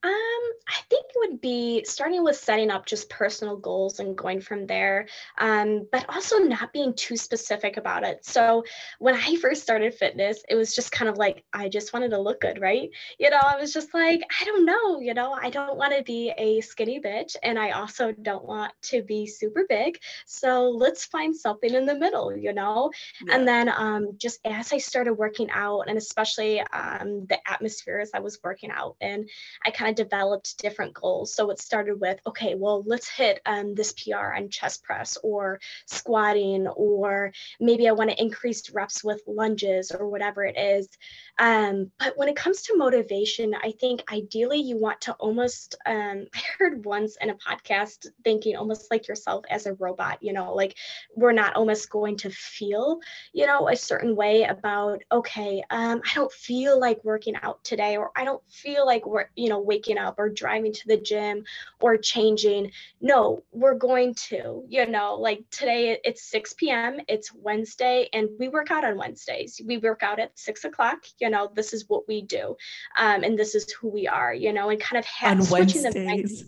um, 0.05 0.43
I 0.69 0.81
think 0.89 1.07
it 1.09 1.17
would 1.17 1.41
be 1.41 1.85
starting 1.85 2.25
with 2.25 2.37
setting 2.37 2.71
up 2.71 2.87
just 2.87 3.09
personal 3.09 3.57
goals 3.57 4.01
and 4.01 4.17
going 4.17 4.41
from 4.41 4.67
there, 4.67 5.07
um, 5.39 5.87
but 5.93 6.05
also 6.09 6.39
not 6.39 6.73
being 6.73 6.93
too 6.95 7.17
specific 7.17 7.77
about 7.77 8.03
it. 8.03 8.25
So 8.25 8.65
when 8.99 9.15
I 9.15 9.37
first 9.37 9.63
started 9.63 9.95
fitness, 9.95 10.43
it 10.49 10.57
was 10.57 10.75
just 10.75 10.91
kind 10.91 11.09
of 11.09 11.19
like 11.19 11.45
I 11.53 11.69
just 11.69 11.93
wanted 11.93 12.11
to 12.11 12.19
look 12.19 12.41
good, 12.41 12.61
right? 12.61 12.91
You 13.19 13.31
know, 13.31 13.41
I 13.43 13.57
was 13.57 13.73
just 13.73 13.95
like, 13.95 14.23
I 14.41 14.45
don't 14.45 14.65
know, 14.65 14.99
you 15.01 15.15
know, 15.15 15.33
I 15.41 15.51
don't 15.51 15.77
want 15.77 15.97
to 15.97 16.03
be 16.03 16.33
a 16.37 16.61
skinny 16.63 17.01
bitch, 17.01 17.37
and 17.43 17.59
I 17.59 17.71
also 17.71 18.11
don't 18.11 18.45
want 18.45 18.73
to 18.83 19.03
be 19.03 19.27
super 19.27 19.65
big. 19.69 19.99
So 20.27 20.69
let's 20.69 21.05
find 21.05 21.35
something 21.35 21.73
in 21.73 21.87
the 21.87 21.95
middle, 21.95 22.37
you 22.37 22.53
know. 22.53 22.91
Yeah. 23.25 23.37
And 23.37 23.47
then 23.47 23.69
um, 23.69 24.13
just 24.17 24.41
as 24.45 24.73
I 24.73 24.79
started 24.79 25.15
working 25.15 25.51
out, 25.51 25.83
and 25.87 25.97
especially 25.97 26.61
um, 26.61 27.27
the 27.27 27.39
atmospheres 27.49 28.11
I 28.15 28.21
was 28.21 28.41
working 28.43 28.71
out 28.71 28.97
in, 29.01 29.27
I 29.65 29.71
kind 29.71 29.91
of 29.91 29.92
developed 29.93 30.59
different 30.59 30.95
goals. 30.95 31.35
So 31.35 31.51
it 31.51 31.59
started 31.59 32.01
with, 32.01 32.21
okay, 32.27 32.55
well, 32.55 32.83
let's 32.87 33.09
hit 33.09 33.41
um, 33.47 33.75
this 33.75 33.93
PR 33.93 34.35
on 34.37 34.49
chest 34.49 34.83
press 34.83 35.19
or 35.23 35.61
squatting, 35.87 36.67
or 36.67 37.33
maybe 37.61 37.89
I 37.89 37.93
want 37.93 38.11
to 38.11 38.21
increase 38.21 38.71
reps 38.71 39.05
with 39.05 39.23
lunges 39.27 39.91
or 39.91 40.09
whatever 40.09 40.45
it 40.45 40.59
is. 40.59 40.89
Um, 41.39 41.91
but 41.99 42.17
when 42.17 42.29
it 42.29 42.37
comes 42.37 42.63
to 42.63 42.77
motivation, 42.77 43.55
I 43.55 43.73
think 43.81 44.03
ideally 44.13 44.61
you 44.61 44.77
want 44.77 45.01
to 45.03 45.13
almost, 45.15 45.77
um, 45.87 46.27
I 46.35 46.41
heard 46.59 46.85
once 46.85 47.17
in 47.21 47.31
a 47.31 47.35
podcast 47.35 48.07
thinking 48.25 48.57
almost 48.57 48.91
like 48.91 49.09
yourself 49.09 49.45
as 49.51 49.67
a 49.67 49.75
robot, 49.75 50.19
you 50.23 50.33
know, 50.33 50.55
like 50.55 50.77
we're 51.15 51.33
not 51.33 51.55
almost 51.55 51.91
going 51.91 52.17
to 52.19 52.31
feel, 52.31 53.01
you 53.33 53.47
know, 53.47 53.69
a 53.69 53.77
certain 53.77 54.15
way 54.15 54.45
about, 54.45 55.03
okay, 55.11 55.63
um, 55.71 56.03
I 56.05 56.15
don't 56.15 56.33
feel 56.33 56.79
like 56.79 57.03
working 57.05 57.35
out 57.43 57.63
today, 57.65 57.97
or 57.97 58.11
I 58.17 58.25
don't 58.25 58.43
feel 58.51 58.87
like 58.87 59.07
we're, 59.07 59.29
you 59.35 59.49
know, 59.49 59.61
waking 59.61 59.99
up 59.99 60.17
or 60.19 60.29
driving 60.29 60.73
to 60.73 60.89
the 60.89 60.97
gym 60.97 61.45
or 61.81 61.97
changing. 61.97 62.73
No, 63.01 63.43
we're 63.53 63.75
going 63.75 64.15
to, 64.15 64.65
you 64.69 64.87
know, 64.87 65.17
like 65.17 65.45
today 65.51 65.99
it's 66.05 66.23
6 66.31 66.53
p.m., 66.55 67.01
it's 67.09 67.33
Wednesday, 67.35 68.09
and 68.13 68.29
we 68.39 68.49
work 68.49 68.71
out 68.71 68.85
on 68.85 68.97
Wednesdays. 68.97 69.61
We 69.65 69.79
work 69.79 70.03
out 70.03 70.21
at 70.21 70.39
six 70.39 70.65
o'clock. 70.65 71.05
You 71.23 71.31
know, 71.31 71.49
this 71.55 71.73
is 71.73 71.89
what 71.89 72.09
we 72.09 72.23
do. 72.23 72.57
Um, 72.99 73.23
and 73.23 73.39
this 73.39 73.55
is 73.55 73.71
who 73.71 73.89
we 73.89 74.09
are, 74.09 74.35
you 74.35 74.53
know, 74.53 74.71
and 74.71 74.81
kind 74.81 74.99
of 74.99 75.07
have 75.07 75.41
on 75.41 75.49
Wednesdays. 75.49 76.45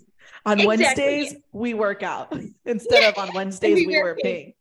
On 0.46 0.58
exactly. 0.58 0.66
Wednesdays, 0.66 1.36
we 1.52 1.74
work 1.74 2.02
out 2.02 2.36
instead 2.66 3.04
of 3.04 3.16
on 3.16 3.32
Wednesdays, 3.34 3.76
we, 3.76 3.86
we 3.86 4.02
wear 4.02 4.16
pink. 4.16 4.56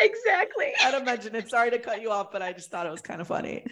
exactly. 0.00 0.72
I'd 0.82 0.94
imagine 1.02 1.36
it. 1.36 1.48
Sorry 1.48 1.70
to 1.70 1.78
cut 1.78 2.02
you 2.02 2.10
off, 2.10 2.32
but 2.32 2.42
I 2.42 2.52
just 2.52 2.70
thought 2.72 2.86
it 2.86 2.90
was 2.90 3.00
kind 3.00 3.20
of 3.20 3.28
funny. 3.28 3.64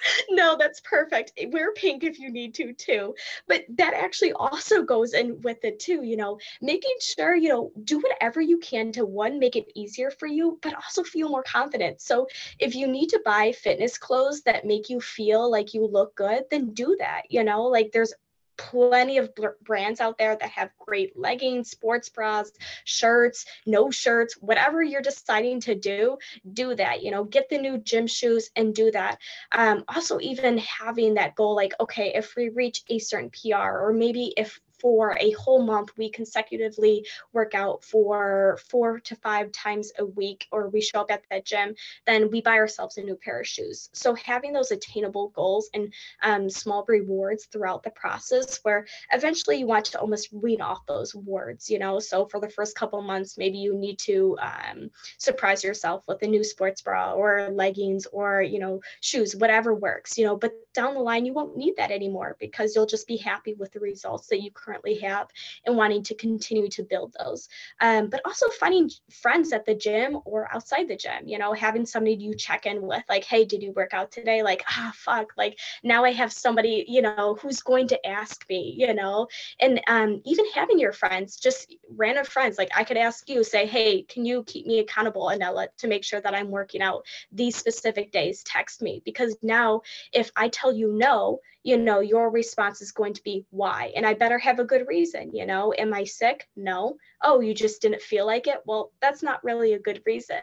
no, 0.30 0.56
that's 0.56 0.80
perfect. 0.80 1.32
Eh, 1.36 1.46
wear 1.50 1.72
pink 1.72 2.04
if 2.04 2.18
you 2.18 2.30
need 2.30 2.54
to 2.54 2.72
too. 2.72 3.14
But 3.46 3.64
that 3.76 3.94
actually 3.94 4.32
also 4.32 4.82
goes 4.82 5.14
in 5.14 5.40
with 5.42 5.64
it 5.64 5.78
too, 5.78 6.02
you 6.02 6.16
know, 6.16 6.38
making 6.60 6.94
sure, 7.00 7.34
you 7.34 7.48
know, 7.48 7.72
do 7.84 7.98
whatever 7.98 8.40
you 8.40 8.58
can 8.58 8.92
to 8.92 9.04
one, 9.04 9.38
make 9.38 9.56
it 9.56 9.70
easier 9.74 10.10
for 10.10 10.26
you, 10.26 10.58
but 10.62 10.74
also 10.74 11.02
feel 11.02 11.28
more 11.28 11.42
confident. 11.42 12.00
So 12.00 12.26
if 12.58 12.74
you 12.74 12.86
need 12.86 13.08
to 13.10 13.20
buy 13.24 13.52
fitness 13.52 13.98
clothes 13.98 14.42
that 14.42 14.64
make 14.66 14.88
you 14.90 15.00
feel 15.00 15.50
like 15.50 15.74
you 15.74 15.86
look 15.86 16.14
good, 16.14 16.44
then 16.50 16.72
do 16.72 16.96
that. 16.98 17.22
You 17.30 17.44
know, 17.44 17.62
like 17.64 17.90
there's 17.92 18.14
plenty 18.56 19.18
of 19.18 19.30
brands 19.62 20.00
out 20.00 20.18
there 20.18 20.36
that 20.36 20.50
have 20.50 20.70
great 20.78 21.18
leggings, 21.18 21.70
sports 21.70 22.08
bras, 22.08 22.52
shirts, 22.84 23.46
no 23.66 23.90
shirts, 23.90 24.34
whatever 24.40 24.82
you're 24.82 25.02
deciding 25.02 25.60
to 25.60 25.74
do, 25.74 26.16
do 26.52 26.74
that. 26.74 27.02
You 27.02 27.10
know, 27.10 27.24
get 27.24 27.48
the 27.48 27.58
new 27.58 27.78
gym 27.78 28.06
shoes 28.06 28.50
and 28.56 28.74
do 28.74 28.90
that. 28.92 29.18
Um, 29.52 29.84
also, 29.88 30.18
even 30.20 30.58
having 30.58 31.14
that 31.14 31.34
goal 31.34 31.54
like, 31.54 31.74
okay, 31.80 32.12
if 32.14 32.34
we 32.36 32.48
reach 32.48 32.82
a 32.88 32.98
certain 32.98 33.30
PR, 33.30 33.56
or 33.56 33.92
maybe 33.92 34.32
if 34.36 34.60
for 34.78 35.16
a 35.20 35.30
whole 35.32 35.62
month, 35.62 35.92
we 35.96 36.10
consecutively 36.10 37.06
work 37.32 37.54
out 37.54 37.84
for 37.84 38.58
four 38.68 39.00
to 39.00 39.16
five 39.16 39.52
times 39.52 39.92
a 39.98 40.04
week, 40.04 40.46
or 40.52 40.68
we 40.68 40.80
show 40.80 41.00
up 41.00 41.10
at 41.10 41.22
that 41.30 41.44
gym, 41.44 41.74
then 42.06 42.30
we 42.30 42.40
buy 42.40 42.56
ourselves 42.56 42.98
a 42.98 43.02
new 43.02 43.16
pair 43.16 43.40
of 43.40 43.46
shoes. 43.46 43.88
So 43.92 44.14
having 44.14 44.52
those 44.52 44.70
attainable 44.70 45.28
goals 45.28 45.70
and 45.74 45.92
um, 46.22 46.50
small 46.50 46.84
rewards 46.88 47.46
throughout 47.46 47.82
the 47.82 47.90
process, 47.90 48.58
where 48.62 48.86
eventually 49.12 49.58
you 49.58 49.66
want 49.66 49.86
to 49.86 50.00
almost 50.00 50.32
wean 50.32 50.60
off 50.60 50.86
those 50.86 51.14
rewards, 51.14 51.70
you 51.70 51.78
know. 51.78 51.98
So 51.98 52.26
for 52.26 52.40
the 52.40 52.50
first 52.50 52.76
couple 52.76 53.00
months, 53.02 53.38
maybe 53.38 53.58
you 53.58 53.74
need 53.74 53.98
to 54.00 54.36
um, 54.40 54.90
surprise 55.18 55.64
yourself 55.64 56.04
with 56.06 56.22
a 56.22 56.26
new 56.26 56.44
sports 56.44 56.82
bra 56.82 57.12
or 57.12 57.50
leggings 57.50 58.06
or 58.06 58.42
you 58.42 58.58
know 58.58 58.80
shoes, 59.00 59.36
whatever 59.36 59.74
works, 59.74 60.18
you 60.18 60.24
know. 60.24 60.36
But 60.36 60.52
down 60.74 60.94
the 60.94 61.00
line, 61.00 61.24
you 61.24 61.32
won't 61.32 61.56
need 61.56 61.76
that 61.76 61.90
anymore 61.90 62.36
because 62.38 62.74
you'll 62.74 62.86
just 62.86 63.06
be 63.06 63.16
happy 63.16 63.54
with 63.54 63.72
the 63.72 63.80
results 63.80 64.28
that 64.28 64.42
you 64.42 64.50
currently 64.66 64.96
have 64.98 65.28
and 65.64 65.76
wanting 65.76 66.02
to 66.02 66.14
continue 66.14 66.68
to 66.68 66.82
build 66.82 67.14
those. 67.18 67.48
Um, 67.80 68.08
but 68.08 68.20
also 68.24 68.48
finding 68.48 68.90
friends 69.10 69.52
at 69.52 69.64
the 69.64 69.74
gym 69.74 70.18
or 70.24 70.52
outside 70.54 70.88
the 70.88 70.96
gym, 70.96 71.26
you 71.26 71.38
know, 71.38 71.52
having 71.52 71.86
somebody 71.86 72.14
you 72.14 72.34
check 72.34 72.66
in 72.66 72.82
with, 72.82 73.04
like, 73.08 73.24
hey, 73.24 73.44
did 73.44 73.62
you 73.62 73.72
work 73.72 73.94
out 73.94 74.10
today? 74.10 74.42
Like, 74.42 74.62
ah, 74.68 74.92
fuck, 74.94 75.32
like 75.36 75.58
now 75.82 76.04
I 76.04 76.12
have 76.12 76.32
somebody, 76.32 76.84
you 76.88 77.02
know, 77.02 77.38
who's 77.40 77.60
going 77.60 77.88
to 77.88 78.06
ask 78.06 78.44
me, 78.48 78.74
you 78.76 78.92
know, 78.92 79.28
and 79.60 79.80
um, 79.86 80.20
even 80.24 80.44
having 80.54 80.78
your 80.78 80.92
friends, 80.92 81.36
just 81.36 81.74
random 81.94 82.24
friends, 82.24 82.58
like 82.58 82.70
I 82.74 82.84
could 82.84 82.96
ask 82.96 83.28
you, 83.28 83.44
say, 83.44 83.66
hey, 83.66 84.02
can 84.02 84.24
you 84.24 84.42
keep 84.44 84.66
me 84.66 84.80
accountable, 84.80 85.26
Anella, 85.26 85.68
to 85.78 85.88
make 85.88 86.04
sure 86.04 86.20
that 86.20 86.34
I'm 86.34 86.50
working 86.50 86.82
out 86.82 87.04
these 87.30 87.56
specific 87.56 88.12
days? 88.12 88.42
Text 88.42 88.82
me 88.82 89.02
because 89.04 89.36
now 89.42 89.82
if 90.12 90.30
I 90.36 90.48
tell 90.48 90.72
you 90.72 90.92
no, 90.92 91.40
you 91.66 91.76
know, 91.76 91.98
your 91.98 92.30
response 92.30 92.80
is 92.80 92.92
going 92.92 93.12
to 93.12 93.22
be 93.24 93.44
why. 93.50 93.90
And 93.96 94.06
I 94.06 94.14
better 94.14 94.38
have 94.38 94.60
a 94.60 94.64
good 94.64 94.86
reason, 94.86 95.34
you 95.34 95.44
know, 95.44 95.74
am 95.76 95.92
I 95.92 96.04
sick? 96.04 96.48
No. 96.54 96.96
Oh, 97.22 97.40
you 97.40 97.54
just 97.54 97.82
didn't 97.82 98.00
feel 98.00 98.24
like 98.24 98.46
it? 98.46 98.58
Well, 98.66 98.92
that's 99.02 99.20
not 99.20 99.42
really 99.42 99.72
a 99.72 99.78
good 99.80 100.00
reason. 100.06 100.40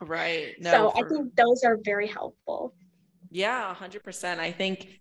right. 0.00 0.54
No, 0.60 0.70
so 0.70 0.90
for... 0.90 1.04
I 1.04 1.08
think 1.08 1.34
those 1.34 1.64
are 1.64 1.76
very 1.84 2.06
helpful. 2.06 2.72
Yeah, 3.32 3.74
100%. 3.74 4.38
I 4.38 4.52
think 4.52 5.00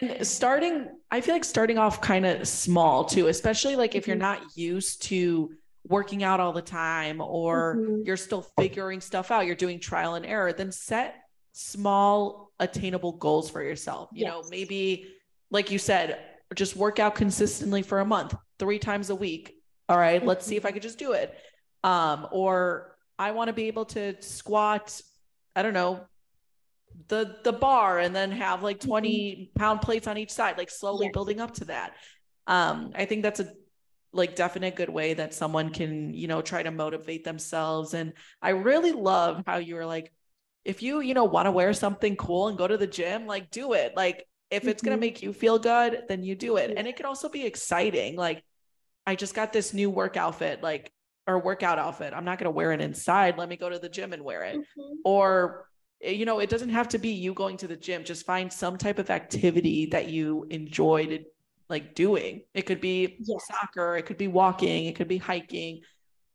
and 0.00 0.26
starting 0.26 0.88
i 1.10 1.20
feel 1.20 1.34
like 1.34 1.44
starting 1.44 1.76
off 1.76 2.00
kind 2.00 2.24
of 2.24 2.48
small 2.48 3.04
too 3.04 3.26
especially 3.26 3.76
like 3.76 3.94
if 3.94 4.06
you're 4.06 4.16
mm-hmm. 4.16 4.40
not 4.40 4.56
used 4.56 5.02
to 5.02 5.50
working 5.86 6.24
out 6.24 6.40
all 6.40 6.54
the 6.54 6.62
time 6.62 7.20
or 7.20 7.76
mm-hmm. 7.76 8.00
you're 8.06 8.16
still 8.16 8.46
figuring 8.58 9.02
stuff 9.02 9.30
out 9.30 9.44
you're 9.44 9.54
doing 9.54 9.78
trial 9.78 10.14
and 10.14 10.24
error 10.24 10.50
then 10.50 10.72
set 10.72 11.21
small 11.52 12.52
attainable 12.58 13.12
goals 13.12 13.50
for 13.50 13.62
yourself. 13.62 14.08
You 14.12 14.26
yes. 14.26 14.30
know, 14.30 14.42
maybe 14.50 15.06
like 15.50 15.70
you 15.70 15.78
said, 15.78 16.18
just 16.54 16.76
work 16.76 16.98
out 16.98 17.14
consistently 17.14 17.82
for 17.82 18.00
a 18.00 18.04
month, 18.04 18.34
three 18.58 18.78
times 18.78 19.10
a 19.10 19.14
week. 19.14 19.54
All 19.88 19.98
right, 19.98 20.18
mm-hmm. 20.18 20.28
let's 20.28 20.46
see 20.46 20.56
if 20.56 20.64
I 20.64 20.72
could 20.72 20.82
just 20.82 20.98
do 20.98 21.12
it. 21.12 21.34
Um, 21.84 22.26
or 22.30 22.96
I 23.18 23.32
want 23.32 23.48
to 23.48 23.52
be 23.52 23.64
able 23.64 23.84
to 23.86 24.20
squat, 24.22 25.00
I 25.54 25.62
don't 25.62 25.74
know, 25.74 26.00
the 27.08 27.36
the 27.42 27.52
bar 27.52 27.98
and 27.98 28.14
then 28.14 28.30
have 28.32 28.62
like 28.62 28.78
20 28.78 29.08
mm-hmm. 29.08 29.58
pound 29.58 29.80
plates 29.80 30.06
on 30.06 30.18
each 30.18 30.30
side, 30.30 30.58
like 30.58 30.70
slowly 30.70 31.06
yes. 31.06 31.12
building 31.12 31.40
up 31.40 31.54
to 31.54 31.66
that. 31.66 31.94
Um, 32.46 32.92
I 32.94 33.04
think 33.04 33.22
that's 33.22 33.40
a 33.40 33.52
like 34.12 34.36
definite 34.36 34.76
good 34.76 34.90
way 34.90 35.14
that 35.14 35.32
someone 35.32 35.70
can, 35.70 36.12
you 36.12 36.28
know, 36.28 36.42
try 36.42 36.62
to 36.62 36.70
motivate 36.70 37.24
themselves. 37.24 37.94
And 37.94 38.12
I 38.42 38.50
really 38.50 38.92
love 38.92 39.42
how 39.46 39.56
you 39.56 39.74
were 39.76 39.86
like, 39.86 40.12
if 40.64 40.82
you, 40.82 41.00
you 41.00 41.14
know, 41.14 41.24
want 41.24 41.46
to 41.46 41.50
wear 41.50 41.72
something 41.72 42.16
cool 42.16 42.48
and 42.48 42.56
go 42.56 42.68
to 42.68 42.76
the 42.76 42.86
gym, 42.86 43.26
like 43.26 43.50
do 43.50 43.72
it. 43.72 43.96
Like 43.96 44.26
if 44.50 44.66
it's 44.66 44.82
mm-hmm. 44.82 44.90
going 44.90 44.98
to 44.98 45.00
make 45.00 45.22
you 45.22 45.32
feel 45.32 45.58
good, 45.58 46.02
then 46.08 46.22
you 46.22 46.34
do 46.34 46.56
it. 46.56 46.74
And 46.76 46.86
it 46.86 46.96
can 46.96 47.06
also 47.06 47.28
be 47.28 47.44
exciting. 47.44 48.16
Like 48.16 48.44
I 49.06 49.14
just 49.14 49.34
got 49.34 49.52
this 49.52 49.74
new 49.74 49.90
work 49.90 50.16
outfit, 50.16 50.62
like 50.62 50.92
or 51.26 51.38
workout 51.38 51.78
outfit. 51.78 52.12
I'm 52.14 52.24
not 52.24 52.38
going 52.38 52.46
to 52.46 52.50
wear 52.50 52.72
it 52.72 52.80
inside. 52.80 53.38
Let 53.38 53.48
me 53.48 53.56
go 53.56 53.68
to 53.68 53.78
the 53.78 53.88
gym 53.88 54.12
and 54.12 54.24
wear 54.24 54.42
it. 54.44 54.56
Mm-hmm. 54.56 54.94
Or 55.04 55.66
eh, 56.02 56.10
you 56.10 56.26
know, 56.26 56.38
it 56.38 56.50
doesn't 56.50 56.70
have 56.70 56.88
to 56.90 56.98
be 56.98 57.10
you 57.10 57.34
going 57.34 57.56
to 57.58 57.68
the 57.68 57.76
gym. 57.76 58.04
Just 58.04 58.26
find 58.26 58.52
some 58.52 58.76
type 58.78 58.98
of 58.98 59.10
activity 59.10 59.86
that 59.86 60.08
you 60.08 60.46
enjoyed 60.50 61.24
like 61.68 61.94
doing. 61.94 62.42
It 62.54 62.62
could 62.62 62.80
be 62.80 63.18
soccer, 63.46 63.96
it 63.96 64.04
could 64.04 64.18
be 64.18 64.28
walking, 64.28 64.86
it 64.86 64.94
could 64.94 65.08
be 65.08 65.16
hiking, 65.16 65.80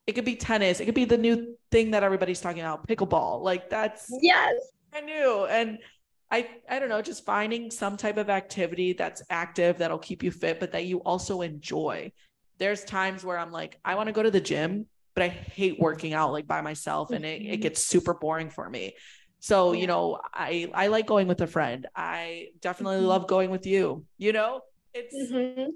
it 0.08 0.14
could 0.16 0.26
be 0.26 0.36
tennis. 0.36 0.80
It 0.80 0.86
could 0.86 0.96
be 0.96 1.06
the 1.06 1.18
new 1.18 1.56
thing 1.70 1.92
that 1.92 2.02
everybody's 2.02 2.40
talking 2.40 2.62
about, 2.62 2.88
pickleball. 2.88 3.42
Like 3.44 3.70
that's 3.70 4.10
yes, 4.22 4.54
I 4.94 5.02
knew. 5.02 5.46
And 5.46 5.78
I 6.32 6.48
I 6.70 6.80
don't 6.80 6.90
know, 6.90 7.02
just 7.02 7.26
finding 7.26 7.70
some 7.70 7.98
type 7.98 8.18
of 8.18 8.30
activity 8.30 8.94
that's 8.94 9.22
active 9.30 9.78
that'll 9.78 10.00
keep 10.00 10.24
you 10.24 10.32
fit, 10.32 10.62
but 10.62 10.72
that 10.72 10.86
you 10.86 11.00
also 11.00 11.42
enjoy. 11.42 12.12
There's 12.58 12.86
times 12.86 13.24
where 13.24 13.38
I'm 13.38 13.52
like, 13.52 13.80
I 13.84 13.96
want 13.96 14.08
to 14.08 14.14
go 14.14 14.24
to 14.24 14.32
the 14.32 14.42
gym, 14.42 14.88
but 15.14 15.24
I 15.24 15.28
hate 15.28 15.78
working 15.78 16.14
out 16.14 16.32
like 16.32 16.48
by 16.48 16.62
myself, 16.62 17.12
and 17.12 17.26
it, 17.26 17.42
it 17.42 17.46
mm-hmm. 17.46 17.62
gets 17.62 17.84
super 17.84 18.14
boring 18.14 18.50
for 18.50 18.68
me. 18.68 18.94
So, 19.40 19.74
you 19.74 19.88
know, 19.88 20.20
I 20.34 20.72
I 20.74 20.88
like 20.88 21.06
going 21.06 21.28
with 21.28 21.42
a 21.42 21.48
friend. 21.48 21.86
I 21.96 22.48
definitely 22.62 22.98
mm-hmm. 23.00 23.08
love 23.08 23.28
going 23.28 23.52
with 23.52 23.66
you. 23.68 24.06
You 24.18 24.32
know, 24.32 24.62
it's 24.94 25.32
mm-hmm. 25.32 25.72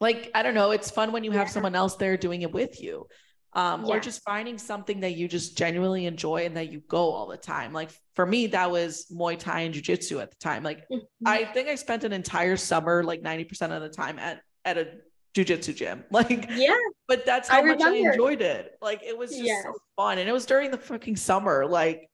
like 0.00 0.30
I 0.32 0.44
don't 0.44 0.54
know, 0.54 0.70
it's 0.70 0.92
fun 0.92 1.10
when 1.10 1.24
you 1.24 1.32
have 1.32 1.50
someone 1.50 1.74
else 1.74 1.96
there 1.96 2.16
doing 2.16 2.42
it 2.42 2.52
with 2.52 2.80
you 2.80 3.08
um, 3.54 3.84
yeah. 3.84 3.94
or 3.94 4.00
just 4.00 4.22
finding 4.22 4.58
something 4.58 5.00
that 5.00 5.14
you 5.14 5.28
just 5.28 5.56
genuinely 5.56 6.06
enjoy 6.06 6.44
and 6.44 6.56
that 6.56 6.72
you 6.72 6.80
go 6.88 7.12
all 7.12 7.26
the 7.26 7.36
time. 7.36 7.72
Like 7.72 7.90
for 8.14 8.26
me, 8.26 8.48
that 8.48 8.70
was 8.70 9.06
Muay 9.12 9.38
Thai 9.38 9.60
and 9.60 9.74
Jiu-Jitsu 9.74 10.20
at 10.20 10.30
the 10.30 10.36
time. 10.36 10.62
Like 10.62 10.88
mm-hmm. 10.88 11.26
I 11.26 11.44
think 11.44 11.68
I 11.68 11.76
spent 11.76 12.04
an 12.04 12.12
entire 12.12 12.56
summer, 12.56 13.04
like 13.04 13.22
90% 13.22 13.70
of 13.70 13.82
the 13.82 13.88
time 13.88 14.18
at, 14.18 14.40
at 14.64 14.78
a 14.78 14.88
Jiu-Jitsu 15.34 15.72
gym. 15.72 16.04
Like, 16.10 16.48
yeah, 16.54 16.74
but 17.06 17.24
that's 17.26 17.48
how 17.48 17.58
I 17.58 17.62
much 17.62 17.78
remember. 17.78 18.10
I 18.10 18.12
enjoyed 18.12 18.42
it. 18.42 18.72
Like 18.82 19.02
it 19.02 19.16
was 19.16 19.30
just 19.30 19.42
yes. 19.44 19.64
so 19.64 19.74
fun. 19.96 20.18
And 20.18 20.28
it 20.28 20.32
was 20.32 20.46
during 20.46 20.70
the 20.70 20.78
fucking 20.78 21.16
summer. 21.16 21.66
Like 21.66 22.08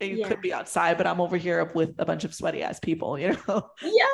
you 0.00 0.18
yeah. 0.18 0.28
could 0.28 0.40
be 0.40 0.52
outside, 0.52 0.96
but 0.96 1.06
I'm 1.06 1.20
over 1.20 1.36
here 1.36 1.70
with 1.74 1.94
a 1.98 2.04
bunch 2.04 2.24
of 2.24 2.34
sweaty 2.34 2.62
ass 2.62 2.80
people, 2.80 3.18
you 3.18 3.36
know? 3.48 3.70
Yes. 3.82 4.10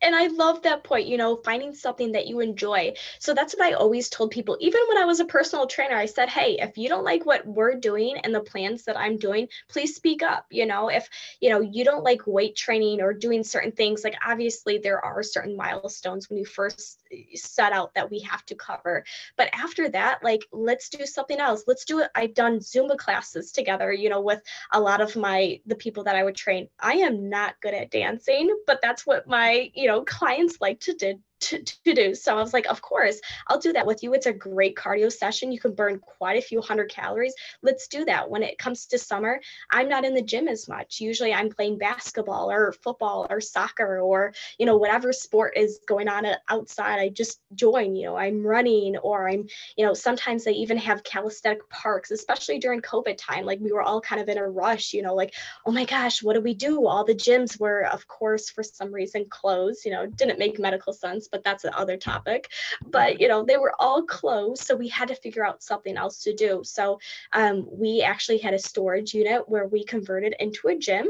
And 0.00 0.14
I 0.14 0.28
love 0.28 0.62
that 0.62 0.84
point, 0.84 1.06
you 1.06 1.16
know, 1.16 1.36
finding 1.36 1.74
something 1.74 2.12
that 2.12 2.26
you 2.26 2.40
enjoy. 2.40 2.94
So 3.18 3.34
that's 3.34 3.54
what 3.54 3.66
I 3.66 3.72
always 3.72 4.08
told 4.08 4.30
people. 4.30 4.56
Even 4.60 4.80
when 4.88 4.98
I 4.98 5.04
was 5.04 5.20
a 5.20 5.24
personal 5.24 5.66
trainer, 5.66 5.96
I 5.96 6.06
said, 6.06 6.28
hey, 6.28 6.58
if 6.60 6.76
you 6.78 6.88
don't 6.88 7.04
like 7.04 7.26
what 7.26 7.46
we're 7.46 7.74
doing 7.74 8.18
and 8.18 8.34
the 8.34 8.40
plans 8.40 8.84
that 8.84 8.98
I'm 8.98 9.16
doing, 9.16 9.48
please 9.68 9.96
speak 9.96 10.22
up. 10.22 10.46
You 10.50 10.66
know, 10.66 10.88
if, 10.88 11.08
you 11.40 11.50
know, 11.50 11.60
you 11.60 11.84
don't 11.84 12.04
like 12.04 12.26
weight 12.26 12.56
training 12.56 13.00
or 13.00 13.12
doing 13.12 13.42
certain 13.44 13.72
things, 13.72 14.04
like 14.04 14.16
obviously 14.26 14.78
there 14.78 15.04
are 15.04 15.22
certain 15.22 15.56
milestones 15.56 16.28
when 16.28 16.38
you 16.38 16.44
first 16.44 17.00
eh, 17.12 17.22
set 17.34 17.72
out 17.72 17.94
that 17.94 18.10
we 18.10 18.20
have 18.20 18.44
to 18.46 18.54
cover. 18.54 19.04
But 19.36 19.50
after 19.52 19.88
that, 19.90 20.22
like, 20.22 20.46
let's 20.52 20.88
do 20.88 21.06
something 21.06 21.38
else. 21.38 21.64
Let's 21.66 21.84
do 21.84 22.00
it. 22.00 22.10
I've 22.14 22.34
done 22.34 22.58
Zumba 22.58 22.96
classes 22.96 23.52
together, 23.52 23.92
you 23.92 24.08
know, 24.08 24.20
with 24.20 24.42
a 24.72 24.80
lot 24.80 25.00
of 25.00 25.16
my, 25.16 25.60
the 25.66 25.74
people 25.74 26.04
that 26.04 26.16
I 26.16 26.24
would 26.24 26.36
train. 26.36 26.68
I 26.78 26.94
am 26.94 27.28
not 27.28 27.60
good 27.60 27.74
at 27.74 27.90
dancing, 27.90 28.54
but 28.66 28.80
that's 28.82 29.06
what 29.06 29.26
my, 29.26 29.70
you 29.74 29.86
know, 29.86 30.04
clients 30.04 30.58
like 30.60 30.80
to 30.80 30.94
do 30.94 31.18
to, 31.42 31.62
to 31.62 31.94
do. 31.94 32.14
So 32.14 32.36
I 32.36 32.40
was 32.40 32.52
like, 32.52 32.66
of 32.66 32.80
course, 32.82 33.20
I'll 33.48 33.58
do 33.58 33.72
that 33.72 33.86
with 33.86 34.02
you. 34.02 34.14
It's 34.14 34.26
a 34.26 34.32
great 34.32 34.76
cardio 34.76 35.12
session. 35.12 35.52
You 35.52 35.60
can 35.60 35.74
burn 35.74 35.98
quite 35.98 36.38
a 36.38 36.46
few 36.46 36.60
hundred 36.60 36.90
calories. 36.90 37.34
Let's 37.62 37.88
do 37.88 38.04
that. 38.04 38.30
When 38.30 38.42
it 38.42 38.58
comes 38.58 38.86
to 38.86 38.98
summer, 38.98 39.40
I'm 39.70 39.88
not 39.88 40.04
in 40.04 40.14
the 40.14 40.22
gym 40.22 40.48
as 40.48 40.68
much. 40.68 41.00
Usually 41.00 41.32
I'm 41.32 41.50
playing 41.50 41.78
basketball 41.78 42.50
or 42.50 42.72
football 42.72 43.26
or 43.28 43.40
soccer 43.40 44.00
or, 44.00 44.32
you 44.58 44.66
know, 44.66 44.76
whatever 44.76 45.12
sport 45.12 45.54
is 45.56 45.80
going 45.86 46.08
on 46.08 46.24
uh, 46.24 46.36
outside. 46.48 46.98
I 46.98 47.08
just 47.08 47.40
join, 47.54 47.96
you 47.96 48.06
know, 48.06 48.16
I'm 48.16 48.46
running 48.46 48.96
or 48.98 49.28
I'm, 49.28 49.46
you 49.76 49.84
know, 49.84 49.94
sometimes 49.94 50.44
they 50.44 50.52
even 50.52 50.76
have 50.78 51.04
calisthenic 51.04 51.68
parks, 51.68 52.10
especially 52.10 52.58
during 52.58 52.80
COVID 52.80 53.16
time. 53.18 53.44
Like 53.44 53.60
we 53.60 53.72
were 53.72 53.82
all 53.82 54.00
kind 54.00 54.20
of 54.20 54.28
in 54.28 54.38
a 54.38 54.48
rush, 54.48 54.92
you 54.94 55.02
know, 55.02 55.14
like, 55.14 55.34
oh 55.66 55.72
my 55.72 55.84
gosh, 55.84 56.22
what 56.22 56.34
do 56.34 56.40
we 56.40 56.54
do? 56.54 56.86
All 56.86 57.04
the 57.04 57.14
gyms 57.14 57.58
were, 57.58 57.86
of 57.86 58.06
course, 58.06 58.50
for 58.50 58.62
some 58.62 58.92
reason 58.92 59.26
closed, 59.28 59.84
you 59.84 59.90
know, 59.90 60.06
didn't 60.06 60.38
make 60.38 60.58
medical 60.58 60.92
sense 60.92 61.28
but 61.32 61.42
that's 61.42 61.64
the 61.64 61.76
other 61.76 61.96
topic. 61.96 62.50
But 62.86 63.20
you 63.20 63.26
know, 63.26 63.44
they 63.44 63.56
were 63.56 63.74
all 63.80 64.02
closed, 64.02 64.62
so 64.62 64.76
we 64.76 64.88
had 64.88 65.08
to 65.08 65.16
figure 65.16 65.44
out 65.44 65.62
something 65.62 65.96
else 65.96 66.22
to 66.22 66.34
do. 66.34 66.62
So 66.64 67.00
um, 67.32 67.66
we 67.70 68.02
actually 68.02 68.38
had 68.38 68.54
a 68.54 68.58
storage 68.58 69.14
unit 69.14 69.48
where 69.48 69.66
we 69.66 69.84
converted 69.84 70.36
into 70.38 70.68
a 70.68 70.76
gym, 70.76 71.08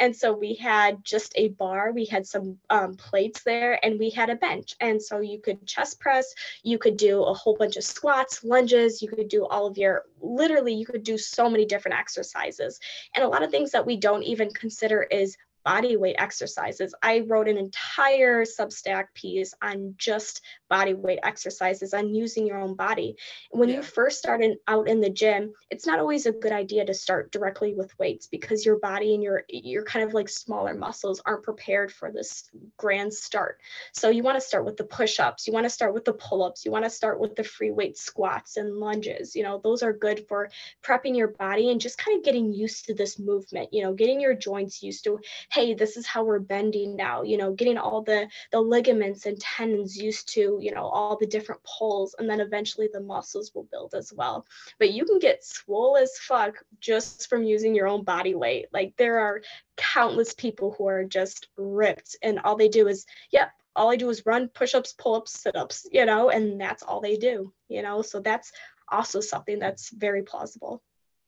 and 0.00 0.16
so 0.16 0.32
we 0.32 0.54
had 0.54 1.04
just 1.04 1.32
a 1.36 1.48
bar, 1.48 1.92
we 1.92 2.06
had 2.06 2.26
some 2.26 2.58
um, 2.70 2.96
plates 2.96 3.42
there, 3.42 3.78
and 3.84 3.98
we 3.98 4.10
had 4.10 4.30
a 4.30 4.34
bench. 4.34 4.74
And 4.80 5.00
so 5.00 5.20
you 5.20 5.38
could 5.38 5.66
chest 5.66 6.00
press, 6.00 6.34
you 6.62 6.78
could 6.78 6.96
do 6.96 7.22
a 7.22 7.34
whole 7.34 7.54
bunch 7.54 7.76
of 7.76 7.84
squats, 7.84 8.42
lunges, 8.42 9.02
you 9.02 9.08
could 9.08 9.28
do 9.28 9.46
all 9.46 9.66
of 9.66 9.76
your 9.76 10.04
literally, 10.22 10.72
you 10.72 10.86
could 10.86 11.04
do 11.04 11.18
so 11.18 11.48
many 11.48 11.66
different 11.66 11.98
exercises. 11.98 12.80
And 13.14 13.24
a 13.24 13.28
lot 13.28 13.42
of 13.42 13.50
things 13.50 13.70
that 13.72 13.86
we 13.86 13.96
don't 13.98 14.22
even 14.22 14.50
consider 14.50 15.02
is 15.02 15.36
body 15.64 15.96
weight 15.96 16.16
exercises. 16.18 16.94
I 17.02 17.20
wrote 17.20 17.48
an 17.48 17.56
entire 17.56 18.44
Substack 18.44 19.06
piece 19.14 19.54
on 19.62 19.94
just 19.98 20.40
body 20.68 20.94
weight 20.94 21.20
exercises, 21.22 21.94
on 21.94 22.14
using 22.14 22.46
your 22.46 22.60
own 22.60 22.74
body. 22.74 23.16
When 23.50 23.68
yeah. 23.68 23.76
you 23.76 23.82
first 23.82 24.18
start 24.18 24.42
in, 24.42 24.56
out 24.66 24.88
in 24.88 25.00
the 25.00 25.10
gym, 25.10 25.52
it's 25.70 25.86
not 25.86 25.98
always 25.98 26.26
a 26.26 26.32
good 26.32 26.52
idea 26.52 26.84
to 26.86 26.94
start 26.94 27.32
directly 27.32 27.74
with 27.74 27.98
weights 27.98 28.26
because 28.26 28.64
your 28.64 28.78
body 28.78 29.14
and 29.14 29.22
your 29.22 29.42
your 29.48 29.84
kind 29.84 30.04
of 30.04 30.14
like 30.14 30.28
smaller 30.28 30.74
muscles 30.74 31.20
aren't 31.24 31.42
prepared 31.42 31.92
for 31.92 32.10
this 32.10 32.48
grand 32.76 33.12
start. 33.12 33.58
So 33.92 34.08
you 34.08 34.22
want 34.22 34.36
to 34.36 34.46
start 34.46 34.64
with 34.64 34.76
the 34.76 34.84
push-ups, 34.84 35.46
you 35.46 35.52
want 35.52 35.64
to 35.64 35.70
start 35.70 35.94
with 35.94 36.04
the 36.04 36.12
pull-ups, 36.12 36.64
you 36.64 36.70
want 36.70 36.84
to 36.84 36.90
start 36.90 37.20
with 37.20 37.36
the 37.36 37.44
free 37.44 37.70
weight 37.70 37.98
squats 37.98 38.56
and 38.56 38.76
lunges. 38.76 39.34
You 39.34 39.42
know, 39.42 39.60
those 39.62 39.82
are 39.82 39.92
good 39.92 40.26
for 40.28 40.50
prepping 40.84 41.16
your 41.16 41.28
body 41.28 41.70
and 41.70 41.80
just 41.80 41.98
kind 41.98 42.18
of 42.18 42.24
getting 42.24 42.52
used 42.52 42.86
to 42.86 42.94
this 42.94 43.18
movement, 43.18 43.70
you 43.72 43.82
know, 43.82 43.92
getting 43.92 44.20
your 44.20 44.34
joints 44.34 44.82
used 44.82 45.04
to 45.04 45.18
hey 45.50 45.74
this 45.74 45.96
is 45.96 46.06
how 46.06 46.24
we're 46.24 46.38
bending 46.38 46.96
now 46.96 47.22
you 47.22 47.36
know 47.36 47.52
getting 47.52 47.78
all 47.78 48.02
the 48.02 48.28
the 48.52 48.60
ligaments 48.60 49.26
and 49.26 49.40
tendons 49.40 49.96
used 49.96 50.28
to 50.32 50.58
you 50.60 50.72
know 50.72 50.84
all 50.84 51.16
the 51.16 51.26
different 51.26 51.60
pulls 51.64 52.14
and 52.18 52.28
then 52.28 52.40
eventually 52.40 52.88
the 52.92 53.00
muscles 53.00 53.52
will 53.54 53.68
build 53.70 53.94
as 53.94 54.12
well 54.12 54.46
but 54.78 54.92
you 54.92 55.04
can 55.04 55.18
get 55.18 55.44
swole 55.44 55.96
as 55.96 56.18
fuck 56.18 56.54
just 56.80 57.28
from 57.28 57.42
using 57.42 57.74
your 57.74 57.88
own 57.88 58.04
body 58.04 58.34
weight 58.34 58.66
like 58.72 58.94
there 58.96 59.18
are 59.18 59.40
countless 59.76 60.34
people 60.34 60.74
who 60.76 60.86
are 60.86 61.04
just 61.04 61.48
ripped 61.56 62.16
and 62.22 62.38
all 62.40 62.56
they 62.56 62.68
do 62.68 62.88
is 62.88 63.06
yep 63.30 63.50
all 63.76 63.90
I 63.90 63.96
do 63.96 64.10
is 64.10 64.26
run, 64.26 64.48
push 64.48 64.74
ups, 64.74 64.92
pull 64.98 65.14
ups, 65.14 65.40
sit 65.40 65.54
ups, 65.54 65.86
you 65.92 66.04
know, 66.04 66.28
and 66.28 66.60
that's 66.60 66.82
all 66.82 67.00
they 67.00 67.16
do, 67.16 67.52
you 67.68 67.82
know. 67.82 68.02
So 68.02 68.20
that's 68.20 68.52
also 68.88 69.20
something 69.20 69.58
that's 69.58 69.90
very 69.90 70.22
plausible. 70.22 70.82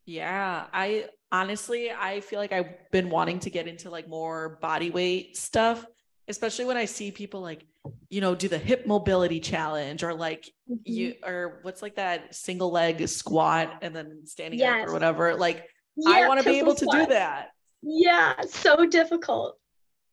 Yeah, 0.04 0.66
I 0.72 1.06
honestly, 1.32 1.90
I 1.90 2.20
feel 2.20 2.38
like 2.38 2.52
I've 2.52 2.90
been 2.90 3.10
wanting 3.10 3.40
to 3.40 3.50
get 3.50 3.66
into 3.66 3.90
like 3.90 4.08
more 4.08 4.58
body 4.60 4.90
weight 4.90 5.36
stuff, 5.36 5.84
especially 6.28 6.66
when 6.66 6.76
I 6.76 6.84
see 6.84 7.10
people 7.10 7.40
like, 7.40 7.66
you 8.10 8.20
know, 8.20 8.34
do 8.34 8.48
the 8.48 8.58
hip 8.58 8.86
mobility 8.86 9.40
challenge 9.40 10.04
or 10.04 10.14
like 10.14 10.52
mm-hmm. 10.70 10.76
you 10.84 11.14
or 11.24 11.60
what's 11.62 11.82
like 11.82 11.96
that 11.96 12.34
single 12.34 12.70
leg 12.70 13.08
squat 13.08 13.78
and 13.82 13.96
then 13.96 14.20
standing 14.26 14.60
yes. 14.60 14.82
up 14.82 14.88
or 14.88 14.92
whatever. 14.92 15.34
Like 15.34 15.66
yeah, 15.96 16.10
I 16.10 16.28
want 16.28 16.40
to 16.40 16.48
be 16.48 16.58
able 16.58 16.76
squat. 16.76 16.92
to 16.94 17.04
do 17.04 17.10
that. 17.12 17.48
Yeah, 17.82 18.34
so 18.42 18.86
difficult. 18.86 19.56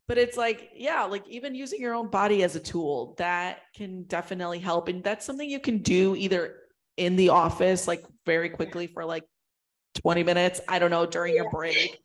But 0.07 0.17
it's 0.17 0.37
like, 0.37 0.71
yeah, 0.75 1.03
like 1.03 1.27
even 1.27 1.53
using 1.53 1.79
your 1.79 1.93
own 1.93 2.09
body 2.09 2.41
as 2.41 2.55
a 2.55 2.59
tool, 2.59 3.13
that 3.19 3.59
can 3.75 4.03
definitely 4.03 4.57
help. 4.57 4.87
And 4.87 5.03
that's 5.03 5.23
something 5.23 5.47
you 5.47 5.59
can 5.59 5.79
do 5.79 6.15
either 6.15 6.55
in 6.97 7.15
the 7.15 7.29
office, 7.29 7.87
like 7.87 8.03
very 8.25 8.49
quickly 8.49 8.87
for 8.87 9.05
like 9.05 9.23
20 9.95 10.23
minutes, 10.23 10.61
I 10.67 10.79
don't 10.79 10.91
know, 10.91 11.05
during 11.05 11.35
your 11.35 11.49
break. 11.49 11.99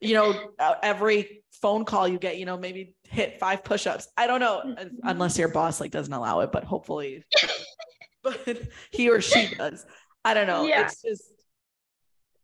You 0.00 0.14
know, 0.14 0.50
uh, 0.58 0.74
every 0.82 1.42
phone 1.52 1.84
call 1.84 2.06
you 2.06 2.18
get, 2.18 2.38
you 2.38 2.44
know, 2.44 2.58
maybe 2.58 2.94
hit 3.04 3.38
five 3.40 3.64
push-ups. 3.64 4.08
I 4.16 4.26
don't 4.26 4.40
know, 4.40 4.62
mm-hmm. 4.64 4.96
unless 5.04 5.38
your 5.38 5.48
boss 5.48 5.80
like 5.80 5.90
doesn't 5.90 6.12
allow 6.12 6.40
it, 6.40 6.52
but 6.52 6.64
hopefully 6.64 7.24
but 8.26 8.46
he 8.90 9.08
or 9.08 9.20
she 9.20 9.54
does. 9.54 9.86
I 10.24 10.34
don't 10.34 10.46
know. 10.46 10.66
Yeah. 10.66 10.86
It's 10.86 11.02
just 11.02 11.32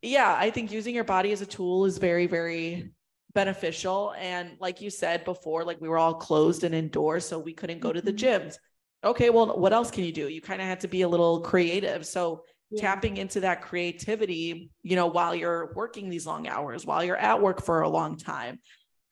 yeah, 0.01 0.34
I 0.36 0.51
think 0.51 0.72
using 0.72 0.95
your 0.95 1.05
body 1.05 1.30
as 1.30 1.43
a 1.43 1.47
tool 1.47 1.84
is 1.84 1.99
very, 1.99 2.26
very 2.26 2.90
beneficial. 3.34 4.12
And 4.18 4.57
like 4.59 4.80
you 4.80 4.90
said 4.90 5.24
before, 5.24 5.64
like 5.64 5.80
we 5.80 5.88
were 5.88 5.99
all 5.99 6.14
closed 6.14 6.64
and 6.64 6.74
indoors, 6.74 7.24
so 7.24 7.38
we 7.38 7.53
couldn't 7.53 7.80
go 7.80 7.93
to 7.93 8.01
the 8.01 8.12
mm-hmm. 8.12 8.47
gyms. 8.47 8.57
Okay, 9.05 9.30
well, 9.30 9.59
what 9.59 9.72
else 9.72 9.90
can 9.90 10.05
you 10.05 10.12
do? 10.12 10.28
You 10.28 10.40
kind 10.40 10.61
of 10.61 10.66
had 10.66 10.80
to 10.80 10.88
be 10.88 11.03
a 11.03 11.09
little 11.09 11.40
creative. 11.40 12.07
So 12.07 12.45
yeah. 12.73 12.81
tapping 12.81 13.16
into 13.16 13.41
that 13.41 13.62
creativity, 13.62 14.70
you 14.83 14.97
know, 14.97 15.07
while 15.07 15.35
you're 15.35 15.73
working 15.75 16.09
these 16.09 16.27
long 16.27 16.49
hours, 16.49 16.85
while 16.85 17.05
you're 17.05 17.16
at 17.16 17.41
work 17.41 17.62
for 17.62 17.83
a 17.83 17.89
long 17.89 18.16
time, 18.16 18.59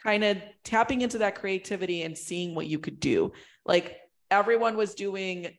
kind 0.03 0.25
of 0.25 0.39
tapping 0.65 1.03
into 1.03 1.19
that 1.19 1.35
creativity 1.37 2.03
and 2.03 2.17
seeing 2.17 2.55
what 2.55 2.67
you 2.67 2.79
could 2.79 3.01
do. 3.01 3.33
Like 3.65 3.97
everyone 4.31 4.77
was 4.77 4.95
doing 4.95 5.51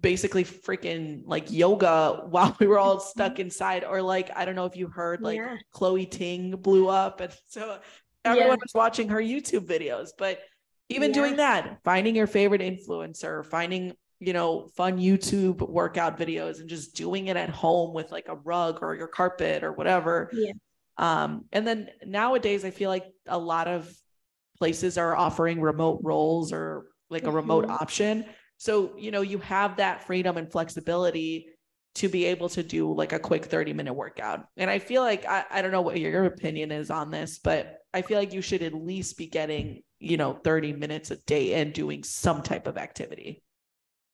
basically 0.00 0.44
freaking 0.44 1.22
like 1.26 1.50
yoga 1.50 2.22
while 2.30 2.56
we 2.60 2.66
were 2.66 2.78
all 2.78 3.00
stuck 3.00 3.32
mm-hmm. 3.32 3.42
inside 3.42 3.84
or 3.84 4.00
like 4.00 4.30
i 4.36 4.44
don't 4.44 4.54
know 4.54 4.64
if 4.64 4.76
you 4.76 4.86
heard 4.86 5.20
like 5.20 5.36
yeah. 5.36 5.56
chloe 5.72 6.06
ting 6.06 6.52
blew 6.52 6.88
up 6.88 7.20
and 7.20 7.32
so 7.48 7.78
everyone 8.24 8.50
yeah. 8.50 8.62
was 8.62 8.72
watching 8.74 9.08
her 9.08 9.20
youtube 9.20 9.66
videos 9.66 10.10
but 10.16 10.40
even 10.88 11.10
yeah. 11.10 11.14
doing 11.14 11.36
that 11.36 11.78
finding 11.84 12.14
your 12.14 12.26
favorite 12.26 12.60
influencer 12.60 13.44
finding 13.44 13.92
you 14.18 14.32
know, 14.32 14.68
fun 14.76 14.98
YouTube 14.98 15.66
workout 15.68 16.18
videos 16.18 16.60
and 16.60 16.68
just 16.68 16.94
doing 16.94 17.26
it 17.26 17.36
at 17.36 17.50
home 17.50 17.92
with 17.92 18.10
like 18.10 18.28
a 18.28 18.36
rug 18.36 18.78
or 18.82 18.94
your 18.94 19.08
carpet 19.08 19.62
or 19.62 19.72
whatever. 19.72 20.30
Yeah. 20.32 20.52
Um, 20.98 21.44
and 21.52 21.66
then 21.66 21.90
nowadays, 22.04 22.64
I 22.64 22.70
feel 22.70 22.88
like 22.88 23.06
a 23.26 23.38
lot 23.38 23.68
of 23.68 23.92
places 24.58 24.96
are 24.96 25.14
offering 25.14 25.60
remote 25.60 26.00
roles 26.02 26.52
or 26.52 26.86
like 27.10 27.24
a 27.24 27.26
mm-hmm. 27.26 27.36
remote 27.36 27.68
option. 27.68 28.24
So, 28.56 28.96
you 28.96 29.10
know, 29.10 29.20
you 29.20 29.38
have 29.38 29.76
that 29.76 30.06
freedom 30.06 30.38
and 30.38 30.50
flexibility 30.50 31.48
to 31.96 32.08
be 32.08 32.26
able 32.26 32.48
to 32.50 32.62
do 32.62 32.92
like 32.94 33.12
a 33.12 33.18
quick 33.18 33.44
30 33.44 33.72
minute 33.74 33.94
workout. 33.94 34.46
And 34.56 34.70
I 34.70 34.78
feel 34.78 35.02
like, 35.02 35.26
I, 35.26 35.44
I 35.50 35.62
don't 35.62 35.72
know 35.72 35.82
what 35.82 35.98
your 35.98 36.24
opinion 36.24 36.72
is 36.72 36.90
on 36.90 37.10
this, 37.10 37.38
but 37.38 37.78
I 37.92 38.02
feel 38.02 38.18
like 38.18 38.32
you 38.32 38.42
should 38.42 38.62
at 38.62 38.74
least 38.74 39.18
be 39.18 39.26
getting, 39.26 39.82
you 39.98 40.16
know, 40.16 40.34
30 40.34 40.74
minutes 40.74 41.10
a 41.10 41.16
day 41.16 41.54
and 41.54 41.72
doing 41.72 42.02
some 42.02 42.42
type 42.42 42.66
of 42.66 42.76
activity. 42.76 43.42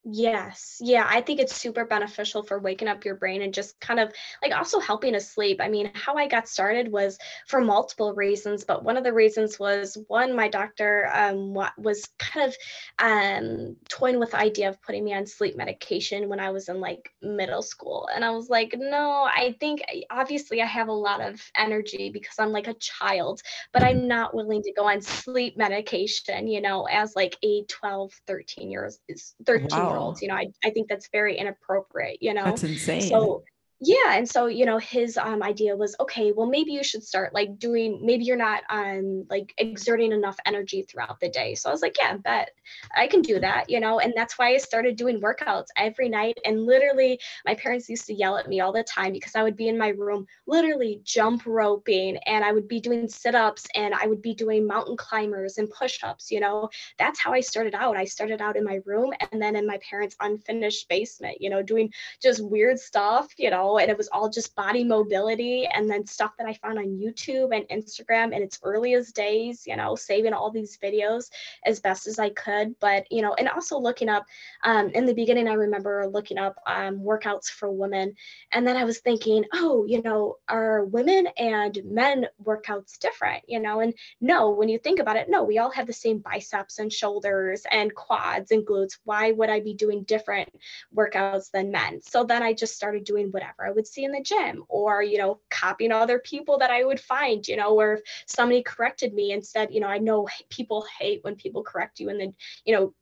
Yes. 0.05 0.79
Yeah. 0.81 1.07
I 1.09 1.21
think 1.21 1.39
it's 1.39 1.55
super 1.55 1.85
beneficial 1.85 2.43
for 2.43 2.59
waking 2.59 2.89
up 2.89 3.05
your 3.05 3.15
brain 3.15 3.41
and 3.41 3.53
just 3.53 3.79
kind 3.79 4.01
of 4.01 4.11
like 4.41 4.51
also 4.53 4.81
helping 4.81 5.15
us 5.15 5.29
sleep. 5.31 5.61
I 5.61 5.69
mean, 5.69 5.91
how 5.93 6.15
I 6.15 6.27
got 6.27 6.49
started 6.49 6.91
was 6.91 7.17
for 7.47 7.61
multiple 7.61 8.13
reasons, 8.13 8.65
but 8.65 8.83
one 8.83 8.97
of 8.97 9.05
the 9.05 9.13
reasons 9.13 9.59
was 9.59 9.97
one, 10.09 10.35
my 10.35 10.49
doctor 10.49 11.09
um, 11.13 11.53
was 11.77 12.05
kind 12.19 12.49
of 12.49 12.55
um, 12.99 13.77
toying 13.87 14.19
with 14.19 14.31
the 14.31 14.39
idea 14.39 14.67
of 14.67 14.81
putting 14.81 15.05
me 15.05 15.13
on 15.13 15.25
sleep 15.25 15.55
medication 15.55 16.27
when 16.27 16.39
I 16.41 16.49
was 16.51 16.67
in 16.67 16.81
like 16.81 17.09
middle 17.21 17.61
school. 17.61 18.09
And 18.13 18.25
I 18.25 18.31
was 18.31 18.49
like, 18.49 18.75
no, 18.77 19.23
I 19.23 19.55
think 19.61 19.83
obviously 20.09 20.61
I 20.61 20.65
have 20.65 20.89
a 20.89 20.91
lot 20.93 21.21
of 21.21 21.41
energy 21.55 22.09
because 22.09 22.35
I'm 22.39 22.51
like 22.51 22.67
a 22.67 22.73
child, 22.73 23.41
but 23.71 23.83
I'm 23.83 24.09
not 24.09 24.35
willing 24.35 24.63
to 24.63 24.73
go 24.73 24.85
on 24.89 25.01
sleep 25.01 25.55
medication, 25.55 26.49
you 26.49 26.59
know, 26.59 26.87
as 26.91 27.15
like 27.15 27.37
a 27.41 27.63
12, 27.69 28.11
13 28.27 28.69
years, 28.69 28.99
13 29.45 29.85
wow 29.85 29.92
olds 29.97 30.21
you 30.21 30.27
know 30.27 30.35
I, 30.35 30.47
I 30.63 30.69
think 30.69 30.87
that's 30.89 31.09
very 31.11 31.37
inappropriate 31.37 32.17
you 32.21 32.33
know? 32.33 32.43
That's 32.43 32.63
insane. 32.63 33.09
So 33.09 33.43
yeah 33.85 34.13
and 34.13 34.29
so 34.29 34.45
you 34.45 34.65
know 34.65 34.77
his 34.77 35.17
um, 35.17 35.43
idea 35.43 35.75
was 35.75 35.95
okay 35.99 36.31
well 36.31 36.47
maybe 36.47 36.71
you 36.71 36.83
should 36.83 37.03
start 37.03 37.33
like 37.33 37.59
doing 37.59 37.99
maybe 38.01 38.23
you're 38.23 38.37
not 38.37 38.63
um 38.69 39.25
like 39.29 39.53
exerting 39.57 40.11
enough 40.11 40.37
energy 40.45 40.83
throughout 40.83 41.19
the 41.19 41.29
day. 41.29 41.53
So 41.55 41.69
i 41.69 41.71
was 41.71 41.81
like 41.81 41.95
yeah 41.99 42.15
bet 42.17 42.51
i 42.95 43.07
can 43.07 43.21
do 43.21 43.39
that 43.39 43.69
you 43.69 43.79
know 43.79 43.99
and 43.99 44.13
that's 44.15 44.37
why 44.37 44.49
i 44.53 44.57
started 44.57 44.95
doing 44.95 45.19
workouts 45.19 45.67
every 45.77 46.07
night 46.07 46.37
and 46.45 46.65
literally 46.65 47.19
my 47.45 47.55
parents 47.55 47.89
used 47.89 48.05
to 48.07 48.13
yell 48.13 48.37
at 48.37 48.47
me 48.47 48.61
all 48.61 48.71
the 48.71 48.83
time 48.83 49.11
because 49.11 49.35
i 49.35 49.43
would 49.43 49.57
be 49.57 49.67
in 49.67 49.77
my 49.77 49.89
room 49.89 50.25
literally 50.47 51.01
jump 51.03 51.43
roping 51.45 52.17
and 52.25 52.43
i 52.45 52.51
would 52.51 52.67
be 52.67 52.79
doing 52.79 53.07
sit-ups 53.09 53.65
and 53.75 53.93
i 53.95 54.07
would 54.07 54.21
be 54.21 54.33
doing 54.33 54.65
mountain 54.65 54.95
climbers 54.95 55.57
and 55.57 55.69
push-ups 55.71 56.31
you 56.31 56.39
know? 56.39 56.69
That's 56.97 57.19
how 57.19 57.33
i 57.33 57.41
started 57.41 57.75
out. 57.75 57.97
I 57.97 58.05
started 58.05 58.41
out 58.41 58.55
in 58.55 58.63
my 58.63 58.79
room 58.85 59.11
and 59.31 59.41
then 59.41 59.55
in 59.55 59.67
my 59.67 59.79
parents 59.89 60.15
unfinished 60.21 60.87
basement 60.87 61.37
you 61.41 61.49
know 61.49 61.61
doing 61.61 61.91
just 62.21 62.43
weird 62.43 62.79
stuff 62.79 63.27
you 63.37 63.49
know 63.49 63.72
and 63.77 63.89
it 63.89 63.97
was 63.97 64.09
all 64.11 64.29
just 64.29 64.55
body 64.55 64.83
mobility 64.83 65.65
and 65.65 65.89
then 65.89 66.05
stuff 66.05 66.31
that 66.37 66.47
I 66.47 66.53
found 66.53 66.77
on 66.77 66.99
YouTube 66.99 67.55
and 67.55 67.67
Instagram 67.69 68.35
in 68.35 68.41
its 68.41 68.59
earliest 68.63 69.15
days, 69.15 69.63
you 69.65 69.75
know, 69.75 69.95
saving 69.95 70.33
all 70.33 70.51
these 70.51 70.77
videos 70.77 71.29
as 71.65 71.79
best 71.79 72.07
as 72.07 72.19
I 72.19 72.29
could. 72.29 72.75
But, 72.79 73.05
you 73.11 73.21
know, 73.21 73.33
and 73.33 73.49
also 73.49 73.77
looking 73.79 74.09
up 74.09 74.25
um, 74.63 74.89
in 74.89 75.05
the 75.05 75.13
beginning, 75.13 75.47
I 75.47 75.53
remember 75.53 76.07
looking 76.11 76.37
up 76.37 76.55
um, 76.67 76.99
workouts 76.99 77.45
for 77.45 77.71
women. 77.71 78.15
And 78.51 78.65
then 78.67 78.77
I 78.77 78.83
was 78.83 78.99
thinking, 78.99 79.45
oh, 79.53 79.85
you 79.85 80.01
know, 80.01 80.37
are 80.47 80.85
women 80.85 81.27
and 81.37 81.77
men 81.85 82.27
workouts 82.43 82.97
different, 82.99 83.43
you 83.47 83.59
know? 83.59 83.79
And 83.79 83.93
no, 84.21 84.51
when 84.51 84.69
you 84.69 84.79
think 84.79 84.99
about 84.99 85.17
it, 85.17 85.29
no, 85.29 85.43
we 85.43 85.57
all 85.57 85.71
have 85.71 85.87
the 85.87 85.93
same 85.93 86.19
biceps 86.19 86.79
and 86.79 86.91
shoulders 86.91 87.63
and 87.71 87.93
quads 87.93 88.51
and 88.51 88.65
glutes. 88.65 88.97
Why 89.03 89.31
would 89.31 89.49
I 89.49 89.59
be 89.59 89.73
doing 89.73 90.03
different 90.03 90.49
workouts 90.95 91.51
than 91.51 91.71
men? 91.71 92.01
So 92.01 92.23
then 92.23 92.43
I 92.43 92.53
just 92.53 92.75
started 92.75 93.03
doing 93.03 93.29
whatever 93.31 93.62
I 93.65 93.71
would 93.71 93.87
see 93.87 94.03
in 94.03 94.11
the 94.11 94.21
gym 94.21 94.63
or, 94.67 95.01
you 95.01 95.17
know, 95.17 95.39
copying 95.49 95.91
other 95.91 96.19
people 96.19 96.57
that 96.59 96.71
I 96.71 96.83
would 96.83 96.99
find, 96.99 97.47
you 97.47 97.55
know, 97.55 97.73
where 97.73 97.93
if 97.95 98.01
somebody 98.25 98.61
corrected 98.63 99.13
me 99.13 99.31
and 99.31 99.45
said, 99.45 99.73
you 99.73 99.79
know, 99.79 99.87
I 99.87 99.97
know 99.97 100.27
people 100.49 100.85
hate 100.99 101.23
when 101.23 101.35
people 101.35 101.63
correct 101.63 101.99
you 101.99 102.09
and 102.09 102.19
then, 102.19 102.33
you 102.65 102.75
know, 102.75 102.93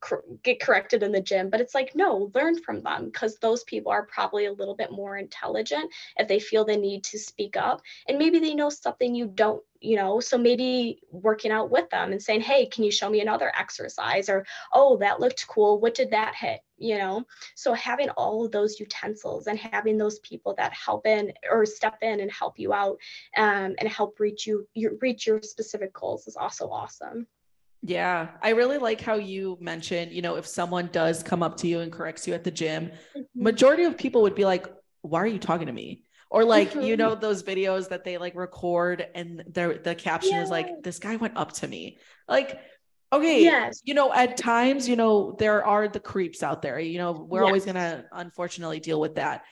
get 0.43 0.59
corrected 0.61 1.03
in 1.03 1.11
the 1.11 1.21
gym, 1.21 1.49
but 1.49 1.61
it's 1.61 1.75
like, 1.75 1.95
no, 1.95 2.31
learn 2.33 2.61
from 2.61 2.81
them 2.81 3.05
because 3.05 3.37
those 3.37 3.63
people 3.63 3.91
are 3.91 4.05
probably 4.05 4.45
a 4.45 4.53
little 4.53 4.75
bit 4.75 4.91
more 4.91 5.17
intelligent 5.17 5.89
if 6.17 6.27
they 6.27 6.39
feel 6.39 6.65
the 6.65 6.77
need 6.77 7.03
to 7.05 7.19
speak 7.19 7.57
up. 7.57 7.81
And 8.07 8.17
maybe 8.17 8.39
they 8.39 8.53
know 8.53 8.69
something 8.69 9.15
you 9.15 9.27
don't 9.27 9.63
you 9.81 9.95
know 9.95 10.19
so 10.19 10.37
maybe 10.37 11.01
working 11.11 11.51
out 11.51 11.69
with 11.69 11.89
them 11.89 12.11
and 12.11 12.21
saying 12.21 12.41
hey 12.41 12.65
can 12.65 12.83
you 12.83 12.91
show 12.91 13.09
me 13.09 13.21
another 13.21 13.51
exercise? 13.57 14.29
or 14.29 14.45
oh 14.73 14.97
that 14.97 15.19
looked 15.19 15.47
cool. 15.47 15.79
What 15.79 15.95
did 15.95 16.11
that 16.11 16.35
hit? 16.35 16.61
you 16.81 16.97
know? 16.97 17.23
So 17.55 17.73
having 17.73 18.09
all 18.11 18.45
of 18.45 18.51
those 18.51 18.79
utensils 18.79 19.47
and 19.47 19.57
having 19.57 19.97
those 19.97 20.19
people 20.19 20.53
that 20.57 20.73
help 20.73 21.05
in 21.05 21.31
or 21.49 21.65
step 21.65 21.97
in 22.01 22.19
and 22.19 22.31
help 22.31 22.59
you 22.59 22.73
out 22.73 22.97
um, 23.37 23.75
and 23.77 23.87
help 23.87 24.19
reach 24.19 24.47
you 24.47 24.67
your, 24.73 24.93
reach 25.01 25.27
your 25.27 25.41
specific 25.41 25.93
goals 25.93 26.27
is 26.27 26.35
also 26.35 26.69
awesome. 26.69 27.27
Yeah, 27.83 28.29
I 28.41 28.49
really 28.49 28.77
like 28.77 29.01
how 29.01 29.15
you 29.15 29.57
mentioned, 29.59 30.11
you 30.11 30.21
know, 30.21 30.35
if 30.35 30.45
someone 30.45 30.89
does 30.91 31.23
come 31.23 31.41
up 31.41 31.57
to 31.57 31.67
you 31.67 31.79
and 31.79 31.91
corrects 31.91 32.27
you 32.27 32.33
at 32.33 32.43
the 32.43 32.51
gym, 32.51 32.91
mm-hmm. 33.15 33.21
majority 33.35 33.83
of 33.83 33.97
people 33.97 34.21
would 34.21 34.35
be 34.35 34.45
like, 34.45 34.67
"Why 35.01 35.19
are 35.19 35.27
you 35.27 35.39
talking 35.39 35.65
to 35.65 35.73
me?" 35.73 36.03
Or 36.31 36.45
like 36.45 36.73
you 36.73 36.97
know 36.97 37.13
those 37.13 37.43
videos 37.43 37.89
that 37.89 38.03
they 38.03 38.17
like 38.17 38.33
record 38.35 39.05
and 39.13 39.43
the 39.51 39.79
the 39.83 39.93
caption 39.93 40.31
yeah. 40.31 40.41
is 40.41 40.49
like 40.49 40.81
this 40.81 40.97
guy 40.97 41.17
went 41.17 41.37
up 41.37 41.51
to 41.51 41.67
me 41.67 41.99
like 42.27 42.59
okay 43.13 43.43
yes 43.43 43.81
you 43.83 43.93
know 43.93 44.11
at 44.13 44.37
times 44.37 44.87
you 44.89 44.95
know 44.95 45.35
there 45.37 45.63
are 45.63 45.87
the 45.87 45.99
creeps 45.99 46.41
out 46.41 46.61
there 46.61 46.79
you 46.79 46.97
know 46.97 47.11
we're 47.11 47.41
yes. 47.41 47.47
always 47.47 47.65
going 47.65 47.75
to 47.75 48.03
unfortunately 48.13 48.79
deal 48.79 48.99
with 48.99 49.15
that 49.15 49.43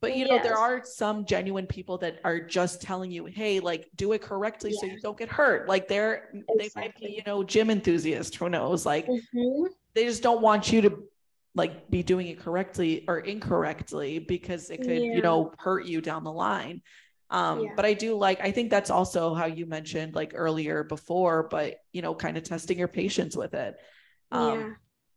but 0.00 0.16
you 0.16 0.26
know 0.26 0.34
yes. 0.34 0.44
there 0.44 0.56
are 0.56 0.82
some 0.84 1.24
genuine 1.24 1.66
people 1.66 1.98
that 1.98 2.20
are 2.22 2.40
just 2.40 2.80
telling 2.80 3.10
you 3.10 3.26
hey 3.26 3.58
like 3.58 3.90
do 3.96 4.12
it 4.12 4.22
correctly 4.22 4.72
so 4.72 4.86
you 4.86 4.98
don't 5.00 5.18
get 5.18 5.28
hurt 5.28 5.68
like 5.68 5.88
they're 5.88 6.30
exactly. 6.32 6.56
they 6.56 6.80
might 6.80 6.96
be 6.96 7.10
you 7.10 7.22
know 7.26 7.42
gym 7.42 7.68
enthusiast 7.68 8.36
who 8.36 8.48
knows 8.48 8.86
like 8.86 9.06
mm-hmm. 9.08 9.66
they 9.94 10.04
just 10.04 10.22
don't 10.22 10.40
want 10.40 10.72
you 10.72 10.80
to 10.82 11.02
like 11.54 11.90
be 11.90 12.02
doing 12.02 12.28
it 12.28 12.38
correctly 12.40 13.04
or 13.08 13.18
incorrectly 13.18 14.18
because 14.18 14.70
it 14.70 14.78
could 14.78 14.90
yeah. 14.90 15.14
you 15.14 15.22
know 15.22 15.52
hurt 15.58 15.86
you 15.86 16.00
down 16.00 16.24
the 16.24 16.32
line 16.32 16.82
um 17.30 17.64
yeah. 17.64 17.70
but 17.76 17.84
i 17.84 17.94
do 17.94 18.16
like 18.16 18.40
i 18.40 18.50
think 18.52 18.70
that's 18.70 18.90
also 18.90 19.34
how 19.34 19.46
you 19.46 19.66
mentioned 19.66 20.14
like 20.14 20.32
earlier 20.34 20.84
before 20.84 21.48
but 21.50 21.76
you 21.92 22.02
know 22.02 22.14
kind 22.14 22.36
of 22.36 22.42
testing 22.44 22.78
your 22.78 22.88
patience 22.88 23.36
with 23.36 23.54
it 23.54 23.76
Um, 24.30 24.60
yeah. 24.60 24.70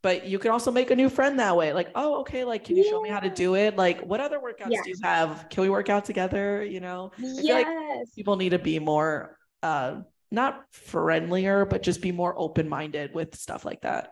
But 0.03 0.25
you 0.25 0.39
can 0.39 0.49
also 0.51 0.71
make 0.71 0.89
a 0.89 0.95
new 0.95 1.09
friend 1.09 1.39
that 1.39 1.55
way. 1.55 1.73
Like, 1.73 1.91
oh, 1.93 2.21
okay, 2.21 2.43
like, 2.43 2.63
can 2.63 2.75
you 2.75 2.83
show 2.83 2.99
me 3.01 3.09
how 3.09 3.19
to 3.19 3.29
do 3.29 3.55
it? 3.55 3.77
Like, 3.77 4.01
what 4.01 4.19
other 4.19 4.39
workouts 4.39 4.81
do 4.83 4.89
you 4.89 4.97
have? 5.03 5.47
Can 5.49 5.61
we 5.61 5.69
work 5.69 5.89
out 5.89 6.05
together? 6.05 6.63
You 6.63 6.79
know, 6.79 7.11
yes. 7.17 7.65
Like 7.67 7.67
people 8.15 8.35
need 8.35 8.49
to 8.49 8.59
be 8.59 8.79
more, 8.79 9.37
uh, 9.61 10.01
not 10.31 10.65
friendlier, 10.71 11.65
but 11.65 11.83
just 11.83 12.01
be 12.01 12.11
more 12.11 12.33
open 12.37 12.67
minded 12.67 13.13
with 13.13 13.35
stuff 13.35 13.63
like 13.63 13.81
that. 13.81 14.11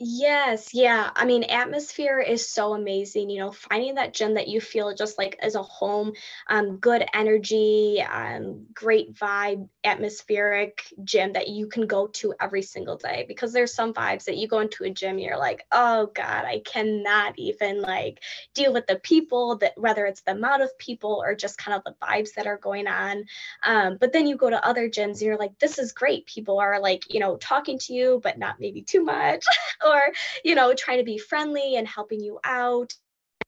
Yes, 0.00 0.74
yeah. 0.74 1.10
I 1.16 1.24
mean, 1.24 1.42
atmosphere 1.42 2.20
is 2.20 2.48
so 2.48 2.72
amazing. 2.72 3.30
You 3.30 3.40
know, 3.40 3.50
finding 3.50 3.96
that 3.96 4.14
gym 4.14 4.34
that 4.34 4.46
you 4.46 4.60
feel 4.60 4.94
just 4.94 5.18
like 5.18 5.36
as 5.42 5.56
a 5.56 5.62
home, 5.62 6.12
um, 6.48 6.76
good 6.76 7.04
energy, 7.12 8.00
um, 8.08 8.66
great 8.72 9.14
vibe, 9.14 9.68
atmospheric 9.88 10.92
gym 11.04 11.32
that 11.32 11.48
you 11.48 11.66
can 11.66 11.86
go 11.86 12.06
to 12.06 12.34
every 12.40 12.62
single 12.62 12.96
day. 12.96 13.24
Because 13.26 13.52
there's 13.52 13.74
some 13.74 13.92
vibes 13.92 14.24
that 14.24 14.36
you 14.36 14.48
go 14.48 14.60
into 14.60 14.84
a 14.84 14.90
gym, 14.90 15.18
you're 15.18 15.38
like, 15.38 15.66
oh 15.72 16.10
God, 16.14 16.44
I 16.44 16.62
cannot 16.64 17.34
even 17.38 17.80
like 17.80 18.20
deal 18.54 18.72
with 18.72 18.86
the 18.86 18.96
people 18.96 19.56
that 19.56 19.72
whether 19.76 20.06
it's 20.06 20.22
the 20.22 20.32
amount 20.32 20.62
of 20.62 20.78
people 20.78 21.22
or 21.24 21.34
just 21.34 21.58
kind 21.58 21.76
of 21.76 21.84
the 21.84 21.96
vibes 22.06 22.34
that 22.34 22.46
are 22.46 22.58
going 22.58 22.86
on. 22.86 23.24
Um, 23.64 23.96
but 24.00 24.12
then 24.12 24.26
you 24.26 24.36
go 24.36 24.50
to 24.50 24.66
other 24.66 24.88
gyms 24.88 25.18
and 25.18 25.22
you're 25.22 25.38
like, 25.38 25.58
this 25.58 25.78
is 25.78 25.92
great. 25.92 26.26
People 26.26 26.60
are 26.60 26.80
like, 26.80 27.12
you 27.12 27.20
know, 27.20 27.36
talking 27.36 27.78
to 27.80 27.92
you, 27.92 28.20
but 28.22 28.38
not 28.38 28.60
maybe 28.60 28.82
too 28.82 29.02
much. 29.02 29.44
or 29.86 30.12
you 30.44 30.54
know 30.54 30.74
trying 30.74 30.98
to 30.98 31.04
be 31.04 31.18
friendly 31.18 31.76
and 31.76 31.86
helping 31.86 32.20
you 32.20 32.38
out 32.44 32.94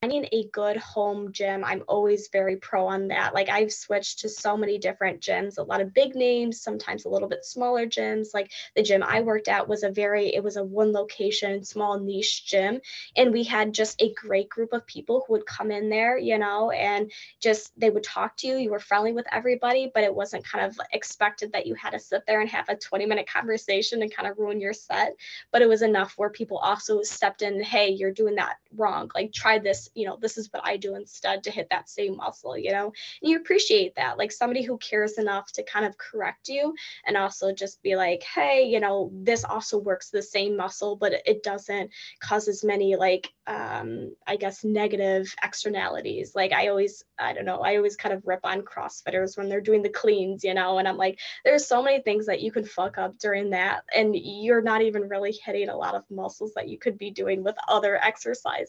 finding 0.01 0.27
a 0.31 0.47
good 0.51 0.77
home 0.77 1.31
gym, 1.31 1.63
I'm 1.63 1.83
always 1.87 2.27
very 2.29 2.55
pro 2.55 2.87
on 2.87 3.09
that. 3.09 3.35
Like 3.35 3.49
I've 3.49 3.71
switched 3.71 4.17
to 4.19 4.29
so 4.29 4.57
many 4.57 4.79
different 4.79 5.21
gyms, 5.21 5.59
a 5.59 5.61
lot 5.61 5.79
of 5.79 5.93
big 5.93 6.15
names, 6.15 6.59
sometimes 6.59 7.05
a 7.05 7.09
little 7.09 7.29
bit 7.29 7.45
smaller 7.45 7.85
gyms. 7.85 8.29
Like 8.33 8.51
the 8.75 8.81
gym 8.81 9.03
I 9.03 9.21
worked 9.21 9.47
at 9.47 9.67
was 9.67 9.83
a 9.83 9.91
very, 9.91 10.33
it 10.33 10.43
was 10.43 10.57
a 10.57 10.63
one 10.63 10.91
location, 10.91 11.63
small 11.63 11.99
niche 11.99 12.47
gym. 12.47 12.81
And 13.15 13.31
we 13.31 13.43
had 13.43 13.75
just 13.75 14.01
a 14.01 14.11
great 14.15 14.49
group 14.49 14.73
of 14.73 14.87
people 14.87 15.23
who 15.27 15.33
would 15.33 15.45
come 15.45 15.69
in 15.69 15.87
there, 15.87 16.17
you 16.17 16.39
know, 16.39 16.71
and 16.71 17.11
just 17.39 17.71
they 17.79 17.91
would 17.91 18.03
talk 18.03 18.35
to 18.37 18.47
you. 18.47 18.57
You 18.57 18.71
were 18.71 18.79
friendly 18.79 19.13
with 19.13 19.27
everybody, 19.31 19.91
but 19.93 20.03
it 20.03 20.15
wasn't 20.15 20.43
kind 20.45 20.65
of 20.65 20.79
expected 20.93 21.53
that 21.53 21.67
you 21.67 21.75
had 21.75 21.91
to 21.91 21.99
sit 21.99 22.23
there 22.25 22.41
and 22.41 22.49
have 22.49 22.67
a 22.69 22.75
20 22.75 23.05
minute 23.05 23.29
conversation 23.29 24.01
and 24.01 24.11
kind 24.11 24.27
of 24.27 24.39
ruin 24.39 24.61
your 24.61 24.73
set. 24.73 25.15
But 25.51 25.61
it 25.61 25.69
was 25.69 25.83
enough 25.83 26.15
where 26.17 26.31
people 26.31 26.57
also 26.57 27.03
stepped 27.03 27.43
in, 27.43 27.61
hey, 27.61 27.89
you're 27.89 28.11
doing 28.11 28.33
that 28.35 28.55
wrong. 28.75 29.09
Like 29.13 29.31
try 29.33 29.59
this 29.59 29.89
you 29.95 30.05
know, 30.05 30.17
this 30.19 30.37
is 30.37 30.49
what 30.51 30.65
I 30.65 30.77
do 30.77 30.95
instead 30.95 31.43
to 31.43 31.51
hit 31.51 31.67
that 31.71 31.89
same 31.89 32.17
muscle, 32.17 32.57
you 32.57 32.71
know, 32.71 32.93
and 33.21 33.31
you 33.31 33.37
appreciate 33.37 33.95
that. 33.95 34.17
Like 34.17 34.31
somebody 34.31 34.63
who 34.63 34.77
cares 34.77 35.17
enough 35.17 35.51
to 35.53 35.63
kind 35.63 35.85
of 35.85 35.97
correct 35.97 36.49
you 36.49 36.73
and 37.05 37.17
also 37.17 37.53
just 37.53 37.81
be 37.81 37.95
like, 37.95 38.23
hey, 38.23 38.63
you 38.63 38.79
know, 38.79 39.11
this 39.13 39.43
also 39.43 39.77
works 39.77 40.09
the 40.09 40.21
same 40.21 40.57
muscle, 40.57 40.95
but 40.95 41.13
it 41.25 41.43
doesn't 41.43 41.91
cause 42.19 42.47
as 42.47 42.63
many 42.63 42.95
like, 42.95 43.33
um, 43.47 44.15
I 44.25 44.37
guess, 44.37 44.63
negative 44.63 45.33
externalities. 45.43 46.33
Like 46.35 46.51
I 46.51 46.67
always, 46.67 47.03
I 47.19 47.33
don't 47.33 47.45
know, 47.45 47.59
I 47.59 47.75
always 47.75 47.95
kind 47.95 48.13
of 48.13 48.25
rip 48.25 48.41
on 48.43 48.61
CrossFitters 48.61 49.37
when 49.37 49.49
they're 49.49 49.61
doing 49.61 49.81
the 49.81 49.89
cleans, 49.89 50.43
you 50.43 50.53
know, 50.53 50.77
and 50.77 50.87
I'm 50.87 50.97
like, 50.97 51.19
there's 51.43 51.67
so 51.67 51.83
many 51.83 52.01
things 52.01 52.27
that 52.27 52.41
you 52.41 52.51
can 52.51 52.65
fuck 52.65 52.97
up 52.97 53.17
during 53.17 53.51
that. 53.51 53.83
And 53.93 54.15
you're 54.15 54.61
not 54.61 54.81
even 54.81 55.09
really 55.09 55.31
hitting 55.31 55.69
a 55.69 55.75
lot 55.75 55.95
of 55.95 56.03
muscles 56.09 56.53
that 56.55 56.69
you 56.69 56.77
could 56.77 56.97
be 56.97 57.11
doing 57.11 57.43
with 57.43 57.55
other 57.67 57.97
exercises. 57.97 58.60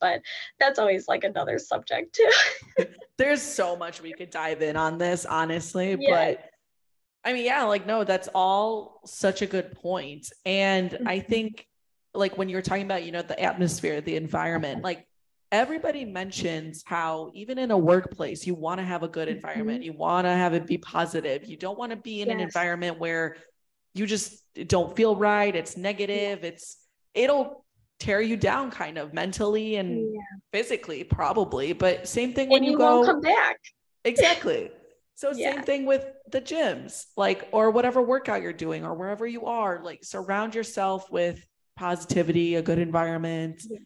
But 0.00 0.22
that's 0.58 0.78
always 0.78 1.08
like 1.08 1.24
another 1.24 1.58
subject 1.58 2.14
too. 2.14 2.86
There's 3.18 3.42
so 3.42 3.76
much 3.76 4.00
we 4.00 4.12
could 4.12 4.30
dive 4.30 4.62
in 4.62 4.76
on 4.76 4.98
this, 4.98 5.26
honestly. 5.26 5.96
Yeah. 5.98 6.10
But 6.10 6.50
I 7.24 7.32
mean, 7.32 7.44
yeah, 7.44 7.64
like, 7.64 7.86
no, 7.86 8.04
that's 8.04 8.28
all 8.34 9.00
such 9.04 9.42
a 9.42 9.46
good 9.46 9.72
point. 9.72 10.32
And 10.46 10.90
mm-hmm. 10.90 11.08
I 11.08 11.20
think, 11.20 11.66
like, 12.14 12.38
when 12.38 12.48
you're 12.48 12.62
talking 12.62 12.84
about, 12.84 13.04
you 13.04 13.12
know, 13.12 13.22
the 13.22 13.38
atmosphere, 13.40 14.00
the 14.00 14.16
environment, 14.16 14.82
like, 14.82 15.06
everybody 15.52 16.04
mentions 16.04 16.82
how 16.86 17.30
even 17.34 17.58
in 17.58 17.70
a 17.72 17.78
workplace, 17.78 18.46
you 18.46 18.54
want 18.54 18.78
to 18.78 18.84
have 18.84 19.02
a 19.02 19.08
good 19.08 19.28
mm-hmm. 19.28 19.36
environment, 19.36 19.84
you 19.84 19.92
want 19.92 20.24
to 20.24 20.30
have 20.30 20.54
it 20.54 20.66
be 20.66 20.78
positive. 20.78 21.44
You 21.44 21.56
don't 21.56 21.78
want 21.78 21.90
to 21.90 21.96
be 21.96 22.22
in 22.22 22.28
yes. 22.28 22.34
an 22.34 22.40
environment 22.40 22.98
where 22.98 23.36
you 23.92 24.06
just 24.06 24.42
don't 24.66 24.96
feel 24.96 25.16
right, 25.16 25.54
it's 25.54 25.76
negative, 25.76 26.44
it's, 26.44 26.78
it'll 27.12 27.64
tear 28.00 28.20
you 28.22 28.36
down 28.36 28.70
kind 28.70 28.98
of 28.98 29.12
mentally 29.12 29.76
and 29.76 30.14
yeah. 30.14 30.20
physically 30.52 31.04
probably 31.04 31.72
but 31.72 32.08
same 32.08 32.32
thing 32.32 32.48
when 32.48 32.58
and 32.58 32.64
you, 32.64 32.72
you 32.72 32.78
go 32.78 32.96
won't 32.96 33.06
come 33.06 33.20
back 33.20 33.60
exactly 34.04 34.70
so 35.14 35.30
yeah. 35.34 35.54
same 35.54 35.62
thing 35.62 35.86
with 35.86 36.06
the 36.32 36.40
gyms 36.40 37.04
like 37.16 37.46
or 37.52 37.70
whatever 37.70 38.00
workout 38.00 38.42
you're 38.42 38.52
doing 38.54 38.84
or 38.84 38.94
wherever 38.94 39.26
you 39.26 39.44
are 39.44 39.82
like 39.84 40.02
surround 40.02 40.54
yourself 40.54 41.10
with 41.12 41.46
positivity 41.76 42.54
a 42.54 42.62
good 42.62 42.78
environment 42.78 43.62
yeah. 43.68 43.78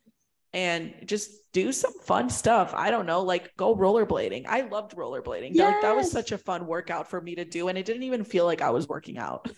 and 0.53 0.95
just 1.05 1.31
do 1.53 1.73
some 1.73 1.93
fun 2.03 2.31
stuff 2.31 2.73
i 2.75 2.93
don't 2.93 3.07
know 3.07 3.23
like 3.23 3.55
go 3.57 3.75
rollerblading 3.75 4.47
i 4.47 4.61
loved 4.63 4.95
rollerblading 4.97 5.51
yes. 5.53 5.73
like 5.73 5.83
that 5.83 5.97
was 5.97 6.11
such 6.11 6.31
a 6.31 6.39
fun 6.39 6.67
workout 6.69 7.11
for 7.11 7.21
me 7.21 7.35
to 7.35 7.45
do 7.45 7.67
and 7.67 7.77
it 7.77 7.85
didn't 7.85 8.05
even 8.05 8.23
feel 8.23 8.45
like 8.45 8.63
i 8.63 8.71
was 8.71 8.87
working 8.89 9.19
out 9.19 9.51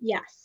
yes 0.00 0.41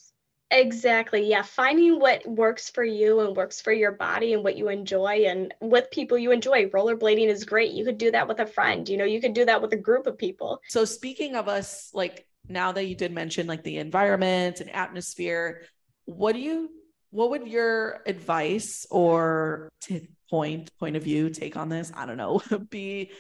Exactly. 0.50 1.28
Yeah. 1.28 1.42
Finding 1.42 2.00
what 2.00 2.26
works 2.26 2.70
for 2.70 2.84
you 2.84 3.20
and 3.20 3.36
works 3.36 3.60
for 3.60 3.74
your 3.74 3.92
body 3.92 4.34
and 4.34 4.44
what 4.44 4.58
you 4.58 4.70
enjoy 4.70 5.26
and 5.28 5.54
with 5.60 5.92
people 5.92 6.18
you 6.18 6.32
enjoy. 6.32 6.70
Rollerblading 6.70 7.28
is 7.28 7.44
great. 7.44 7.74
You 7.74 7.84
could 7.84 7.98
do 7.98 8.12
that 8.12 8.28
with 8.28 8.40
a 8.40 8.46
friend. 8.46 8.88
You 8.88 8.98
know, 8.98 9.06
you 9.06 9.20
could 9.20 9.34
do 9.34 9.46
that 9.46 9.62
with 9.62 9.74
a 9.74 9.78
group 9.78 10.08
of 10.08 10.18
people. 10.18 10.62
So, 10.70 10.86
speaking 10.86 11.36
of 11.36 11.50
us, 11.50 11.90
like 11.94 12.26
now 12.48 12.72
that 12.72 12.86
you 12.86 12.96
did 12.96 13.12
mention 13.12 13.46
like 13.46 13.64
the 13.64 13.78
environment 13.78 14.62
and 14.62 14.70
atmosphere, 14.70 15.64
what 16.06 16.34
do 16.34 16.40
you, 16.40 16.70
what 17.10 17.32
would 17.32 17.48
your 17.48 18.02
advice 18.06 18.86
or 18.90 19.68
t- 19.82 20.08
point, 20.30 20.72
point 20.80 20.96
of 20.96 21.04
view, 21.04 21.30
take 21.30 21.58
on 21.58 21.68
this? 21.68 21.92
I 21.94 22.06
don't 22.06 22.18
know, 22.18 22.42
be 22.70 23.12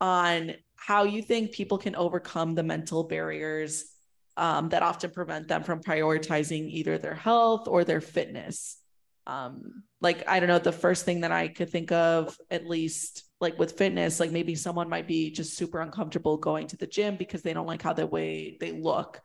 on 0.00 0.54
how 0.74 1.04
you 1.04 1.22
think 1.22 1.52
people 1.52 1.78
can 1.78 1.94
overcome 1.94 2.56
the 2.56 2.64
mental 2.64 3.04
barriers 3.04 3.84
um, 4.36 4.70
that 4.70 4.82
often 4.82 5.10
prevent 5.10 5.48
them 5.48 5.62
from 5.62 5.80
prioritizing 5.80 6.68
either 6.70 6.98
their 6.98 7.14
health 7.14 7.68
or 7.68 7.84
their 7.84 8.00
fitness. 8.00 8.78
Um, 9.26 9.84
like, 10.00 10.28
I 10.28 10.40
don't 10.40 10.48
know, 10.48 10.58
the 10.58 10.72
first 10.72 11.04
thing 11.04 11.20
that 11.20 11.32
I 11.32 11.48
could 11.48 11.70
think 11.70 11.92
of, 11.92 12.36
at 12.50 12.66
least 12.66 13.24
like 13.40 13.58
with 13.58 13.76
fitness, 13.78 14.20
like 14.20 14.30
maybe 14.30 14.54
someone 14.54 14.88
might 14.88 15.06
be 15.06 15.30
just 15.30 15.56
super 15.56 15.80
uncomfortable 15.80 16.36
going 16.36 16.66
to 16.68 16.76
the 16.76 16.86
gym 16.86 17.16
because 17.16 17.42
they 17.42 17.52
don't 17.52 17.66
like 17.66 17.82
how 17.82 17.92
the 17.92 18.06
way 18.06 18.56
they 18.60 18.72
look. 18.72 19.20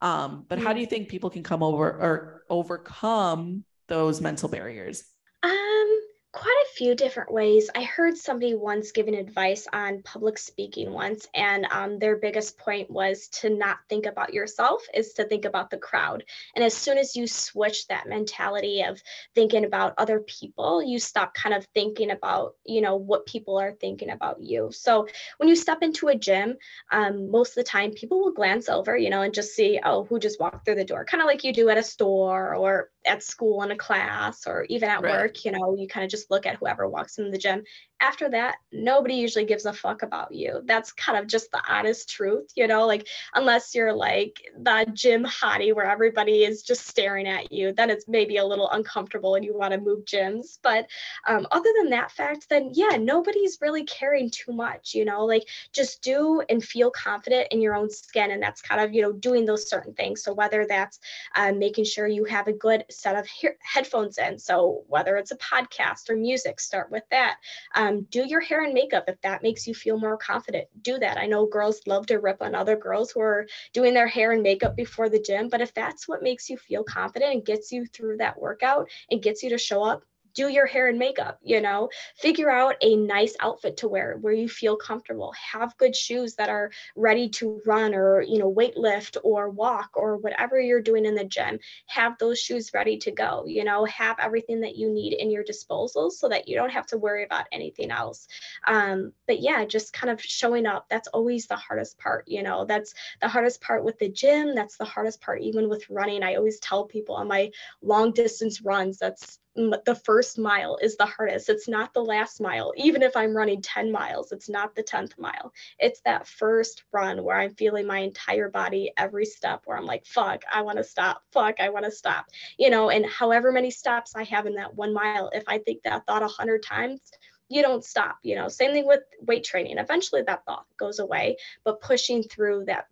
Um, 0.00 0.44
but 0.48 0.60
how 0.60 0.72
do 0.72 0.80
you 0.80 0.86
think 0.86 1.08
people 1.08 1.30
can 1.30 1.42
come 1.42 1.62
over 1.62 1.84
or 1.84 2.44
overcome 2.48 3.64
those 3.88 4.20
mental 4.20 4.48
barriers? 4.48 5.04
Um, 5.42 6.00
quite 6.32 6.64
a 6.64 6.67
few 6.78 6.94
different 6.94 7.32
ways. 7.32 7.68
I 7.74 7.82
heard 7.82 8.16
somebody 8.16 8.54
once 8.54 8.92
giving 8.92 9.16
advice 9.16 9.66
on 9.72 10.00
public 10.02 10.38
speaking 10.38 10.92
once, 10.92 11.26
and 11.34 11.66
um, 11.72 11.98
their 11.98 12.16
biggest 12.16 12.56
point 12.56 12.88
was 12.88 13.26
to 13.40 13.50
not 13.50 13.78
think 13.88 14.06
about 14.06 14.32
yourself, 14.32 14.86
is 14.94 15.12
to 15.14 15.24
think 15.24 15.44
about 15.44 15.70
the 15.70 15.76
crowd. 15.76 16.22
And 16.54 16.64
as 16.64 16.74
soon 16.74 16.96
as 16.96 17.16
you 17.16 17.26
switch 17.26 17.88
that 17.88 18.08
mentality 18.08 18.82
of 18.82 19.02
thinking 19.34 19.64
about 19.64 19.94
other 19.98 20.20
people, 20.20 20.80
you 20.80 21.00
stop 21.00 21.34
kind 21.34 21.52
of 21.52 21.66
thinking 21.74 22.12
about, 22.12 22.54
you 22.64 22.80
know, 22.80 22.94
what 22.94 23.26
people 23.26 23.58
are 23.58 23.72
thinking 23.72 24.10
about 24.10 24.40
you. 24.40 24.70
So 24.70 25.08
when 25.38 25.48
you 25.48 25.56
step 25.56 25.78
into 25.82 26.06
a 26.06 26.14
gym, 26.14 26.58
um, 26.92 27.28
most 27.28 27.50
of 27.50 27.56
the 27.56 27.64
time 27.64 27.90
people 27.90 28.20
will 28.20 28.32
glance 28.32 28.68
over, 28.68 28.96
you 28.96 29.10
know, 29.10 29.22
and 29.22 29.34
just 29.34 29.56
see, 29.56 29.80
oh, 29.84 30.04
who 30.04 30.20
just 30.20 30.38
walked 30.38 30.64
through 30.64 30.76
the 30.76 30.84
door, 30.84 31.04
kind 31.04 31.22
of 31.22 31.26
like 31.26 31.42
you 31.42 31.52
do 31.52 31.70
at 31.70 31.76
a 31.76 31.82
store 31.82 32.54
or 32.54 32.90
at 33.08 33.22
school 33.22 33.62
in 33.62 33.70
a 33.70 33.76
class 33.76 34.46
or 34.46 34.64
even 34.68 34.88
at 34.88 35.02
right. 35.02 35.12
work, 35.12 35.44
you 35.44 35.52
know, 35.52 35.76
you 35.76 35.88
kind 35.88 36.04
of 36.04 36.10
just 36.10 36.30
look 36.30 36.46
at 36.46 36.56
whoever 36.56 36.88
walks 36.88 37.18
in 37.18 37.30
the 37.30 37.38
gym 37.38 37.64
after 38.00 38.28
that, 38.30 38.56
nobody 38.72 39.14
usually 39.14 39.44
gives 39.44 39.66
a 39.66 39.72
fuck 39.72 40.02
about 40.02 40.32
you. 40.32 40.60
That's 40.64 40.92
kind 40.92 41.18
of 41.18 41.26
just 41.26 41.50
the 41.50 41.62
honest 41.68 42.08
truth, 42.08 42.52
you 42.54 42.66
know, 42.66 42.86
like 42.86 43.08
unless 43.34 43.74
you're 43.74 43.92
like 43.92 44.40
the 44.56 44.86
gym 44.92 45.24
hottie 45.24 45.74
where 45.74 45.90
everybody 45.90 46.44
is 46.44 46.62
just 46.62 46.86
staring 46.86 47.26
at 47.26 47.50
you, 47.50 47.72
then 47.72 47.90
it's 47.90 48.06
maybe 48.06 48.36
a 48.36 48.44
little 48.44 48.70
uncomfortable 48.70 49.34
and 49.34 49.44
you 49.44 49.56
want 49.56 49.72
to 49.72 49.80
move 49.80 50.04
gyms. 50.04 50.58
But 50.62 50.86
um, 51.26 51.46
other 51.50 51.70
than 51.76 51.90
that 51.90 52.12
fact, 52.12 52.48
then 52.48 52.70
yeah, 52.72 52.96
nobody's 53.00 53.58
really 53.60 53.84
caring 53.84 54.30
too 54.30 54.52
much, 54.52 54.94
you 54.94 55.04
know, 55.04 55.24
like 55.24 55.48
just 55.72 56.00
do 56.02 56.42
and 56.48 56.62
feel 56.62 56.92
confident 56.92 57.48
in 57.50 57.60
your 57.60 57.74
own 57.74 57.90
skin. 57.90 58.30
And 58.30 58.42
that's 58.42 58.62
kind 58.62 58.80
of, 58.80 58.94
you 58.94 59.02
know, 59.02 59.12
doing 59.12 59.44
those 59.44 59.68
certain 59.68 59.94
things. 59.94 60.22
So 60.22 60.32
whether 60.32 60.66
that's 60.68 61.00
um, 61.34 61.58
making 61.58 61.84
sure 61.84 62.06
you 62.06 62.24
have 62.24 62.46
a 62.46 62.52
good 62.52 62.84
set 62.90 63.16
of 63.16 63.26
he- 63.26 63.48
headphones 63.60 64.18
in. 64.18 64.38
So 64.38 64.84
whether 64.86 65.16
it's 65.16 65.32
a 65.32 65.36
podcast 65.38 66.10
or 66.10 66.16
music, 66.16 66.60
start 66.60 66.90
with 66.92 67.04
that. 67.10 67.38
Um, 67.74 67.87
um, 67.88 68.06
do 68.10 68.26
your 68.26 68.40
hair 68.40 68.64
and 68.64 68.74
makeup 68.74 69.04
if 69.08 69.20
that 69.22 69.42
makes 69.42 69.66
you 69.66 69.74
feel 69.74 69.98
more 69.98 70.16
confident. 70.16 70.68
Do 70.82 70.98
that. 70.98 71.18
I 71.18 71.26
know 71.26 71.46
girls 71.46 71.80
love 71.86 72.06
to 72.06 72.18
rip 72.18 72.42
on 72.42 72.54
other 72.54 72.76
girls 72.76 73.10
who 73.10 73.20
are 73.20 73.46
doing 73.72 73.94
their 73.94 74.06
hair 74.06 74.32
and 74.32 74.42
makeup 74.42 74.76
before 74.76 75.08
the 75.08 75.20
gym, 75.20 75.48
but 75.48 75.60
if 75.60 75.74
that's 75.74 76.08
what 76.08 76.22
makes 76.22 76.48
you 76.50 76.56
feel 76.56 76.84
confident 76.84 77.32
and 77.32 77.44
gets 77.44 77.72
you 77.72 77.86
through 77.86 78.18
that 78.18 78.40
workout 78.40 78.88
and 79.10 79.22
gets 79.22 79.42
you 79.42 79.50
to 79.50 79.58
show 79.58 79.82
up, 79.82 80.02
do 80.34 80.48
your 80.48 80.66
hair 80.66 80.88
and 80.88 80.98
makeup, 80.98 81.38
you 81.42 81.60
know, 81.60 81.88
figure 82.16 82.50
out 82.50 82.76
a 82.82 82.96
nice 82.96 83.34
outfit 83.40 83.76
to 83.78 83.88
wear 83.88 84.16
where 84.20 84.32
you 84.32 84.48
feel 84.48 84.76
comfortable, 84.76 85.32
have 85.52 85.76
good 85.76 85.94
shoes 85.94 86.34
that 86.36 86.48
are 86.48 86.70
ready 86.96 87.28
to 87.28 87.60
run 87.66 87.94
or, 87.94 88.22
you 88.22 88.38
know, 88.38 88.48
weight 88.48 88.76
lift 88.76 89.16
or 89.22 89.50
walk 89.50 89.90
or 89.94 90.16
whatever 90.16 90.60
you're 90.60 90.80
doing 90.80 91.04
in 91.04 91.14
the 91.14 91.24
gym, 91.24 91.58
have 91.86 92.16
those 92.18 92.38
shoes 92.38 92.70
ready 92.74 92.98
to 92.98 93.10
go, 93.10 93.44
you 93.46 93.64
know, 93.64 93.84
have 93.84 94.16
everything 94.18 94.60
that 94.60 94.76
you 94.76 94.90
need 94.90 95.12
in 95.12 95.30
your 95.30 95.44
disposal 95.44 96.10
so 96.10 96.28
that 96.28 96.48
you 96.48 96.56
don't 96.56 96.70
have 96.70 96.86
to 96.86 96.98
worry 96.98 97.24
about 97.24 97.46
anything 97.52 97.90
else. 97.90 98.28
Um, 98.66 99.12
but 99.26 99.40
yeah, 99.40 99.64
just 99.64 99.92
kind 99.92 100.10
of 100.10 100.20
showing 100.20 100.66
up, 100.66 100.86
that's 100.88 101.08
always 101.08 101.46
the 101.46 101.56
hardest 101.56 101.98
part, 101.98 102.24
you 102.26 102.42
know, 102.42 102.64
that's 102.64 102.94
the 103.20 103.28
hardest 103.28 103.60
part 103.60 103.84
with 103.84 103.98
the 103.98 104.08
gym. 104.08 104.54
That's 104.54 104.76
the 104.76 104.84
hardest 104.84 105.20
part, 105.20 105.42
even 105.42 105.68
with 105.68 105.88
running. 105.90 106.22
I 106.22 106.34
always 106.34 106.58
tell 106.60 106.84
people 106.84 107.14
on 107.14 107.28
my 107.28 107.50
long 107.82 108.12
distance 108.12 108.62
runs, 108.62 108.98
that's 108.98 109.38
the 109.58 110.00
first 110.04 110.38
mile 110.38 110.78
is 110.80 110.96
the 110.96 111.06
hardest. 111.06 111.48
It's 111.48 111.68
not 111.68 111.92
the 111.92 112.04
last 112.04 112.40
mile. 112.40 112.72
Even 112.76 113.02
if 113.02 113.16
I'm 113.16 113.36
running 113.36 113.60
10 113.60 113.90
miles, 113.90 114.30
it's 114.30 114.48
not 114.48 114.74
the 114.74 114.84
10th 114.84 115.18
mile. 115.18 115.52
It's 115.78 116.00
that 116.02 116.28
first 116.28 116.84
run 116.92 117.24
where 117.24 117.40
I'm 117.40 117.54
feeling 117.54 117.86
my 117.86 117.98
entire 117.98 118.48
body 118.48 118.92
every 118.96 119.24
step 119.24 119.62
where 119.64 119.76
I'm 119.76 119.86
like, 119.86 120.06
fuck, 120.06 120.42
I 120.52 120.62
want 120.62 120.78
to 120.78 120.84
stop. 120.84 121.22
Fuck, 121.32 121.60
I 121.60 121.70
want 121.70 121.84
to 121.86 121.90
stop. 121.90 122.26
You 122.56 122.70
know, 122.70 122.90
and 122.90 123.04
however 123.06 123.50
many 123.50 123.70
stops 123.70 124.14
I 124.14 124.22
have 124.24 124.46
in 124.46 124.54
that 124.54 124.74
one 124.74 124.94
mile, 124.94 125.30
if 125.32 125.44
I 125.48 125.58
think 125.58 125.82
that 125.82 126.06
thought 126.06 126.22
a 126.22 126.28
hundred 126.28 126.62
times, 126.62 127.00
you 127.48 127.62
don't 127.62 127.84
stop 127.84 128.18
you 128.22 128.34
know 128.34 128.48
same 128.48 128.72
thing 128.72 128.86
with 128.86 129.00
weight 129.26 129.44
training 129.44 129.78
eventually 129.78 130.22
that 130.22 130.44
thought 130.44 130.66
goes 130.76 130.98
away 130.98 131.36
but 131.64 131.80
pushing 131.80 132.22
through 132.22 132.64
that 132.64 132.86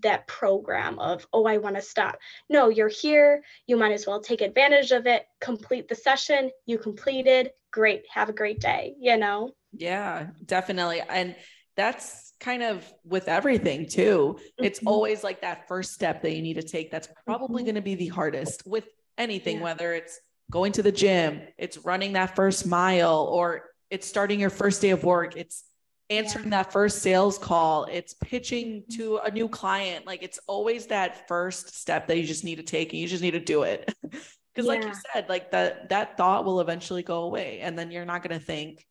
that 0.00 0.26
program 0.26 0.98
of 0.98 1.26
oh 1.32 1.46
i 1.46 1.58
want 1.58 1.76
to 1.76 1.82
stop 1.82 2.18
no 2.48 2.68
you're 2.68 2.88
here 2.88 3.42
you 3.66 3.76
might 3.76 3.92
as 3.92 4.06
well 4.06 4.20
take 4.20 4.40
advantage 4.40 4.90
of 4.92 5.06
it 5.06 5.26
complete 5.40 5.88
the 5.88 5.94
session 5.94 6.50
you 6.66 6.78
completed 6.78 7.50
great 7.70 8.04
have 8.12 8.28
a 8.28 8.32
great 8.32 8.60
day 8.60 8.94
you 8.98 9.16
know 9.16 9.50
yeah 9.72 10.26
definitely 10.44 11.00
and 11.08 11.36
that's 11.76 12.32
kind 12.40 12.62
of 12.62 12.84
with 13.04 13.28
everything 13.28 13.86
too 13.86 14.38
it's 14.58 14.80
mm-hmm. 14.80 14.88
always 14.88 15.22
like 15.22 15.42
that 15.42 15.68
first 15.68 15.92
step 15.92 16.22
that 16.22 16.34
you 16.34 16.42
need 16.42 16.54
to 16.54 16.62
take 16.62 16.90
that's 16.90 17.08
probably 17.24 17.62
mm-hmm. 17.62 17.66
going 17.66 17.74
to 17.74 17.82
be 17.82 17.94
the 17.94 18.08
hardest 18.08 18.66
with 18.66 18.84
anything 19.18 19.58
yeah. 19.58 19.64
whether 19.64 19.92
it's 19.92 20.20
going 20.50 20.72
to 20.72 20.82
the 20.82 20.92
gym 20.92 21.42
it's 21.58 21.78
running 21.78 22.14
that 22.14 22.34
first 22.34 22.66
mile 22.66 23.28
or 23.30 23.67
it's 23.90 24.06
starting 24.06 24.40
your 24.40 24.50
first 24.50 24.82
day 24.82 24.90
of 24.90 25.04
work. 25.04 25.36
It's 25.36 25.64
answering 26.10 26.46
yeah. 26.46 26.62
that 26.62 26.72
first 26.72 27.02
sales 27.02 27.38
call. 27.38 27.84
It's 27.84 28.14
pitching 28.14 28.84
to 28.96 29.18
a 29.18 29.30
new 29.30 29.48
client. 29.48 30.06
Like 30.06 30.22
it's 30.22 30.38
always 30.46 30.86
that 30.86 31.28
first 31.28 31.78
step 31.78 32.06
that 32.08 32.18
you 32.18 32.24
just 32.24 32.44
need 32.44 32.56
to 32.56 32.62
take 32.62 32.92
and 32.92 33.00
you 33.00 33.08
just 33.08 33.22
need 33.22 33.32
to 33.32 33.40
do 33.40 33.62
it. 33.62 33.92
Because 34.54 34.74
yeah. 34.74 34.80
like 34.80 34.84
you 34.88 35.00
said 35.12 35.28
like 35.28 35.52
that 35.52 35.88
that 35.90 36.16
thought 36.16 36.44
will 36.44 36.60
eventually 36.60 37.04
go 37.04 37.22
away 37.22 37.60
and 37.60 37.78
then 37.78 37.92
you're 37.92 38.04
not 38.04 38.24
going 38.24 38.36
to 38.36 38.44
think 38.44 38.84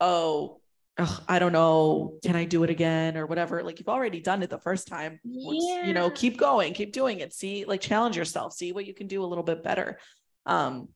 oh 0.00 0.58
ugh, 0.96 1.22
i 1.28 1.38
don't 1.38 1.52
know. 1.52 2.14
Can 2.24 2.34
i 2.34 2.46
do 2.46 2.64
it 2.64 2.70
again? 2.70 3.18
or 3.18 3.26
whatever. 3.26 3.62
Like 3.62 3.78
you've 3.78 3.90
already 3.90 4.20
done 4.20 4.42
it 4.42 4.48
the 4.48 4.60
first 4.60 4.88
time. 4.88 5.20
Yeah. 5.22 5.84
you 5.84 5.92
know 5.92 6.08
keep 6.08 6.38
going 6.38 6.72
keep 6.72 6.94
doing 6.94 7.20
it. 7.20 7.34
See 7.34 7.66
like 7.66 7.82
challenge 7.82 8.16
yourself. 8.16 8.54
See 8.54 8.72
what 8.72 8.86
you 8.86 8.94
can 8.94 9.06
do 9.06 9.22
a 9.22 9.26
little 9.26 9.44
bit 9.44 9.62
better. 9.62 9.98
Um 10.46 10.88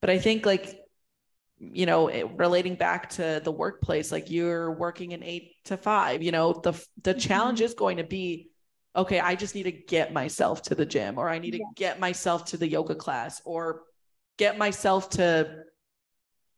but 0.00 0.10
i 0.10 0.18
think 0.18 0.46
like 0.46 0.79
you 1.60 1.86
know 1.86 2.08
it, 2.08 2.26
relating 2.36 2.74
back 2.74 3.10
to 3.10 3.40
the 3.44 3.52
workplace 3.52 4.10
like 4.10 4.30
you're 4.30 4.72
working 4.72 5.12
an 5.12 5.22
8 5.22 5.52
to 5.66 5.76
5 5.76 6.22
you 6.22 6.32
know 6.32 6.54
the 6.54 6.72
the 7.02 7.10
mm-hmm. 7.10 7.18
challenge 7.18 7.60
is 7.60 7.74
going 7.74 7.98
to 7.98 8.04
be 8.04 8.50
okay 8.96 9.20
i 9.20 9.34
just 9.34 9.54
need 9.54 9.64
to 9.64 9.72
get 9.72 10.12
myself 10.12 10.62
to 10.62 10.74
the 10.74 10.86
gym 10.86 11.18
or 11.18 11.28
i 11.28 11.38
need 11.38 11.52
to 11.52 11.64
get 11.76 12.00
myself 12.00 12.46
to 12.46 12.56
the 12.56 12.66
yoga 12.66 12.94
class 12.94 13.42
or 13.44 13.82
get 14.38 14.56
myself 14.56 15.10
to 15.10 15.64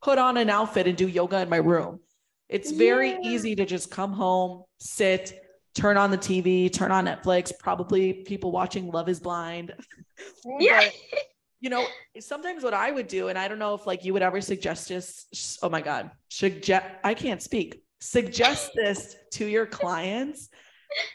put 0.03 0.19
on 0.19 0.37
an 0.37 0.51
outfit 0.51 0.87
and 0.87 0.97
do 0.97 1.09
yoga 1.09 1.41
in 1.41 1.49
my 1.49 1.57
room. 1.57 2.01
It's 2.49 2.71
very 2.71 3.11
yeah. 3.11 3.19
easy 3.23 3.57
to 3.57 3.65
just 3.65 3.91
come 3.91 4.13
home 4.13 4.65
sit 4.79 5.39
turn 5.75 5.97
on 5.97 6.11
the 6.11 6.19
tv 6.19 6.71
turn 6.71 6.93
on 6.93 7.07
netflix 7.07 7.51
probably 7.59 8.13
people 8.13 8.53
watching 8.53 8.91
love 8.91 9.09
is 9.09 9.21
blind. 9.21 9.75
Yeah 10.61 10.89
you 11.63 11.71
know, 11.71 11.87
sometimes 12.19 12.65
what 12.65 12.75
I 12.75 12.91
would 12.91 13.07
do, 13.07 13.29
and 13.29 13.39
I 13.39 13.47
don't 13.47 13.61
know 13.61 13.75
if 13.75 13.87
like 13.87 14.05
you 14.05 14.13
would 14.15 14.23
ever 14.23 14.41
suggest 14.41 14.89
this. 14.89 15.59
Oh 15.63 15.69
my 15.69 15.81
God, 15.81 16.11
suggest 16.29 16.85
I 17.05 17.15
can't 17.15 17.41
speak. 17.41 17.85
Suggest 18.01 18.73
this 18.75 19.15
to 19.35 19.47
your 19.47 19.65
clients, 19.65 20.49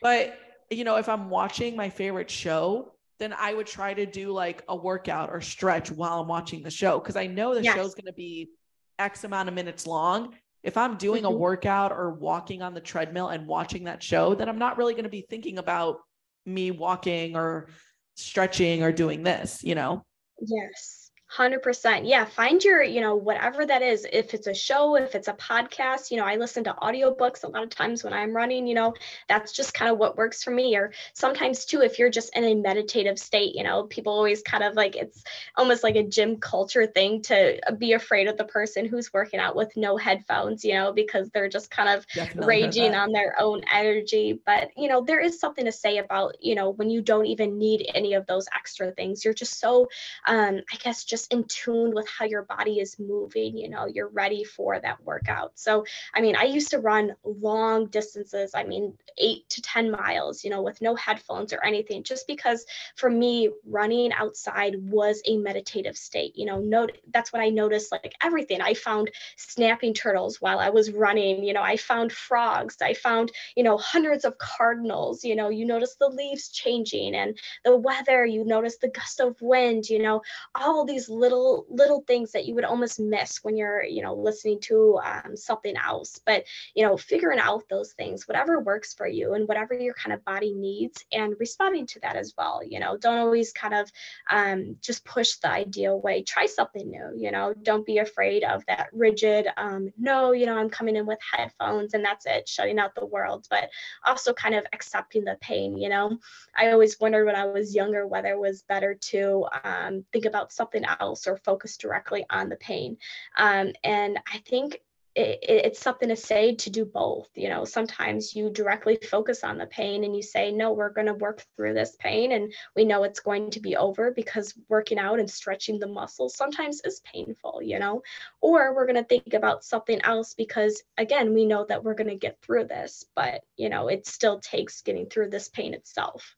but 0.02 0.40
you 0.70 0.86
know, 0.86 0.96
if 0.96 1.10
I'm 1.10 1.30
watching 1.30 1.76
my 1.76 1.90
favorite 1.90 2.32
show, 2.32 2.94
then 3.20 3.34
I 3.38 3.54
would 3.54 3.68
try 3.68 3.94
to 3.94 4.06
do 4.06 4.32
like 4.32 4.64
a 4.70 4.76
workout 4.76 5.32
or 5.32 5.42
stretch 5.42 5.92
while 5.92 6.22
I'm 6.22 6.30
watching 6.30 6.64
the 6.64 6.72
show 6.72 6.98
because 6.98 7.18
I 7.18 7.28
know 7.28 7.54
the 7.54 7.64
yes. 7.64 7.76
show's 7.76 7.94
going 7.94 8.06
to 8.06 8.14
be 8.14 8.50
X 8.98 9.26
amount 9.26 9.50
of 9.50 9.56
minutes 9.56 9.86
long. 9.86 10.34
If 10.64 10.78
I'm 10.78 10.96
doing 10.96 11.24
mm-hmm. 11.24 11.34
a 11.34 11.38
workout 11.38 11.92
or 11.92 12.14
walking 12.14 12.62
on 12.62 12.74
the 12.74 12.80
treadmill 12.80 13.28
and 13.28 13.48
watching 13.48 13.84
that 13.84 14.02
show, 14.02 14.34
then 14.34 14.48
I'm 14.48 14.60
not 14.60 14.78
really 14.78 14.94
going 14.94 15.04
to 15.04 15.10
be 15.10 15.26
thinking 15.30 15.58
about 15.58 15.98
me 16.46 16.72
walking 16.72 17.36
or 17.36 17.68
stretching 18.16 18.82
or 18.82 18.94
doing 18.94 19.24
this, 19.24 19.62
you 19.62 19.76
know? 19.76 20.06
Yes. 20.40 21.07
100% 21.36 22.02
yeah 22.08 22.24
find 22.24 22.64
your 22.64 22.82
you 22.82 23.02
know 23.02 23.16
whatever 23.16 23.66
that 23.66 23.82
is. 23.82 24.08
If 24.12 24.34
it's 24.34 24.48
a 24.48 24.54
show 24.54 24.96
if 24.96 25.14
it's 25.14 25.28
a 25.28 25.34
podcast 25.34 26.10
you 26.10 26.18
know 26.18 26.26
i 26.26 26.36
listen 26.38 26.64
to 26.66 26.76
audiobooks 26.82 27.44
a 27.44 27.48
lot 27.48 27.64
of 27.64 27.70
times 27.70 28.04
when 28.04 28.14
i'm 28.14 28.34
running 28.34 28.66
you 28.66 28.76
know 28.76 28.94
that's 29.28 29.52
just 29.52 29.74
kind 29.74 29.92
of 29.92 29.98
what 29.98 30.18
works 30.18 30.44
for 30.44 30.52
me. 30.52 30.76
Or 30.78 30.92
sometimes 31.14 31.66
too 31.66 31.82
if 31.82 32.00
you're 32.00 32.10
just 32.10 32.36
in 32.36 32.44
a 32.44 32.56
meditative 32.56 33.20
state 33.20 33.56
you 33.56 33.64
know 33.64 33.84
people 33.84 34.14
always 34.14 34.42
kind 34.42 34.64
of 34.64 34.76
like 34.76 34.96
it's 34.96 35.24
almost 35.58 35.84
like 35.84 35.96
a 35.96 36.04
gym 36.04 36.38
culture 36.38 36.88
thing 36.88 37.22
to 37.24 37.60
be 37.78 37.94
afraid 37.94 38.28
of 38.28 38.38
the 38.38 38.46
person 38.46 38.86
who's 38.86 39.12
working 39.14 39.40
out 39.40 39.56
with 39.56 39.76
no 39.76 39.98
headphones 39.98 40.64
you 40.64 40.74
know 40.74 40.94
because 40.94 41.30
they're 41.32 41.50
just 41.50 41.70
kind 41.70 41.90
of 41.90 42.06
Definitely 42.16 42.48
raging 42.48 42.96
on 42.96 43.12
their 43.12 43.36
own 43.40 43.62
energy. 43.72 44.40
But 44.46 44.70
you 44.78 44.88
know 44.88 45.02
there 45.02 45.20
is 45.20 45.40
something 45.40 45.66
to 45.66 45.72
say 45.72 45.98
about 45.98 46.36
you 46.42 46.56
know 46.56 46.70
when 46.70 46.90
you 46.90 47.02
don't 47.02 47.26
even 47.26 47.58
need 47.58 47.90
any 47.94 48.14
of 48.14 48.26
those 48.28 48.48
extra 48.56 48.92
things. 48.92 49.26
You're 49.26 49.34
just 49.34 49.60
so 49.60 49.88
um 50.26 50.62
i 50.72 50.76
guess 50.78 51.04
just 51.04 51.17
just 51.18 51.34
in 51.34 51.44
tune 51.46 51.96
with 51.96 52.08
how 52.08 52.26
your 52.26 52.44
body 52.44 52.80
is 52.80 53.00
moving 53.00 53.58
you 53.58 53.68
know 53.68 53.88
you're 53.88 54.10
ready 54.10 54.44
for 54.44 54.80
that 54.80 55.04
workout. 55.04 55.52
So 55.56 55.84
i 56.14 56.22
mean 56.22 56.36
i 56.36 56.44
used 56.44 56.70
to 56.70 56.78
run 56.78 57.16
long 57.24 57.88
distances 57.88 58.52
i 58.54 58.64
mean 58.64 58.94
8 59.18 59.50
to 59.50 59.62
10 59.64 59.90
miles 59.90 60.44
you 60.44 60.52
know 60.52 60.62
with 60.62 60.80
no 60.80 60.94
headphones 60.96 61.54
or 61.54 61.64
anything 61.66 62.04
just 62.04 62.28
because 62.28 62.66
for 62.96 63.10
me 63.10 63.50
running 63.66 64.14
outside 64.14 64.76
was 64.92 65.24
a 65.26 65.38
meditative 65.38 65.98
state 65.98 66.34
you 66.36 66.46
know 66.46 66.60
note 66.60 66.96
that's 67.12 67.34
what 67.34 67.42
i 67.42 67.50
noticed 67.50 67.92
like 67.92 68.14
everything. 68.22 68.62
I 68.62 68.76
found 68.76 69.10
snapping 69.38 69.96
turtles 69.96 70.40
while 70.40 70.60
i 70.60 70.70
was 70.70 70.92
running 70.92 71.44
you 71.44 71.54
know 71.54 71.64
i 71.64 71.78
found 71.78 72.12
frogs 72.12 72.78
i 72.82 72.94
found 72.94 73.32
you 73.56 73.64
know 73.64 73.78
hundreds 73.78 74.24
of 74.24 74.38
cardinals 74.38 75.24
you 75.24 75.36
know 75.36 75.50
you 75.50 75.66
notice 75.66 75.96
the 75.96 76.10
leaves 76.10 76.50
changing 76.50 77.16
and 77.16 77.40
the 77.66 77.76
weather 77.76 78.24
you 78.26 78.44
notice 78.46 78.78
the 78.78 78.90
gust 78.90 79.20
of 79.20 79.36
wind 79.42 79.90
you 79.90 80.00
know 80.00 80.22
all 80.56 80.86
these 80.86 81.07
little 81.10 81.66
little 81.70 82.04
things 82.08 82.32
that 82.32 82.46
you 82.46 82.56
would 82.56 82.64
almost 82.64 83.00
miss 83.00 83.44
when 83.44 83.58
you're 83.58 83.84
you 83.84 84.02
know 84.02 84.14
listening 84.14 84.60
to 84.62 85.00
um, 85.04 85.36
something 85.36 85.76
else. 85.78 86.20
But 86.26 86.46
you 86.76 86.86
know 86.86 86.98
figuring 86.98 87.40
out 87.40 87.64
those 87.70 87.94
things 87.94 88.28
whatever 88.28 88.60
works 88.60 88.94
for 88.94 89.08
you 89.08 89.34
and 89.34 89.48
whatever 89.48 89.74
your 89.74 89.94
kind 89.94 90.14
of 90.14 90.24
body 90.26 90.54
needs 90.54 91.06
and 91.12 91.36
responding 91.40 91.86
to 91.88 92.00
that 92.02 92.16
as 92.16 92.34
well 92.38 92.62
you 92.66 92.80
know. 92.80 92.98
Don't 92.98 93.20
always 93.20 93.54
kind 93.54 93.74
of 93.74 93.92
um, 94.30 94.78
just 94.82 95.06
push 95.06 95.36
the 95.36 95.50
idea 95.50 95.92
away. 95.92 96.24
Try 96.24 96.46
something 96.46 96.90
new 96.90 97.12
you 97.16 97.32
know. 97.32 97.54
Don't 97.62 97.86
be 97.86 98.00
afraid 98.00 98.44
of 98.44 98.66
that 98.68 98.90
rigid 98.94 99.48
um, 99.58 99.92
no 99.98 100.32
you 100.32 100.46
know 100.46 100.58
i'm 100.58 100.70
coming 100.70 100.96
in 100.96 101.06
with 101.06 101.20
headphones 101.32 101.94
and 101.94 102.04
that's 102.04 102.26
it 102.26 102.48
shutting 102.48 102.80
out 102.80 102.96
the 102.96 103.06
world 103.06 103.48
but 103.50 103.70
also 104.06 104.34
kind 104.34 104.56
of 104.56 104.66
accepting 104.74 105.24
the 105.24 105.38
pain 105.42 105.78
you 105.78 105.90
know. 105.90 106.18
I 106.56 106.72
always 106.72 107.00
wondered 107.00 107.26
when 107.26 107.36
i 107.36 107.46
was 107.46 107.76
younger 107.76 108.08
whether 108.08 108.30
it 108.30 108.40
was 108.40 108.64
better 108.64 108.96
to 108.96 109.46
um, 109.64 110.06
think 110.12 110.26
about 110.26 110.52
something 110.52 110.84
else 111.00 111.28
or 111.28 111.38
focus 111.38 111.78
directly 111.78 112.26
on 112.30 112.50
the 112.50 112.56
pain. 112.56 112.98
Um, 113.38 113.74
and 113.84 114.20
I 114.32 114.40
think 114.40 114.82
it, 115.18 115.40
it's 115.42 115.80
something 115.80 116.10
to 116.10 116.16
say 116.16 116.56
to 116.56 116.70
do 116.70 116.86
both. 116.86 117.30
You 117.36 117.50
know, 117.50 117.66
sometimes 117.66 118.36
you 118.36 118.50
directly 118.52 119.00
focus 119.10 119.44
on 119.44 119.58
the 119.58 119.66
pain 119.66 120.04
and 120.04 120.16
you 120.16 120.22
say, 120.22 120.52
no, 120.52 120.72
we're 120.74 120.92
going 120.92 121.08
to 121.08 121.14
work 121.16 121.44
through 121.56 121.74
this 121.74 121.98
pain 122.00 122.32
and 122.32 122.54
we 122.76 122.86
know 122.86 123.04
it's 123.04 123.20
going 123.20 123.50
to 123.52 123.60
be 123.60 123.76
over 123.76 124.12
because 124.12 124.54
working 124.70 125.00
out 125.00 125.20
and 125.20 125.30
stretching 125.30 125.80
the 125.80 125.88
muscles 125.88 126.36
sometimes 126.36 126.82
is 126.86 127.02
painful, 127.12 127.62
you 127.64 127.80
know, 127.80 128.04
or 128.42 128.76
we're 128.76 128.86
going 128.86 128.96
to 128.96 129.04
think 129.04 129.34
about 129.34 129.66
something 129.66 130.00
else 130.04 130.36
because, 130.36 130.84
again, 130.98 131.34
we 131.34 131.46
know 131.46 131.66
that 131.68 131.84
we're 131.84 131.96
going 131.96 132.10
to 132.10 132.16
get 132.16 132.40
through 132.42 132.66
this, 132.66 133.06
but, 133.16 133.42
you 133.58 133.70
know, 133.70 133.88
it 133.88 134.06
still 134.06 134.40
takes 134.40 134.82
getting 134.82 135.08
through 135.08 135.30
this 135.30 135.50
pain 135.50 135.74
itself. 135.74 136.36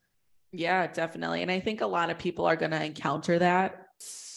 Yeah, 0.51 0.87
definitely. 0.87 1.41
And 1.41 1.51
I 1.51 1.59
think 1.59 1.81
a 1.81 1.85
lot 1.85 2.09
of 2.09 2.17
people 2.17 2.45
are 2.45 2.55
going 2.55 2.71
to 2.71 2.83
encounter 2.83 3.37
that 3.39 3.87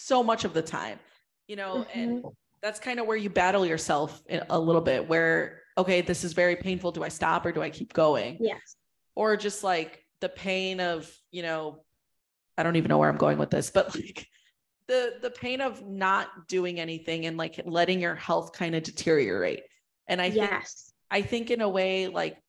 so 0.03 0.23
much 0.23 0.45
of 0.45 0.53
the 0.53 0.63
time, 0.63 0.99
you 1.47 1.57
know, 1.57 1.87
mm-hmm. 1.89 1.99
and 1.99 2.25
that's 2.63 2.79
kind 2.79 3.01
of 3.01 3.07
where 3.07 3.17
you 3.17 3.31
battle 3.31 3.67
yourself 3.67 4.23
a 4.49 4.59
little 4.59 4.81
bit 4.81 5.09
where, 5.09 5.61
okay, 5.79 6.01
this 6.01 6.25
is 6.25 6.33
very 6.33 6.57
painful. 6.57 6.93
Do 6.93 7.03
I 7.03 7.09
stop 7.09 7.45
or 7.47 7.53
do 7.53 7.63
I 7.63 7.71
keep 7.71 7.93
going? 7.93 8.39
Yes. 8.41 8.77
Or 9.15 9.37
just 9.37 9.65
like 9.65 10.05
the 10.21 10.29
pain 10.29 10.81
of, 10.81 11.11
you 11.31 11.43
know, 11.43 11.85
I 12.57 12.63
don't 12.63 12.77
even 12.77 12.89
know 12.89 12.99
where 12.99 13.09
I'm 13.09 13.17
going 13.17 13.39
with 13.39 13.51
this, 13.51 13.71
but 13.71 13.95
like 13.95 14.27
the 14.89 15.15
the 15.23 15.31
pain 15.31 15.61
of 15.61 15.87
not 15.87 16.49
doing 16.49 16.81
anything 16.81 17.27
and 17.27 17.37
like 17.37 17.61
letting 17.65 18.01
your 18.01 18.15
health 18.15 18.53
kind 18.53 18.75
of 18.75 18.83
deteriorate. 18.83 19.63
And 20.07 20.21
I 20.21 20.27
yes. 20.27 20.93
think 21.11 21.25
I 21.25 21.27
think 21.27 21.51
in 21.51 21.61
a 21.61 21.69
way 21.69 22.09
like 22.09 22.42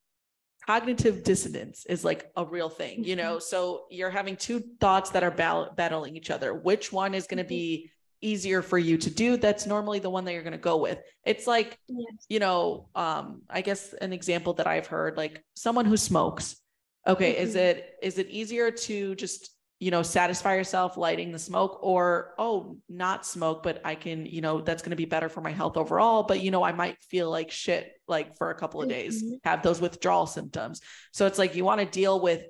cognitive 0.65 1.23
dissonance 1.23 1.85
is 1.85 2.03
like 2.03 2.31
a 2.35 2.45
real 2.45 2.69
thing, 2.69 3.03
you 3.03 3.15
know? 3.15 3.33
Mm-hmm. 3.33 3.41
So 3.41 3.85
you're 3.89 4.09
having 4.09 4.35
two 4.35 4.63
thoughts 4.79 5.09
that 5.11 5.23
are 5.23 5.31
battling 5.75 6.15
each 6.15 6.29
other. 6.29 6.53
Which 6.53 6.91
one 6.91 7.13
is 7.13 7.27
going 7.27 7.37
to 7.37 7.43
mm-hmm. 7.43 7.49
be 7.49 7.91
easier 8.21 8.61
for 8.61 8.77
you 8.77 8.97
to 8.97 9.09
do? 9.09 9.37
That's 9.37 9.65
normally 9.65 9.99
the 9.99 10.09
one 10.09 10.25
that 10.25 10.33
you're 10.33 10.43
going 10.43 10.53
to 10.53 10.57
go 10.57 10.77
with. 10.77 10.99
It's 11.25 11.47
like, 11.47 11.77
yes. 11.87 12.25
you 12.29 12.39
know, 12.39 12.87
um, 12.95 13.41
I 13.49 13.61
guess 13.61 13.93
an 13.93 14.13
example 14.13 14.53
that 14.53 14.67
I've 14.67 14.87
heard, 14.87 15.17
like 15.17 15.43
someone 15.55 15.85
who 15.85 15.97
smokes. 15.97 16.57
Okay, 17.05 17.33
mm-hmm. 17.33 17.43
is 17.43 17.55
it 17.55 17.95
is 18.01 18.17
it 18.17 18.29
easier 18.29 18.71
to 18.71 19.15
just 19.15 19.49
you 19.83 19.91
know 19.91 20.01
satisfy 20.01 20.55
yourself 20.55 20.95
lighting 20.95 21.33
the 21.33 21.39
smoke 21.39 21.77
or 21.81 22.33
oh 22.37 22.77
not 22.87 23.25
smoke 23.25 23.61
but 23.63 23.81
i 23.83 23.93
can 23.93 24.25
you 24.25 24.39
know 24.39 24.61
that's 24.61 24.81
going 24.81 24.91
to 24.91 24.95
be 24.95 25.03
better 25.03 25.27
for 25.27 25.41
my 25.41 25.51
health 25.51 25.75
overall 25.75 26.23
but 26.23 26.39
you 26.39 26.51
know 26.51 26.63
i 26.63 26.71
might 26.71 26.97
feel 27.01 27.29
like 27.29 27.51
shit 27.51 27.91
like 28.07 28.37
for 28.37 28.49
a 28.49 28.55
couple 28.55 28.81
of 28.81 28.87
days 28.87 29.21
mm-hmm. 29.21 29.33
have 29.43 29.61
those 29.61 29.81
withdrawal 29.81 30.25
symptoms 30.25 30.79
so 31.11 31.25
it's 31.25 31.37
like 31.37 31.53
you 31.53 31.65
want 31.65 31.81
to 31.81 31.85
deal 31.85 32.21
with 32.21 32.43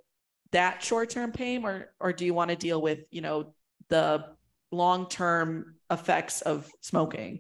that 0.52 0.84
short-term 0.84 1.32
pain 1.32 1.66
or 1.66 1.92
or 2.00 2.14
do 2.14 2.24
you 2.24 2.36
want 2.36 2.52
to 2.52 2.56
deal 2.56 2.80
with 2.80 3.00
you 3.10 3.22
know 3.22 3.56
the 3.90 4.24
long-term 4.72 5.74
effects 5.90 6.42
of 6.42 6.70
smoking 6.82 7.40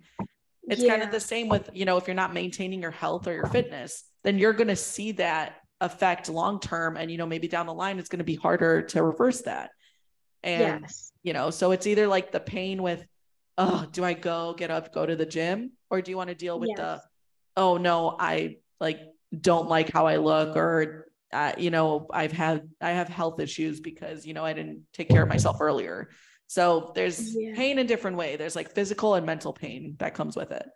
it's 0.69 0.81
yeah. 0.81 0.89
kind 0.89 1.03
of 1.03 1.11
the 1.11 1.19
same 1.19 1.49
with 1.49 1.69
you 1.71 1.85
know 1.85 1.97
if 1.97 2.07
you're 2.07 2.15
not 2.15 2.33
maintaining 2.33 2.81
your 2.81 2.89
health 2.89 3.27
or 3.27 3.33
your 3.33 3.45
fitness 3.45 4.05
then 4.23 4.39
you're 4.39 4.53
going 4.53 4.67
to 4.67 4.75
see 4.75 5.11
that 5.11 5.57
effect 5.81 6.29
long 6.29 6.59
term 6.59 6.97
and 6.97 7.11
you 7.11 7.17
know 7.17 7.27
maybe 7.27 7.47
down 7.47 7.67
the 7.67 7.73
line 7.73 7.99
it's 7.99 8.09
going 8.09 8.17
to 8.17 8.23
be 8.23 8.35
harder 8.35 8.81
to 8.81 9.03
reverse 9.03 9.41
that 9.41 9.69
and, 10.43 10.81
yes. 10.81 11.11
you 11.23 11.33
know, 11.33 11.49
so 11.49 11.71
it's 11.71 11.87
either 11.87 12.07
like 12.07 12.31
the 12.31 12.39
pain 12.39 12.81
with, 12.81 13.05
oh, 13.57 13.87
do 13.91 14.03
I 14.03 14.13
go 14.13 14.53
get 14.53 14.71
up, 14.71 14.93
go 14.93 15.05
to 15.05 15.15
the 15.15 15.25
gym? 15.25 15.71
Or 15.89 16.01
do 16.01 16.11
you 16.11 16.17
want 16.17 16.29
to 16.29 16.35
deal 16.35 16.59
with 16.59 16.69
yes. 16.69 16.77
the, 16.77 17.01
oh, 17.55 17.77
no, 17.77 18.15
I 18.19 18.57
like 18.79 18.99
don't 19.39 19.69
like 19.69 19.91
how 19.91 20.07
I 20.07 20.17
look 20.17 20.55
or, 20.55 21.07
uh, 21.31 21.53
you 21.57 21.71
know, 21.71 22.07
I've 22.11 22.31
had, 22.31 22.69
I 22.81 22.91
have 22.91 23.07
health 23.07 23.39
issues 23.39 23.79
because, 23.79 24.25
you 24.25 24.33
know, 24.33 24.45
I 24.45 24.53
didn't 24.53 24.83
take 24.93 25.09
care 25.09 25.23
of 25.23 25.29
myself 25.29 25.57
earlier. 25.61 26.09
So 26.47 26.91
there's 26.93 27.35
yeah. 27.35 27.55
pain 27.55 27.79
in 27.79 27.87
different 27.87 28.17
way. 28.17 28.35
There's 28.35 28.55
like 28.55 28.71
physical 28.71 29.15
and 29.15 29.25
mental 29.25 29.53
pain 29.53 29.95
that 29.99 30.13
comes 30.13 30.35
with 30.35 30.51
it 30.51 30.67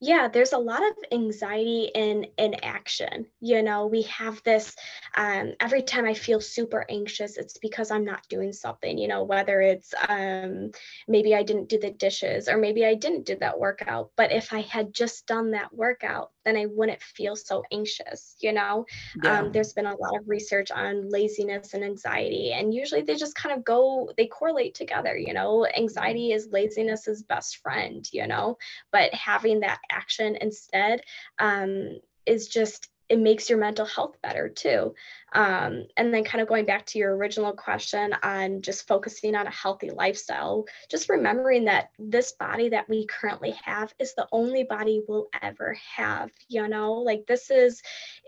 yeah 0.00 0.28
there's 0.28 0.52
a 0.52 0.58
lot 0.58 0.80
of 0.82 0.94
anxiety 1.12 1.90
in 1.94 2.24
in 2.36 2.54
action 2.62 3.26
you 3.40 3.62
know 3.62 3.86
we 3.86 4.02
have 4.02 4.40
this 4.44 4.76
um, 5.16 5.52
every 5.60 5.82
time 5.82 6.04
i 6.04 6.14
feel 6.14 6.40
super 6.40 6.84
anxious 6.88 7.36
it's 7.36 7.58
because 7.58 7.90
i'm 7.90 8.04
not 8.04 8.26
doing 8.28 8.52
something 8.52 8.96
you 8.96 9.08
know 9.08 9.24
whether 9.24 9.60
it's 9.60 9.94
um, 10.08 10.70
maybe 11.08 11.34
i 11.34 11.42
didn't 11.42 11.68
do 11.68 11.78
the 11.78 11.90
dishes 11.90 12.48
or 12.48 12.56
maybe 12.56 12.84
i 12.84 12.94
didn't 12.94 13.26
do 13.26 13.36
that 13.36 13.58
workout 13.58 14.10
but 14.16 14.30
if 14.30 14.52
i 14.52 14.60
had 14.60 14.94
just 14.94 15.26
done 15.26 15.50
that 15.50 15.72
workout 15.74 16.30
then 16.48 16.56
i 16.56 16.66
wouldn't 16.66 17.02
feel 17.02 17.36
so 17.36 17.62
anxious 17.72 18.34
you 18.40 18.52
know? 18.52 18.86
Yeah. 19.22 19.40
um, 19.40 19.52
there's 19.52 19.72
been 19.72 19.86
a 19.86 19.96
lot 19.96 20.16
of 20.16 20.28
research 20.28 20.70
on 20.70 21.08
laziness 21.10 21.74
and 21.74 21.84
anxiety 21.84 22.52
and 22.52 22.72
usually 22.72 23.02
they 23.02 23.14
just 23.14 23.34
kind 23.34 23.54
of 23.56 23.64
go 23.64 24.10
they 24.16 24.26
correlate 24.26 24.74
together 24.74 25.16
you 25.16 25.34
know? 25.34 25.66
Anxiety 25.76 26.32
is 26.32 26.48
laziness's 26.50 27.22
best 27.22 27.58
friend 27.58 28.08
you 28.12 28.26
know? 28.26 28.56
But 28.92 29.12
having 29.14 29.60
that 29.60 29.80
action 29.90 30.36
instead 30.40 31.02
um, 31.38 31.98
is 32.26 32.48
just 32.48 32.88
it 33.08 33.18
makes 33.18 33.48
your 33.48 33.58
mental 33.58 33.86
health 33.86 34.16
better 34.22 34.48
too. 34.48 34.94
Um, 35.32 35.84
and 35.96 36.12
then, 36.12 36.24
kind 36.24 36.42
of 36.42 36.48
going 36.48 36.64
back 36.64 36.86
to 36.86 36.98
your 36.98 37.16
original 37.16 37.52
question 37.52 38.14
on 38.22 38.62
just 38.62 38.86
focusing 38.86 39.34
on 39.34 39.46
a 39.46 39.50
healthy 39.50 39.90
lifestyle, 39.90 40.64
just 40.90 41.08
remembering 41.08 41.64
that 41.66 41.90
this 41.98 42.32
body 42.32 42.70
that 42.70 42.88
we 42.88 43.06
currently 43.06 43.54
have 43.64 43.92
is 43.98 44.14
the 44.14 44.28
only 44.32 44.64
body 44.64 45.02
we'll 45.06 45.28
ever 45.42 45.76
have. 45.96 46.30
You 46.48 46.68
know, 46.68 46.94
like 46.94 47.26
this 47.26 47.50
is 47.50 47.82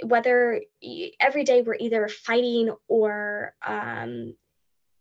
whether 0.04 0.60
every 1.20 1.44
day 1.44 1.62
we're 1.62 1.76
either 1.78 2.08
fighting 2.08 2.74
or 2.88 3.54
um, 3.66 4.34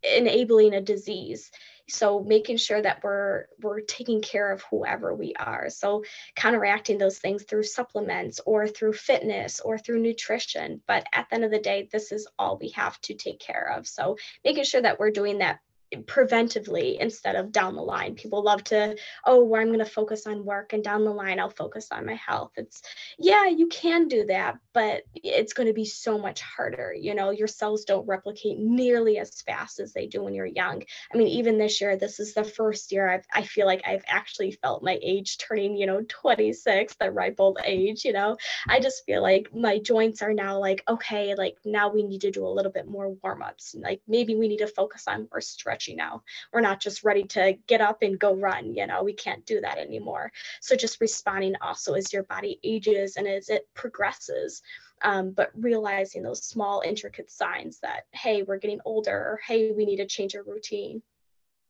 enabling 0.04 0.74
a 0.74 0.82
disease 0.82 1.52
so 1.90 2.22
making 2.22 2.58
sure 2.58 2.82
that 2.82 3.04
we're 3.04 3.46
we're 3.62 3.82
taking 3.82 4.22
care 4.22 4.52
of 4.52 4.64
whoever 4.70 5.14
we 5.14 5.34
are. 5.36 5.70
So 5.70 6.04
counteracting 6.36 6.98
those 6.98 7.20
things 7.20 7.44
through 7.44 7.64
supplements 7.64 8.40
or 8.46 8.68
through 8.68 8.94
fitness 8.94 9.60
or 9.60 9.78
through 9.78 10.00
nutrition. 10.00 10.82
But 10.88 11.06
at 11.14 11.28
the 11.30 11.36
end 11.36 11.44
of 11.44 11.52
the 11.52 11.60
day 11.60 11.90
this 11.92 12.12
is 12.12 12.28
all 12.38 12.58
we 12.58 12.70
have 12.70 13.00
to 13.02 13.14
take 13.16 13.40
care 13.40 13.74
of. 13.76 13.88
So 13.88 14.18
making 14.44 14.64
sure 14.64 14.82
that 14.82 15.00
we're 15.00 15.12
doing 15.12 15.40
that 15.40 15.60
preventively 15.96 16.98
instead 17.00 17.36
of 17.36 17.52
down 17.52 17.76
the 17.76 17.82
line. 17.82 18.16
People 18.16 18.44
love 18.44 18.64
to, 18.66 18.96
oh, 19.26 19.44
well, 19.44 19.62
I'm 19.62 19.68
going 19.68 19.80
to 19.80 19.86
focus 19.86 20.28
on 20.28 20.46
work 20.46 20.74
and 20.74 20.84
down 20.84 21.04
the 21.04 21.12
line 21.12 21.40
I'll 21.40 21.50
focus 21.50 21.88
on 21.92 22.06
my 22.06 22.16
health. 22.16 22.52
It's, 22.58 22.82
yeah, 23.18 23.48
you 23.48 23.68
can 23.68 24.08
do 24.08 24.26
that, 24.26 24.58
but 24.74 25.04
it's 25.16 25.54
going 25.54 25.68
to 25.68 25.74
be 25.74 25.86
so 25.86 26.18
much 26.18 26.42
harder. 26.42 26.94
You 26.98 27.16
know, 27.16 27.32
your 27.32 27.48
cells 27.48 27.86
don't 27.86 28.08
replicate 28.08 28.60
nearly 28.60 29.18
as 29.18 29.42
fast 29.42 29.80
as 29.80 29.94
they 29.94 30.06
do 30.06 30.24
when 30.24 30.34
you're 30.34 30.46
young. 30.46 30.84
I 31.14 31.18
mean, 31.18 31.28
even 31.28 31.58
this 31.58 31.82
year, 31.82 31.98
this 31.98 32.20
is 32.20 32.34
the 32.34 32.44
first 32.44 32.92
year 32.92 33.10
I've, 33.10 33.26
I 33.34 33.44
feel 33.44 33.66
like 33.66 33.82
I've 33.86 34.06
actually 34.08 34.52
felt 34.52 34.84
my 34.84 35.00
age 35.02 35.38
turning, 35.38 35.76
you 35.76 35.86
know, 35.86 36.04
26, 36.08 36.96
the 37.00 37.12
ripe 37.12 37.40
old 37.40 37.60
age, 37.64 38.06
you 38.06 38.14
know, 38.14 38.38
I 38.68 38.80
just 38.80 39.06
feel 39.06 39.22
like 39.22 39.54
my 39.56 39.80
joints 39.80 40.22
are 40.22 40.34
now 40.34 40.60
like, 40.60 40.84
okay, 40.88 41.36
like 41.36 41.58
now 41.66 41.90
we 41.90 42.04
need 42.04 42.22
to 42.22 42.32
do 42.32 42.46
a 42.46 42.50
little 42.50 42.72
bit 42.72 42.88
more 42.88 43.16
warm 43.24 43.42
ups. 43.42 43.76
Like 43.78 44.02
maybe 44.08 44.36
we 44.36 44.48
need 44.48 44.58
to 44.58 44.68
focus 44.68 45.06
on 45.08 45.28
more 45.32 45.42
stretch 45.42 45.79
stretchy 45.80 45.96
now. 45.96 46.24
We're 46.54 46.62
not 46.62 46.80
just 46.80 47.04
ready 47.04 47.24
to 47.24 47.58
get 47.68 47.82
up 47.82 48.02
and 48.02 48.20
go 48.20 48.36
run, 48.36 48.76
you 48.76 48.88
know, 48.88 49.04
we 49.04 49.14
can't 49.14 49.46
do 49.46 49.62
that 49.62 49.78
anymore. 49.78 50.32
So 50.62 50.76
just 50.76 51.02
responding 51.02 51.56
also 51.62 51.94
as 51.94 52.12
your 52.12 52.24
body 52.24 52.60
ages 52.64 53.16
and 53.18 53.28
as 53.28 53.50
it 53.50 53.68
progresses. 53.74 54.62
Um, 55.02 55.32
but 55.32 55.52
realizing 55.56 56.24
those 56.24 56.44
small 56.44 56.82
intricate 56.86 57.32
signs 57.32 57.80
that 57.80 58.02
hey 58.12 58.44
we're 58.44 58.58
getting 58.58 58.82
older 58.84 59.16
or 59.16 59.40
hey 59.48 59.72
we 59.72 59.86
need 59.86 59.96
to 59.96 60.06
change 60.06 60.36
our 60.36 60.44
routine 60.44 61.02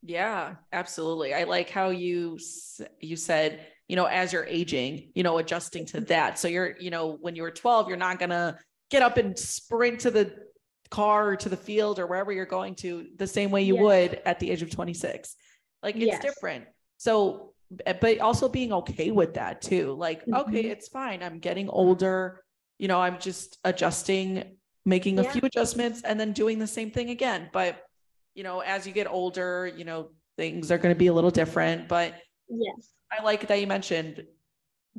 yeah 0.01 0.55
absolutely 0.73 1.35
i 1.35 1.43
like 1.43 1.69
how 1.69 1.89
you 1.89 2.39
you 2.99 3.15
said 3.15 3.67
you 3.87 3.95
know 3.95 4.05
as 4.05 4.33
you're 4.33 4.45
aging 4.45 5.11
you 5.13 5.21
know 5.21 5.37
adjusting 5.37 5.85
to 5.85 6.01
that 6.01 6.39
so 6.39 6.47
you're 6.47 6.75
you 6.79 6.89
know 6.89 7.19
when 7.21 7.35
you 7.35 7.43
were 7.43 7.51
12 7.51 7.87
you're 7.87 7.97
not 7.97 8.17
gonna 8.17 8.57
get 8.89 9.03
up 9.03 9.17
and 9.17 9.37
sprint 9.37 9.99
to 9.99 10.09
the 10.09 10.33
car 10.89 11.35
to 11.35 11.49
the 11.49 11.57
field 11.57 11.99
or 11.99 12.07
wherever 12.07 12.31
you're 12.31 12.45
going 12.45 12.75
to 12.75 13.07
the 13.17 13.27
same 13.27 13.51
way 13.51 13.61
you 13.61 13.75
yes. 13.75 13.83
would 13.83 14.21
at 14.25 14.39
the 14.39 14.49
age 14.49 14.61
of 14.61 14.69
26 14.69 15.35
like 15.83 15.95
it's 15.95 16.05
yes. 16.05 16.21
different. 16.21 16.65
So 16.97 17.53
but 18.01 18.19
also 18.19 18.49
being 18.49 18.73
okay 18.73 19.11
with 19.11 19.35
that 19.35 19.61
too. 19.61 19.93
Like 19.93 20.21
mm-hmm. 20.21 20.35
okay 20.35 20.65
it's 20.65 20.87
fine. 20.87 21.21
I'm 21.23 21.39
getting 21.39 21.69
older. 21.69 22.43
You 22.77 22.87
know 22.87 23.01
i'm 23.01 23.19
just 23.19 23.57
adjusting 23.65 24.55
making 24.85 25.19
a 25.19 25.23
few 25.25 25.41
adjustments 25.43 26.01
and 26.01 26.17
then 26.17 26.31
doing 26.31 26.59
the 26.59 26.67
same 26.67 26.91
thing 26.91 27.09
again. 27.09 27.49
But 27.51 27.83
you 28.35 28.43
know 28.43 28.61
as 28.61 28.87
you 28.87 28.93
get 28.93 29.07
older 29.07 29.71
you 29.75 29.83
know 29.83 30.11
things 30.37 30.71
are 30.71 30.77
going 30.77 30.95
to 30.95 30.97
be 30.97 31.07
a 31.07 31.13
little 31.13 31.31
different. 31.31 31.87
But 31.89 32.13
yes. 32.47 32.89
I 33.11 33.23
like 33.23 33.47
that 33.47 33.59
you 33.59 33.67
mentioned 33.67 34.25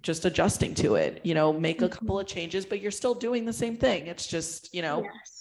just 0.03 0.24
adjusting 0.24 0.74
to 0.74 0.95
it 0.95 1.20
you 1.24 1.34
know 1.34 1.53
make 1.53 1.82
a 1.82 1.84
mm-hmm. 1.84 1.93
couple 1.93 2.18
of 2.20 2.26
changes 2.26 2.64
but 2.64 2.80
you're 2.80 2.91
still 2.91 3.14
doing 3.14 3.45
the 3.47 3.53
same 3.53 3.76
thing. 3.76 4.07
It's 4.07 4.26
just 4.26 4.74
you 4.74 4.82
know 4.82 5.03
yes 5.03 5.39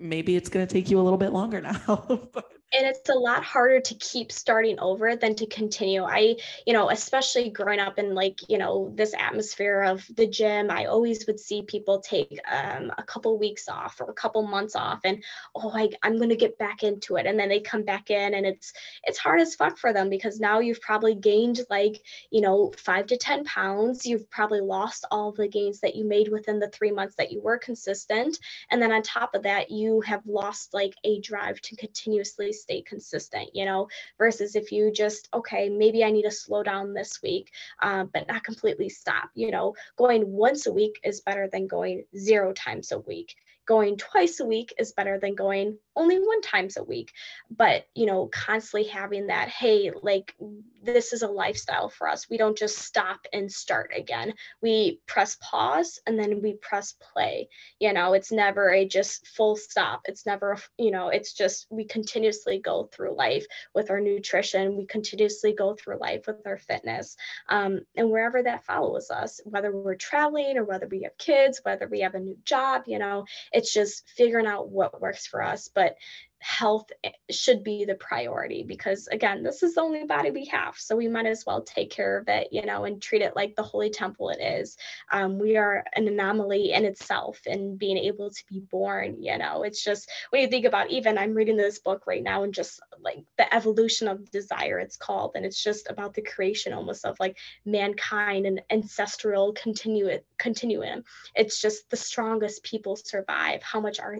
maybe 0.00 0.36
it's 0.36 0.48
going 0.48 0.66
to 0.66 0.72
take 0.72 0.90
you 0.90 0.98
a 0.98 1.02
little 1.02 1.18
bit 1.18 1.32
longer 1.32 1.60
now. 1.60 2.04
but 2.32 2.59
and 2.72 2.86
it's 2.86 3.08
a 3.08 3.14
lot 3.14 3.42
harder 3.42 3.80
to 3.80 3.94
keep 3.96 4.30
starting 4.32 4.78
over 4.80 5.16
than 5.16 5.34
to 5.36 5.46
continue. 5.46 6.04
I 6.04 6.36
you 6.66 6.72
know 6.72 6.90
especially 6.90 7.50
growing 7.50 7.80
up 7.80 7.98
in 7.98 8.14
like 8.14 8.38
you 8.48 8.58
know 8.58 8.92
this 8.94 9.14
atmosphere 9.18 9.82
of 9.82 10.04
the 10.16 10.26
gym 10.26 10.70
i 10.70 10.86
always 10.86 11.26
would 11.26 11.38
see 11.38 11.62
people 11.62 12.00
take 12.00 12.38
um, 12.50 12.92
a 12.98 13.02
couple 13.02 13.38
weeks 13.38 13.68
off 13.68 14.00
or 14.00 14.10
a 14.10 14.14
couple 14.14 14.42
months 14.42 14.76
off 14.76 15.00
and 15.04 15.22
oh 15.54 15.70
I, 15.74 15.90
i'm 16.02 16.16
going 16.16 16.28
to 16.30 16.36
get 16.36 16.58
back 16.58 16.82
into 16.82 17.16
it. 17.16 17.26
And 17.26 17.38
then 17.38 17.48
they 17.48 17.60
come 17.60 17.84
back 17.84 18.10
in 18.10 18.34
and 18.34 18.46
it's 18.46 18.72
it's 19.04 19.18
hard 19.18 19.40
as 19.40 19.54
fuck 19.54 19.78
for 19.78 19.92
them 19.92 20.08
because 20.08 20.40
now 20.40 20.60
you've 20.60 20.80
probably 20.80 21.14
gained 21.14 21.60
like 21.70 22.02
you 22.30 22.40
know 22.40 22.72
five 22.76 23.06
to 23.08 23.16
ten 23.16 23.44
pounds. 23.44 24.06
You've 24.06 24.30
probably 24.30 24.60
lost 24.60 25.04
all 25.10 25.32
the 25.32 25.48
gains 25.48 25.80
that 25.80 25.94
you 25.94 26.04
made 26.04 26.28
within 26.28 26.58
the 26.58 26.68
three 26.68 26.90
months 26.90 27.14
that 27.16 27.30
you 27.30 27.40
were 27.40 27.58
consistent. 27.58 28.38
And 28.70 28.80
then 28.80 28.92
on 28.92 29.02
top 29.02 29.34
of 29.34 29.42
that 29.42 29.70
you 29.70 30.00
have 30.02 30.26
lost 30.26 30.74
like 30.74 30.94
a 31.04 31.20
drive 31.20 31.60
to 31.62 31.76
continuously 31.76 32.52
stay 32.62 32.82
consistent, 32.82 33.50
you 33.54 33.64
know, 33.64 33.88
versus 34.18 34.56
if 34.56 34.72
you 34.72 34.92
just, 34.92 35.28
okay, 35.34 35.68
maybe 35.68 36.04
I 36.04 36.10
need 36.10 36.22
to 36.22 36.30
slow 36.30 36.62
down 36.62 36.94
this 36.94 37.20
week, 37.22 37.50
um, 37.82 38.10
but 38.12 38.28
not 38.28 38.44
completely 38.44 38.88
stop, 38.88 39.30
you 39.34 39.50
know, 39.50 39.74
going 39.96 40.30
once 40.30 40.66
a 40.66 40.72
week 40.72 41.00
is 41.04 41.20
better 41.20 41.48
than 41.52 41.66
going 41.66 42.04
zero 42.16 42.52
times 42.52 42.92
a 42.92 42.98
week 42.98 43.36
going 43.70 43.96
twice 43.96 44.40
a 44.40 44.44
week 44.44 44.74
is 44.80 44.90
better 44.90 45.16
than 45.20 45.36
going 45.36 45.78
only 45.94 46.18
one 46.18 46.42
times 46.42 46.76
a 46.76 46.82
week. 46.82 47.12
But 47.56 47.86
you 47.94 48.04
know 48.04 48.26
constantly 48.26 48.88
having 48.88 49.28
that 49.28 49.48
hey 49.48 49.92
like 50.02 50.34
this 50.82 51.12
is 51.12 51.22
a 51.22 51.28
lifestyle 51.28 51.88
for 51.88 52.08
us. 52.08 52.28
We 52.28 52.36
don't 52.36 52.58
just 52.58 52.78
stop 52.78 53.20
and 53.32 53.52
start 53.52 53.92
again. 53.94 54.34
We 54.60 55.00
press 55.06 55.36
pause 55.40 56.00
and 56.04 56.18
then 56.18 56.42
we 56.42 56.54
press 56.54 56.96
play. 57.12 57.48
You 57.78 57.92
know 57.92 58.14
it's 58.14 58.32
never 58.32 58.70
a 58.70 58.88
just 58.88 59.28
full 59.28 59.54
stop. 59.54 60.00
It's 60.06 60.26
never 60.26 60.52
a, 60.52 60.58
you 60.76 60.90
know 60.90 61.10
it's 61.10 61.32
just 61.32 61.68
we 61.70 61.84
continuously 61.84 62.58
go 62.58 62.88
through 62.92 63.14
life 63.14 63.46
with 63.72 63.88
our 63.90 64.00
nutrition. 64.00 64.76
We 64.76 64.86
continuously 64.86 65.52
go 65.52 65.76
through 65.76 66.00
life 66.00 66.26
with 66.26 66.44
our 66.44 66.58
fitness. 66.58 67.16
Um, 67.48 67.82
and 67.94 68.10
wherever 68.10 68.42
that 68.42 68.64
follows 68.64 69.12
us 69.12 69.40
whether 69.44 69.70
we're 69.70 69.94
traveling 69.94 70.56
or 70.56 70.64
whether 70.64 70.88
we 70.88 71.02
have 71.02 71.16
kids 71.18 71.60
whether 71.62 71.86
we 71.86 72.00
have 72.00 72.16
a 72.16 72.20
new 72.20 72.36
job 72.44 72.82
you 72.86 72.98
know 72.98 73.24
just 73.68 74.08
figuring 74.16 74.46
out 74.46 74.68
what 74.70 75.00
works 75.00 75.26
for 75.26 75.42
us 75.42 75.68
but 75.74 75.96
health 76.40 76.90
eh, 77.04 77.10
should 77.30 77.62
be 77.62 77.84
the 77.84 77.94
priority 77.94 78.62
because 78.62 79.08
again 79.08 79.42
this 79.42 79.62
is 79.62 79.74
the 79.74 79.80
only 79.80 80.04
body 80.04 80.30
we 80.30 80.44
have 80.46 80.74
so 80.76 80.96
we 80.96 81.08
might 81.08 81.26
as 81.26 81.44
well 81.46 81.62
take 81.62 81.90
care 81.90 82.18
of 82.18 82.28
it 82.28 82.48
you 82.50 82.64
know 82.64 82.84
and 82.84 83.00
treat 83.00 83.22
it 83.22 83.36
like 83.36 83.54
the 83.56 83.62
holy 83.62 83.90
temple 83.90 84.30
it 84.30 84.40
is. 84.40 84.76
Um, 85.12 85.38
we 85.38 85.56
are 85.56 85.84
an 85.94 86.08
anomaly 86.08 86.72
in 86.72 86.84
itself 86.84 87.40
and 87.46 87.78
being 87.78 87.98
able 87.98 88.30
to 88.30 88.44
be 88.48 88.60
born 88.60 89.16
you 89.22 89.36
know. 89.38 89.62
It's 89.62 89.84
just 89.84 90.10
when 90.30 90.42
you 90.42 90.48
think 90.48 90.64
about 90.64 90.90
even 90.90 91.18
i'm 91.18 91.34
reading 91.34 91.56
this 91.56 91.78
book 91.78 92.06
right 92.06 92.22
now 92.22 92.42
and 92.42 92.54
just 92.54 92.80
like 93.00 93.18
the 93.38 93.52
evolution 93.54 94.08
of 94.08 94.30
desire 94.30 94.78
it's 94.78 94.96
called 94.96 95.32
and 95.34 95.44
it's 95.44 95.62
just 95.62 95.88
about 95.90 96.14
the 96.14 96.22
creation 96.22 96.72
almost 96.72 97.04
of 97.04 97.18
like 97.20 97.36
mankind 97.64 98.46
and 98.46 98.62
ancestral 98.70 99.54
continu- 99.54 100.20
continuum. 100.38 101.04
It's 101.34 101.60
just 101.60 101.88
the 101.90 101.96
strongest 101.96 102.62
people 102.64 102.96
survive. 102.96 103.62
How 103.62 103.80
much 103.80 104.00
our 104.00 104.18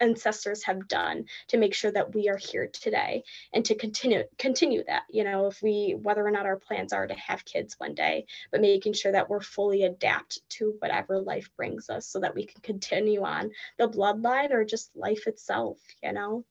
ancestors 0.00 0.62
have 0.64 0.88
done 0.88 1.24
to 1.48 1.56
make 1.56 1.74
sure 1.74 1.90
that 1.92 2.14
we 2.14 2.28
are 2.28 2.36
here 2.36 2.68
today 2.68 3.22
and 3.52 3.64
to 3.64 3.74
continue 3.74 4.24
continue 4.38 4.82
that 4.86 5.02
you 5.10 5.24
know 5.24 5.46
if 5.46 5.62
we 5.62 5.96
whether 6.02 6.26
or 6.26 6.30
not 6.30 6.46
our 6.46 6.56
plans 6.56 6.92
are 6.92 7.06
to 7.06 7.14
have 7.14 7.44
kids 7.44 7.74
one 7.78 7.94
day 7.94 8.26
but 8.50 8.60
making 8.60 8.92
sure 8.92 9.12
that 9.12 9.28
we're 9.28 9.40
fully 9.40 9.84
adapt 9.84 10.40
to 10.48 10.74
whatever 10.80 11.20
life 11.20 11.50
brings 11.56 11.88
us 11.90 12.06
so 12.06 12.20
that 12.20 12.34
we 12.34 12.46
can 12.46 12.60
continue 12.62 13.22
on 13.22 13.50
the 13.78 13.88
bloodline 13.88 14.50
or 14.50 14.64
just 14.64 14.94
life 14.96 15.26
itself 15.26 15.78
you 16.02 16.12
know 16.12 16.44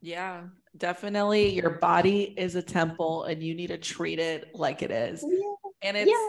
yeah 0.00 0.42
definitely 0.76 1.48
your 1.48 1.70
body 1.70 2.34
is 2.36 2.54
a 2.54 2.62
temple 2.62 3.24
and 3.24 3.42
you 3.42 3.54
need 3.54 3.68
to 3.68 3.78
treat 3.78 4.18
it 4.18 4.54
like 4.54 4.82
it 4.82 4.90
is 4.90 5.24
yeah. 5.26 5.52
and 5.82 5.96
it's 5.96 6.10
yeah. 6.10 6.28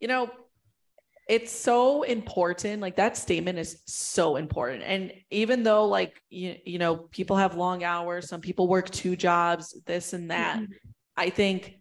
you 0.00 0.08
know 0.08 0.30
it's 1.32 1.50
so 1.50 2.02
important 2.02 2.82
like 2.82 2.96
that 2.96 3.16
statement 3.16 3.58
is 3.58 3.80
so 3.86 4.36
important 4.36 4.82
and 4.82 5.10
even 5.30 5.62
though 5.62 5.86
like 5.86 6.20
you, 6.28 6.56
you 6.66 6.78
know 6.78 6.94
people 7.10 7.36
have 7.36 7.56
long 7.56 7.82
hours 7.82 8.28
some 8.28 8.42
people 8.42 8.68
work 8.68 8.90
two 8.90 9.16
jobs 9.16 9.74
this 9.86 10.12
and 10.12 10.30
that 10.30 10.58
mm-hmm. 10.58 10.72
i 11.16 11.30
think 11.30 11.78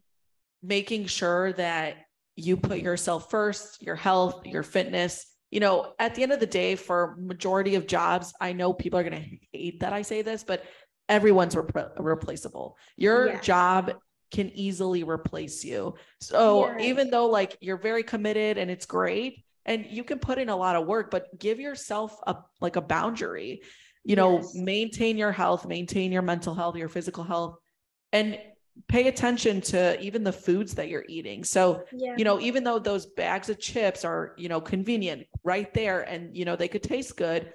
making 0.63 1.05
sure 1.05 1.51
that 1.51 1.97
you 2.37 2.55
put 2.55 2.79
yourself 2.79 3.29
first 3.29 3.81
your 3.81 3.97
health 3.97 4.45
your 4.45 4.63
fitness 4.63 5.25
you 5.49 5.59
know 5.59 5.91
at 5.99 6.15
the 6.15 6.23
end 6.23 6.31
of 6.31 6.39
the 6.39 6.45
day 6.45 6.77
for 6.77 7.17
majority 7.19 7.75
of 7.75 7.85
jobs 7.85 8.33
i 8.39 8.53
know 8.53 8.71
people 8.71 8.97
are 8.97 9.03
going 9.03 9.21
to 9.21 9.37
hate 9.51 9.81
that 9.81 9.91
i 9.91 10.01
say 10.01 10.21
this 10.21 10.45
but 10.45 10.63
everyone's 11.09 11.57
rep- 11.57 11.99
replaceable 11.99 12.77
your 12.95 13.27
yeah. 13.27 13.41
job 13.41 13.91
can 14.31 14.49
easily 14.51 15.03
replace 15.03 15.63
you. 15.63 15.95
So 16.19 16.67
yeah. 16.67 16.85
even 16.85 17.09
though 17.09 17.27
like 17.27 17.57
you're 17.61 17.77
very 17.77 18.03
committed 18.03 18.57
and 18.57 18.71
it's 18.71 18.85
great 18.85 19.43
and 19.65 19.85
you 19.89 20.03
can 20.03 20.19
put 20.19 20.37
in 20.37 20.49
a 20.49 20.55
lot 20.55 20.75
of 20.75 20.87
work, 20.87 21.11
but 21.11 21.37
give 21.37 21.59
yourself 21.59 22.17
a 22.25 22.37
like 22.59 22.77
a 22.77 22.81
boundary, 22.81 23.61
you 24.03 24.15
know, 24.15 24.37
yes. 24.37 24.55
maintain 24.55 25.17
your 25.17 25.31
health, 25.31 25.67
maintain 25.67 26.11
your 26.11 26.21
mental 26.21 26.55
health, 26.55 26.75
your 26.75 26.89
physical 26.89 27.23
health, 27.23 27.57
and 28.11 28.39
pay 28.87 29.07
attention 29.07 29.61
to 29.61 29.99
even 30.01 30.23
the 30.23 30.31
foods 30.31 30.75
that 30.75 30.87
you're 30.87 31.05
eating. 31.07 31.43
So, 31.43 31.83
yeah. 31.91 32.15
you 32.17 32.23
know, 32.23 32.39
even 32.39 32.63
though 32.63 32.79
those 32.79 33.05
bags 33.05 33.49
of 33.49 33.59
chips 33.59 34.05
are, 34.05 34.33
you 34.37 34.49
know, 34.49 34.61
convenient 34.61 35.27
right 35.43 35.71
there 35.73 36.01
and, 36.01 36.35
you 36.35 36.45
know, 36.45 36.55
they 36.55 36.67
could 36.67 36.83
taste 36.83 37.17
good, 37.17 37.53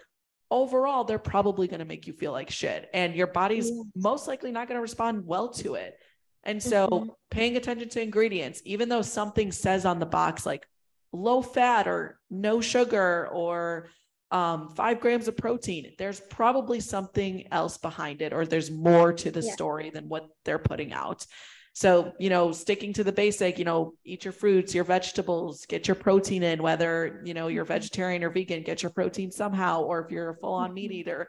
overall, 0.50 1.04
they're 1.04 1.18
probably 1.18 1.68
going 1.68 1.80
to 1.80 1.86
make 1.86 2.06
you 2.06 2.12
feel 2.12 2.32
like 2.32 2.50
shit. 2.50 2.88
And 2.94 3.14
your 3.14 3.26
body's 3.26 3.70
yes. 3.70 3.84
most 3.96 4.28
likely 4.28 4.52
not 4.52 4.68
going 4.68 4.76
to 4.76 4.82
respond 4.82 5.26
well 5.26 5.48
to 5.54 5.74
it. 5.74 5.98
And 6.46 6.62
so 6.62 6.88
mm-hmm. 6.88 7.08
paying 7.30 7.56
attention 7.56 7.88
to 7.90 8.00
ingredients, 8.00 8.62
even 8.64 8.88
though 8.88 9.02
something 9.02 9.52
says 9.52 9.84
on 9.84 9.98
the 9.98 10.06
box 10.06 10.46
like 10.46 10.66
low 11.12 11.42
fat 11.42 11.86
or 11.88 12.20
no 12.30 12.60
sugar 12.60 13.28
or 13.32 13.88
um, 14.30 14.70
five 14.70 15.00
grams 15.00 15.28
of 15.28 15.36
protein, 15.36 15.92
there's 15.98 16.20
probably 16.20 16.80
something 16.80 17.46
else 17.52 17.78
behind 17.78 18.22
it, 18.22 18.32
or 18.32 18.46
there's 18.46 18.70
more 18.70 19.12
to 19.12 19.30
the 19.30 19.42
yeah. 19.42 19.52
story 19.52 19.90
than 19.90 20.08
what 20.08 20.28
they're 20.44 20.58
putting 20.58 20.92
out. 20.92 21.26
So, 21.72 22.12
you 22.18 22.30
know, 22.30 22.52
sticking 22.52 22.92
to 22.94 23.04
the 23.04 23.12
basic, 23.12 23.58
you 23.58 23.64
know, 23.64 23.92
eat 24.04 24.24
your 24.24 24.32
fruits, 24.32 24.74
your 24.74 24.84
vegetables, 24.84 25.66
get 25.66 25.86
your 25.86 25.94
protein 25.94 26.42
in, 26.42 26.62
whether, 26.62 27.20
you 27.24 27.34
know, 27.34 27.48
you're 27.48 27.64
mm-hmm. 27.64 27.74
vegetarian 27.74 28.24
or 28.24 28.30
vegan, 28.30 28.62
get 28.62 28.82
your 28.82 28.92
protein 28.92 29.30
somehow, 29.30 29.82
or 29.82 30.04
if 30.04 30.10
you're 30.10 30.30
a 30.30 30.36
full 30.36 30.54
on 30.54 30.72
meat 30.72 30.90
mm-hmm. 30.90 31.00
eater, 31.00 31.28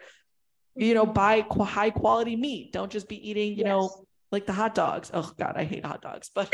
you 0.76 0.94
know, 0.94 1.06
buy 1.06 1.42
qu- 1.42 1.64
high 1.64 1.90
quality 1.90 2.36
meat. 2.36 2.72
Don't 2.72 2.92
just 2.92 3.10
be 3.10 3.30
eating, 3.30 3.52
you 3.58 3.66
yes. 3.66 3.66
know, 3.66 4.07
like 4.32 4.46
the 4.46 4.54
hot 4.54 4.76
dogs. 4.76 5.12
Oh 5.14 5.32
God, 5.38 5.54
I 5.56 5.64
hate 5.64 5.86
hot 5.86 6.02
dogs, 6.02 6.30
but 6.34 6.52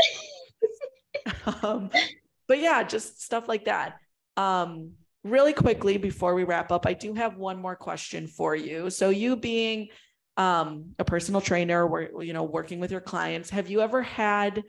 um, 1.64 1.90
but 2.48 2.60
yeah, 2.60 2.84
just 2.84 3.22
stuff 3.22 3.48
like 3.48 3.66
that. 3.66 3.98
Um, 4.38 4.94
really 5.24 5.54
quickly 5.54 5.98
before 5.98 6.34
we 6.34 6.44
wrap 6.44 6.72
up, 6.72 6.86
I 6.86 6.94
do 6.94 7.14
have 7.14 7.38
one 7.38 7.62
more 7.62 7.76
question 7.76 8.28
for 8.28 8.56
you. 8.56 8.90
So 8.90 9.10
you 9.10 9.36
being 9.36 9.90
um, 10.38 10.96
a 11.00 11.06
personal 11.06 11.42
trainer, 11.42 11.86
where 11.88 12.22
you 12.22 12.34
know 12.34 12.44
working 12.44 12.80
with 12.80 12.92
your 12.92 13.02
clients, 13.02 13.50
have 13.50 13.70
you 13.70 13.82
ever 13.82 14.02
had 14.02 14.64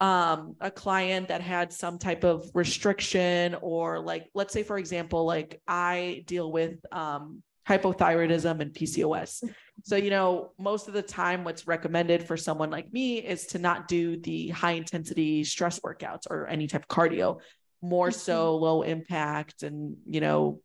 um, 0.00 0.56
a 0.60 0.70
client 0.70 1.28
that 1.28 1.40
had 1.40 1.72
some 1.72 1.98
type 1.98 2.24
of 2.24 2.50
restriction 2.54 3.56
or 3.62 3.98
like 3.98 4.28
let's 4.34 4.52
say 4.52 4.62
for 4.62 4.76
example 4.76 5.24
like 5.24 5.60
i 5.66 6.22
deal 6.26 6.52
with 6.52 6.74
um, 6.92 7.42
hypothyroidism 7.68 8.60
and 8.60 8.72
pcos 8.72 9.42
so, 9.84 9.96
you 9.96 10.10
know, 10.10 10.52
most 10.58 10.88
of 10.88 10.94
the 10.94 11.02
time, 11.02 11.44
what's 11.44 11.66
recommended 11.66 12.22
for 12.22 12.36
someone 12.36 12.70
like 12.70 12.92
me 12.92 13.18
is 13.18 13.46
to 13.48 13.58
not 13.58 13.88
do 13.88 14.16
the 14.16 14.48
high 14.48 14.72
intensity 14.72 15.44
stress 15.44 15.80
workouts 15.80 16.22
or 16.30 16.46
any 16.46 16.66
type 16.66 16.82
of 16.82 16.88
cardio, 16.88 17.40
more 17.82 18.10
so 18.10 18.54
mm-hmm. 18.54 18.64
low 18.64 18.82
impact 18.82 19.62
and, 19.62 19.96
you 20.08 20.20
know, 20.20 20.60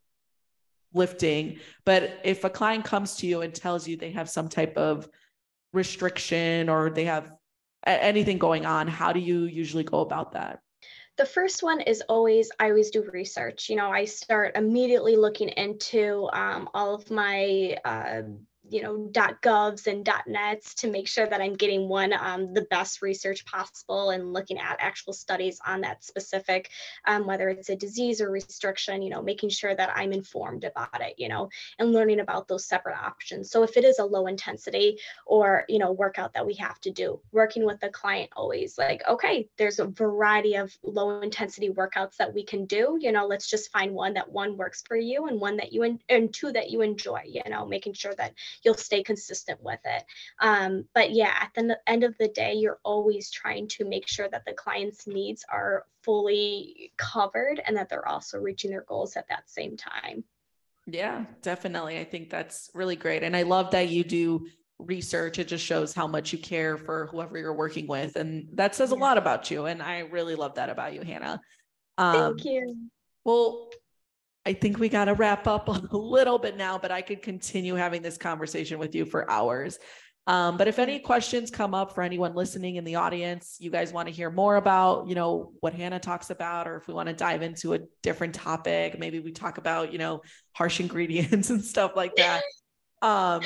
lifting. 0.94 1.60
But 1.86 2.22
if 2.24 2.44
a 2.46 2.50
client 2.50 2.86
comes 2.86 3.18
to 3.18 3.28
you 3.28 3.42
and 3.42 3.54
tells 3.54 3.88
you 3.88 3.98
they 3.98 4.12
have 4.12 4.30
some 4.30 4.48
type 4.48 4.78
of 4.78 5.08
restriction 5.74 6.70
or 6.70 6.90
they 6.90 7.06
have 7.06 7.32
anything 7.86 8.38
going 8.38 8.66
on, 8.66 8.88
how 8.88 9.12
do 9.12 9.20
you 9.20 9.44
usually 9.44 9.84
go 9.84 10.00
about 10.00 10.34
that? 10.34 10.60
The 11.18 11.26
first 11.26 11.62
one 11.62 11.82
is 11.82 12.02
always, 12.08 12.52
I 12.60 12.70
always 12.70 12.90
do 12.90 13.04
research. 13.04 13.70
You 13.70 13.76
know, 13.76 13.90
I 13.90 14.06
start 14.06 14.56
immediately 14.56 15.16
looking 15.18 15.50
into 15.50 16.30
um, 16.34 16.70
all 16.74 16.96
of 16.96 17.12
my 17.12 17.78
uh, 17.86 18.24
you 18.72 18.82
know 18.82 19.10
.govs 19.42 19.88
and 19.88 20.08
.nets 20.28 20.74
to 20.76 20.90
make 20.90 21.08
sure 21.08 21.28
that 21.28 21.42
I'm 21.42 21.56
getting 21.56 21.88
one 21.88 22.14
um, 22.14 22.54
the 22.54 22.68
best 22.70 23.02
research 23.02 23.46
possible 23.46 24.12
and 24.12 24.34
looking 24.34 24.58
at 24.58 24.78
actual 24.80 25.14
studies 25.14 25.60
on 25.66 25.82
that 25.82 26.04
specific 26.04 26.70
um, 27.06 27.28
whether 27.28 27.50
it's 27.50 27.70
a 27.70 27.76
disease 27.76 28.22
or 28.22 28.32
restriction 28.32 29.02
you 29.02 29.10
know 29.10 29.22
making 29.22 29.50
sure 29.50 29.76
that 29.76 29.92
I'm 29.96 30.14
informed 30.14 30.64
about 30.64 31.02
it 31.02 31.16
you 31.18 31.30
know 31.30 31.50
and 31.80 31.92
learning 31.92 32.20
about 32.20 32.48
those 32.48 32.66
separate 32.66 32.98
options. 32.98 33.52
So 33.52 33.64
if 33.64 33.78
it 33.78 33.84
is 33.84 34.00
a 34.00 34.06
low 34.06 34.28
intensity 34.28 34.98
or 35.26 35.66
you 35.68 35.80
know 35.80 35.92
workout 35.92 36.34
that 36.34 36.46
we 36.46 36.54
have 36.56 36.80
to 36.82 36.92
do 36.92 37.20
working 37.32 37.66
with 37.66 37.80
the 37.80 37.90
client 37.90 38.30
always 38.36 38.78
like 38.78 39.02
okay 39.08 39.48
there's 39.58 39.80
a 39.80 39.86
variety 39.86 40.56
of 40.56 40.76
low 40.84 41.22
intensity 41.22 41.70
workouts 41.70 42.16
that 42.18 42.34
we 42.34 42.44
can 42.44 42.66
do 42.66 42.98
you 43.00 43.12
know 43.12 43.26
let's 43.26 43.50
just 43.50 43.72
find 43.72 43.94
one 43.94 44.14
that 44.14 44.32
one 44.32 44.58
works 44.58 44.84
for 44.88 44.96
you 44.96 45.28
and 45.28 45.40
one 45.40 45.58
that 45.58 45.74
you 45.74 45.84
en- 45.84 46.00
and 46.10 46.34
two 46.34 46.52
that 46.52 46.70
you 46.70 46.82
enjoy 46.82 47.22
you 47.26 47.42
know 47.50 47.66
making 47.66 47.94
sure 47.94 48.14
that 48.16 48.34
you'll 48.64 48.76
stay 48.76 49.04
consistent 49.04 49.62
with 49.62 49.80
it. 49.86 50.04
Um, 50.40 50.86
but 50.94 51.12
yeah, 51.12 51.34
at 51.40 51.52
the 51.56 51.80
end 51.88 52.04
of 52.04 52.18
the 52.18 52.28
day, 52.30 52.54
you're 52.54 52.80
always 52.84 53.30
trying 53.30 53.68
to 53.70 53.86
make 53.86 54.08
sure 54.08 54.30
that 54.30 54.46
the 54.46 54.54
client's 54.54 55.08
needs 55.08 55.46
are 55.50 55.86
fully 56.04 56.92
covered 56.98 57.62
and 57.66 57.76
that 57.78 57.90
they're 57.90 58.08
also 58.08 58.38
reaching 58.38 58.72
their 58.72 58.86
goals 58.88 59.16
at 59.16 59.28
that 59.30 59.50
same 59.50 59.78
time. 59.78 60.24
Yeah, 60.88 61.26
definitely. 61.42 62.00
I 62.00 62.04
think 62.04 62.30
that's 62.30 62.70
really 62.74 62.96
great. 62.96 63.24
And 63.24 63.36
I 63.36 63.44
love 63.44 63.72
that 63.72 63.90
you 63.90 64.04
do 64.04 64.48
research. 64.80 65.40
It 65.40 65.48
just 65.48 65.64
shows 65.64 65.94
how 65.94 66.08
much 66.08 66.34
you 66.34 66.40
care 66.40 66.78
for 66.78 67.08
whoever 67.08 67.38
you're 67.38 67.54
working 67.54 67.88
with. 67.88 68.16
And 68.16 68.48
that 68.54 68.76
says 68.76 68.92
a 68.92 68.96
lot 68.96 69.18
about 69.18 69.52
you. 69.52 69.66
And 69.66 69.82
I 69.82 70.00
really 70.00 70.36
love 70.36 70.56
that 70.56 70.70
about 70.70 70.94
you, 70.94 71.02
Hannah. 71.02 71.40
Um, 71.98 72.36
Thank 72.36 72.46
you. 72.46 72.90
Well, 73.24 73.70
I 74.46 74.54
think 74.54 74.80
we 74.80 74.90
got 74.90 75.06
to 75.06 75.14
wrap 75.14 75.48
up 75.48 75.68
a 75.92 75.98
little 75.98 76.40
bit 76.40 76.58
now, 76.58 76.78
but 76.78 76.92
I 76.92 77.02
could 77.02 77.22
continue 77.22 77.76
having 77.76 78.02
this 78.02 78.18
conversation 78.18 78.80
with 78.80 78.96
you 78.96 79.06
for 79.06 79.30
hours. 79.30 79.80
Um, 80.28 80.56
but 80.56 80.68
if 80.68 80.78
any 80.78 81.00
questions 81.00 81.50
come 81.50 81.74
up 81.74 81.96
for 81.96 82.04
anyone 82.04 82.36
listening 82.36 82.76
in 82.76 82.84
the 82.84 82.96
audience, 82.96 83.58
you 83.60 83.72
guys 83.72 83.92
want 83.92 84.08
to 84.08 84.14
hear 84.14 84.30
more 84.30 84.56
about, 84.56 85.08
you 85.08 85.16
know, 85.16 85.52
what 85.62 85.74
Hannah 85.74 86.00
talks 86.00 86.30
about, 86.30 86.68
or 86.68 86.78
if 86.78 86.88
we 86.88 86.94
want 86.94 87.10
to 87.10 87.14
dive 87.14 87.42
into 87.42 87.74
a 87.74 87.80
different 88.04 88.36
topic, 88.36 89.00
maybe 89.00 89.20
we 89.20 89.32
talk 89.32 89.58
about, 89.58 89.92
you 89.92 89.98
know, 89.98 90.22
harsh 90.54 90.80
ingredients 90.80 91.50
and 91.50 91.64
stuff 91.64 91.94
like 91.96 92.16
that. 92.18 92.44
Um, 93.02 93.42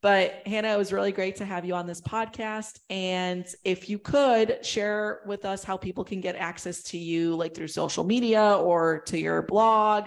but 0.00 0.42
Hannah, 0.46 0.74
it 0.74 0.78
was 0.78 0.92
really 0.92 1.12
great 1.12 1.36
to 1.36 1.44
have 1.44 1.64
you 1.64 1.74
on 1.74 1.86
this 1.86 2.00
podcast. 2.00 2.78
And 2.90 3.46
if 3.64 3.88
you 3.88 3.98
could 3.98 4.64
share 4.64 5.20
with 5.26 5.44
us 5.44 5.62
how 5.64 5.76
people 5.76 6.04
can 6.04 6.20
get 6.20 6.36
access 6.36 6.82
to 6.84 6.98
you, 6.98 7.34
like 7.36 7.54
through 7.54 7.68
social 7.68 8.04
media 8.04 8.56
or 8.58 9.00
to 9.06 9.18
your 9.18 9.42
blog, 9.42 10.06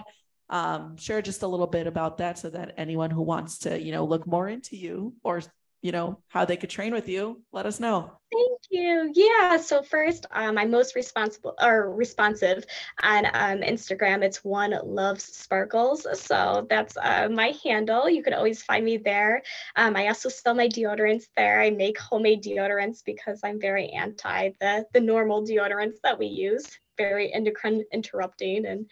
um, 0.50 0.96
share 0.96 1.22
just 1.22 1.42
a 1.42 1.46
little 1.46 1.66
bit 1.66 1.86
about 1.86 2.18
that 2.18 2.38
so 2.38 2.50
that 2.50 2.74
anyone 2.76 3.10
who 3.10 3.22
wants 3.22 3.58
to, 3.60 3.80
you 3.80 3.92
know, 3.92 4.04
look 4.04 4.26
more 4.26 4.48
into 4.48 4.76
you 4.76 5.14
or 5.22 5.42
you 5.82 5.92
know 5.92 6.18
how 6.28 6.44
they 6.44 6.56
could 6.56 6.70
train 6.70 6.92
with 6.92 7.08
you 7.08 7.40
let 7.52 7.66
us 7.66 7.78
know. 7.78 8.10
Thank 8.32 8.60
you. 8.70 9.12
Yeah 9.14 9.56
so 9.56 9.82
first 9.82 10.26
um, 10.32 10.58
i'm 10.58 10.70
most 10.70 10.94
responsible 10.94 11.54
or 11.60 11.94
responsive 11.94 12.64
on 13.02 13.26
um, 13.26 13.60
instagram 13.60 14.22
it's 14.22 14.44
one 14.44 14.74
loves 14.84 15.24
sparkles. 15.24 16.06
So 16.20 16.66
that's 16.68 16.96
uh, 16.96 17.28
my 17.30 17.54
handle. 17.64 18.10
You 18.10 18.22
can 18.22 18.34
always 18.34 18.62
find 18.62 18.84
me 18.84 18.96
there. 18.96 19.42
Um, 19.76 19.96
i 19.96 20.08
also 20.08 20.28
sell 20.28 20.54
my 20.54 20.68
deodorants 20.68 21.24
there. 21.36 21.60
I 21.60 21.70
make 21.70 21.98
homemade 21.98 22.42
deodorants 22.42 23.04
because 23.04 23.40
i'm 23.44 23.60
very 23.60 23.88
anti 23.90 24.50
the 24.60 24.84
the 24.92 25.00
normal 25.00 25.44
deodorants 25.44 26.00
that 26.02 26.18
we 26.18 26.26
use. 26.26 26.66
Very 26.96 27.32
endocrine 27.32 27.84
interrupting 27.92 28.66
and 28.66 28.86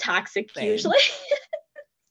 toxic 0.00 0.50
Same. 0.52 0.66
usually 0.66 0.98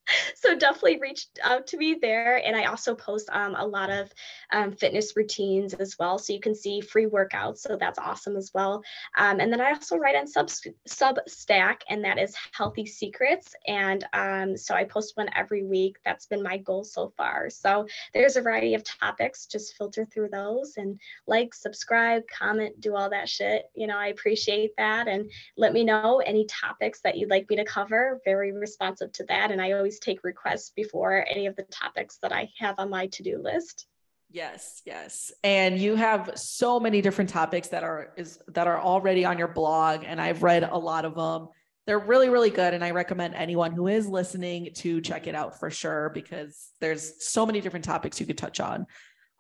so 0.36 0.56
definitely 0.56 1.00
reach 1.00 1.28
out 1.44 1.68
to 1.68 1.78
me 1.78 1.98
there. 2.02 2.38
And 2.46 2.56
I 2.56 2.66
also 2.66 2.96
post 2.96 3.30
um, 3.32 3.56
a 3.56 3.66
lot 3.66 3.90
of 3.90 4.12
um, 4.52 4.72
fitness 4.72 5.16
routines 5.16 5.74
as 5.76 5.98
well. 6.00 6.18
So 6.18 6.34
you 6.34 6.40
can 6.40 6.56
see 6.56 6.82
free 6.82 7.06
workouts. 7.06 7.60
So 7.60 7.78
that's 7.80 8.00
awesome 8.00 8.36
as 8.36 8.52
well. 8.54 8.84
Um, 9.18 9.40
and 9.40 9.52
then 9.52 9.62
I 9.62 9.72
also 9.72 9.98
write 9.98 10.16
on 10.16 10.28
Sub 10.28 10.50
Substack, 10.88 11.78
and 11.90 12.04
that 12.04 12.18
is 12.18 12.36
Healthy 12.54 12.86
Secrets. 12.86 13.54
And 13.68 14.06
um, 14.14 14.58
so 14.58 14.74
I 14.74 14.84
post 14.84 15.14
one 15.16 15.30
every 15.36 15.64
week. 15.64 15.98
That's 16.06 16.26
been 16.26 16.44
my 16.44 16.58
goal 16.58 16.84
so 16.84 17.14
far. 17.18 17.50
So 17.50 17.88
there's 18.14 18.36
a 18.36 18.42
variety 18.42 18.76
of 18.76 18.84
topics. 18.84 19.46
Just 19.46 19.76
filter 19.78 20.06
through 20.06 20.30
those 20.30 20.74
and 20.78 21.00
like, 21.28 21.54
subscribe, 21.54 22.24
comment, 22.28 22.80
do 22.82 22.96
all 22.96 23.10
that 23.10 23.30
shit. 23.30 23.66
You 23.76 23.88
know, 23.88 23.98
I 23.98 24.08
appreciate 24.08 24.72
that. 24.78 25.08
And 25.08 25.30
let 25.58 25.74
me 25.74 25.84
know 25.84 26.22
any 26.26 26.46
topics 26.46 27.02
that 27.02 27.18
you'd 27.18 27.30
like 27.30 27.50
me 27.50 27.56
to 27.58 27.66
cover. 27.66 28.20
Very 28.26 28.52
responsive 28.52 29.12
to 29.14 29.24
that. 29.26 29.52
And 29.52 29.62
I 29.62 29.74
always 29.74 29.99
take 30.00 30.24
requests 30.24 30.72
before 30.76 31.26
any 31.30 31.46
of 31.46 31.56
the 31.56 31.64
topics 31.64 32.18
that 32.22 32.32
I 32.32 32.50
have 32.60 32.76
on 32.78 32.90
my 32.90 33.08
to 33.08 33.24
do 33.24 33.42
list. 33.42 33.88
Yes, 34.32 34.82
yes. 34.86 35.32
And 35.44 35.80
you 35.80 35.96
have 35.96 36.32
so 36.36 36.80
many 36.80 37.02
different 37.02 37.32
topics 37.32 37.70
that 37.70 37.84
are 37.84 38.14
is 38.16 38.40
that 38.50 38.68
are 38.68 38.80
already 38.80 39.26
on 39.26 39.40
your 39.40 39.48
blog 39.48 40.04
and 40.06 40.22
I've 40.22 40.44
read 40.44 40.64
a 40.64 40.78
lot 40.78 41.06
of 41.06 41.16
them. 41.16 41.50
They're 41.88 41.98
really 41.98 42.30
really 42.30 42.52
good 42.52 42.76
and 42.76 42.84
I 42.84 42.92
recommend 42.92 43.34
anyone 43.34 43.72
who 43.72 43.88
is 43.88 44.08
listening 44.08 44.70
to 44.76 45.02
check 45.02 45.26
it 45.26 45.34
out 45.34 45.60
for 45.60 45.72
sure 45.72 46.12
because 46.14 46.70
there's 46.80 47.26
so 47.26 47.46
many 47.46 47.60
different 47.60 47.86
topics 47.86 48.20
you 48.20 48.28
could 48.28 48.38
touch 48.38 48.60
on. 48.60 48.86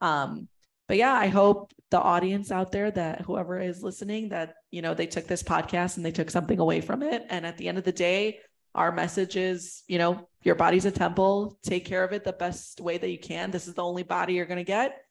Um 0.01 0.47
but 0.87 0.97
yeah, 0.97 1.13
I 1.13 1.27
hope 1.27 1.71
the 1.91 2.01
audience 2.01 2.51
out 2.51 2.71
there 2.71 2.89
that 2.89 3.21
whoever 3.21 3.59
is 3.59 3.83
listening 3.83 4.29
that 4.29 4.55
you 4.71 4.81
know 4.81 4.95
they 4.95 5.05
took 5.05 5.27
this 5.27 5.43
podcast 5.43 5.97
and 5.97 6.05
they 6.05 6.11
took 6.11 6.31
something 6.31 6.57
away 6.57 6.81
from 6.81 7.03
it 7.03 7.27
and 7.29 7.45
at 7.45 7.57
the 7.57 7.67
end 7.67 7.77
of 7.77 7.83
the 7.83 7.91
day 7.91 8.39
our 8.75 8.91
message 8.91 9.35
is, 9.35 9.83
you 9.87 9.97
know, 9.97 10.28
your 10.41 10.55
body's 10.55 10.85
a 10.85 10.91
temple, 10.91 11.57
take 11.63 11.85
care 11.85 12.03
of 12.03 12.13
it 12.13 12.23
the 12.23 12.33
best 12.33 12.79
way 12.79 12.97
that 12.97 13.09
you 13.09 13.19
can. 13.19 13.51
This 13.51 13.67
is 13.67 13.73
the 13.73 13.83
only 13.83 14.03
body 14.03 14.33
you're 14.33 14.45
going 14.45 14.57
to 14.57 14.63
get. 14.63 15.01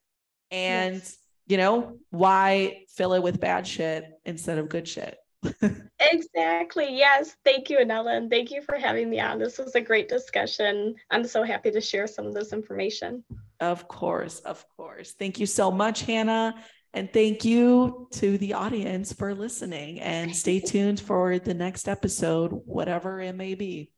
And, 0.50 0.94
yes. 0.94 1.18
you 1.46 1.56
know, 1.56 1.98
why 2.10 2.84
fill 2.94 3.12
it 3.12 3.22
with 3.22 3.40
bad 3.40 3.66
shit 3.66 4.04
instead 4.24 4.58
of 4.58 4.68
good 4.68 4.88
shit? 4.88 5.18
exactly. 6.00 6.96
Yes. 6.96 7.36
Thank 7.44 7.70
you, 7.70 7.78
Anella. 7.78 8.16
And 8.16 8.30
thank 8.30 8.50
you 8.50 8.62
for 8.62 8.76
having 8.76 9.10
me 9.10 9.20
on. 9.20 9.38
This 9.38 9.58
was 9.58 9.74
a 9.74 9.80
great 9.80 10.08
discussion. 10.08 10.94
I'm 11.10 11.24
so 11.24 11.42
happy 11.42 11.70
to 11.70 11.80
share 11.80 12.06
some 12.06 12.26
of 12.26 12.34
this 12.34 12.52
information. 12.52 13.24
Of 13.60 13.86
course. 13.88 14.40
Of 14.40 14.64
course. 14.76 15.12
Thank 15.12 15.38
you 15.38 15.46
so 15.46 15.70
much, 15.70 16.02
Hannah. 16.02 16.54
And 16.94 17.12
thank 17.12 17.44
you 17.44 18.08
to 18.12 18.38
the 18.38 18.54
audience 18.54 19.12
for 19.12 19.34
listening 19.34 20.00
and 20.00 20.34
stay 20.34 20.58
tuned 20.66 21.00
for 21.00 21.38
the 21.38 21.54
next 21.54 21.86
episode, 21.86 22.50
whatever 22.64 23.20
it 23.20 23.36
may 23.36 23.54
be. 23.54 23.92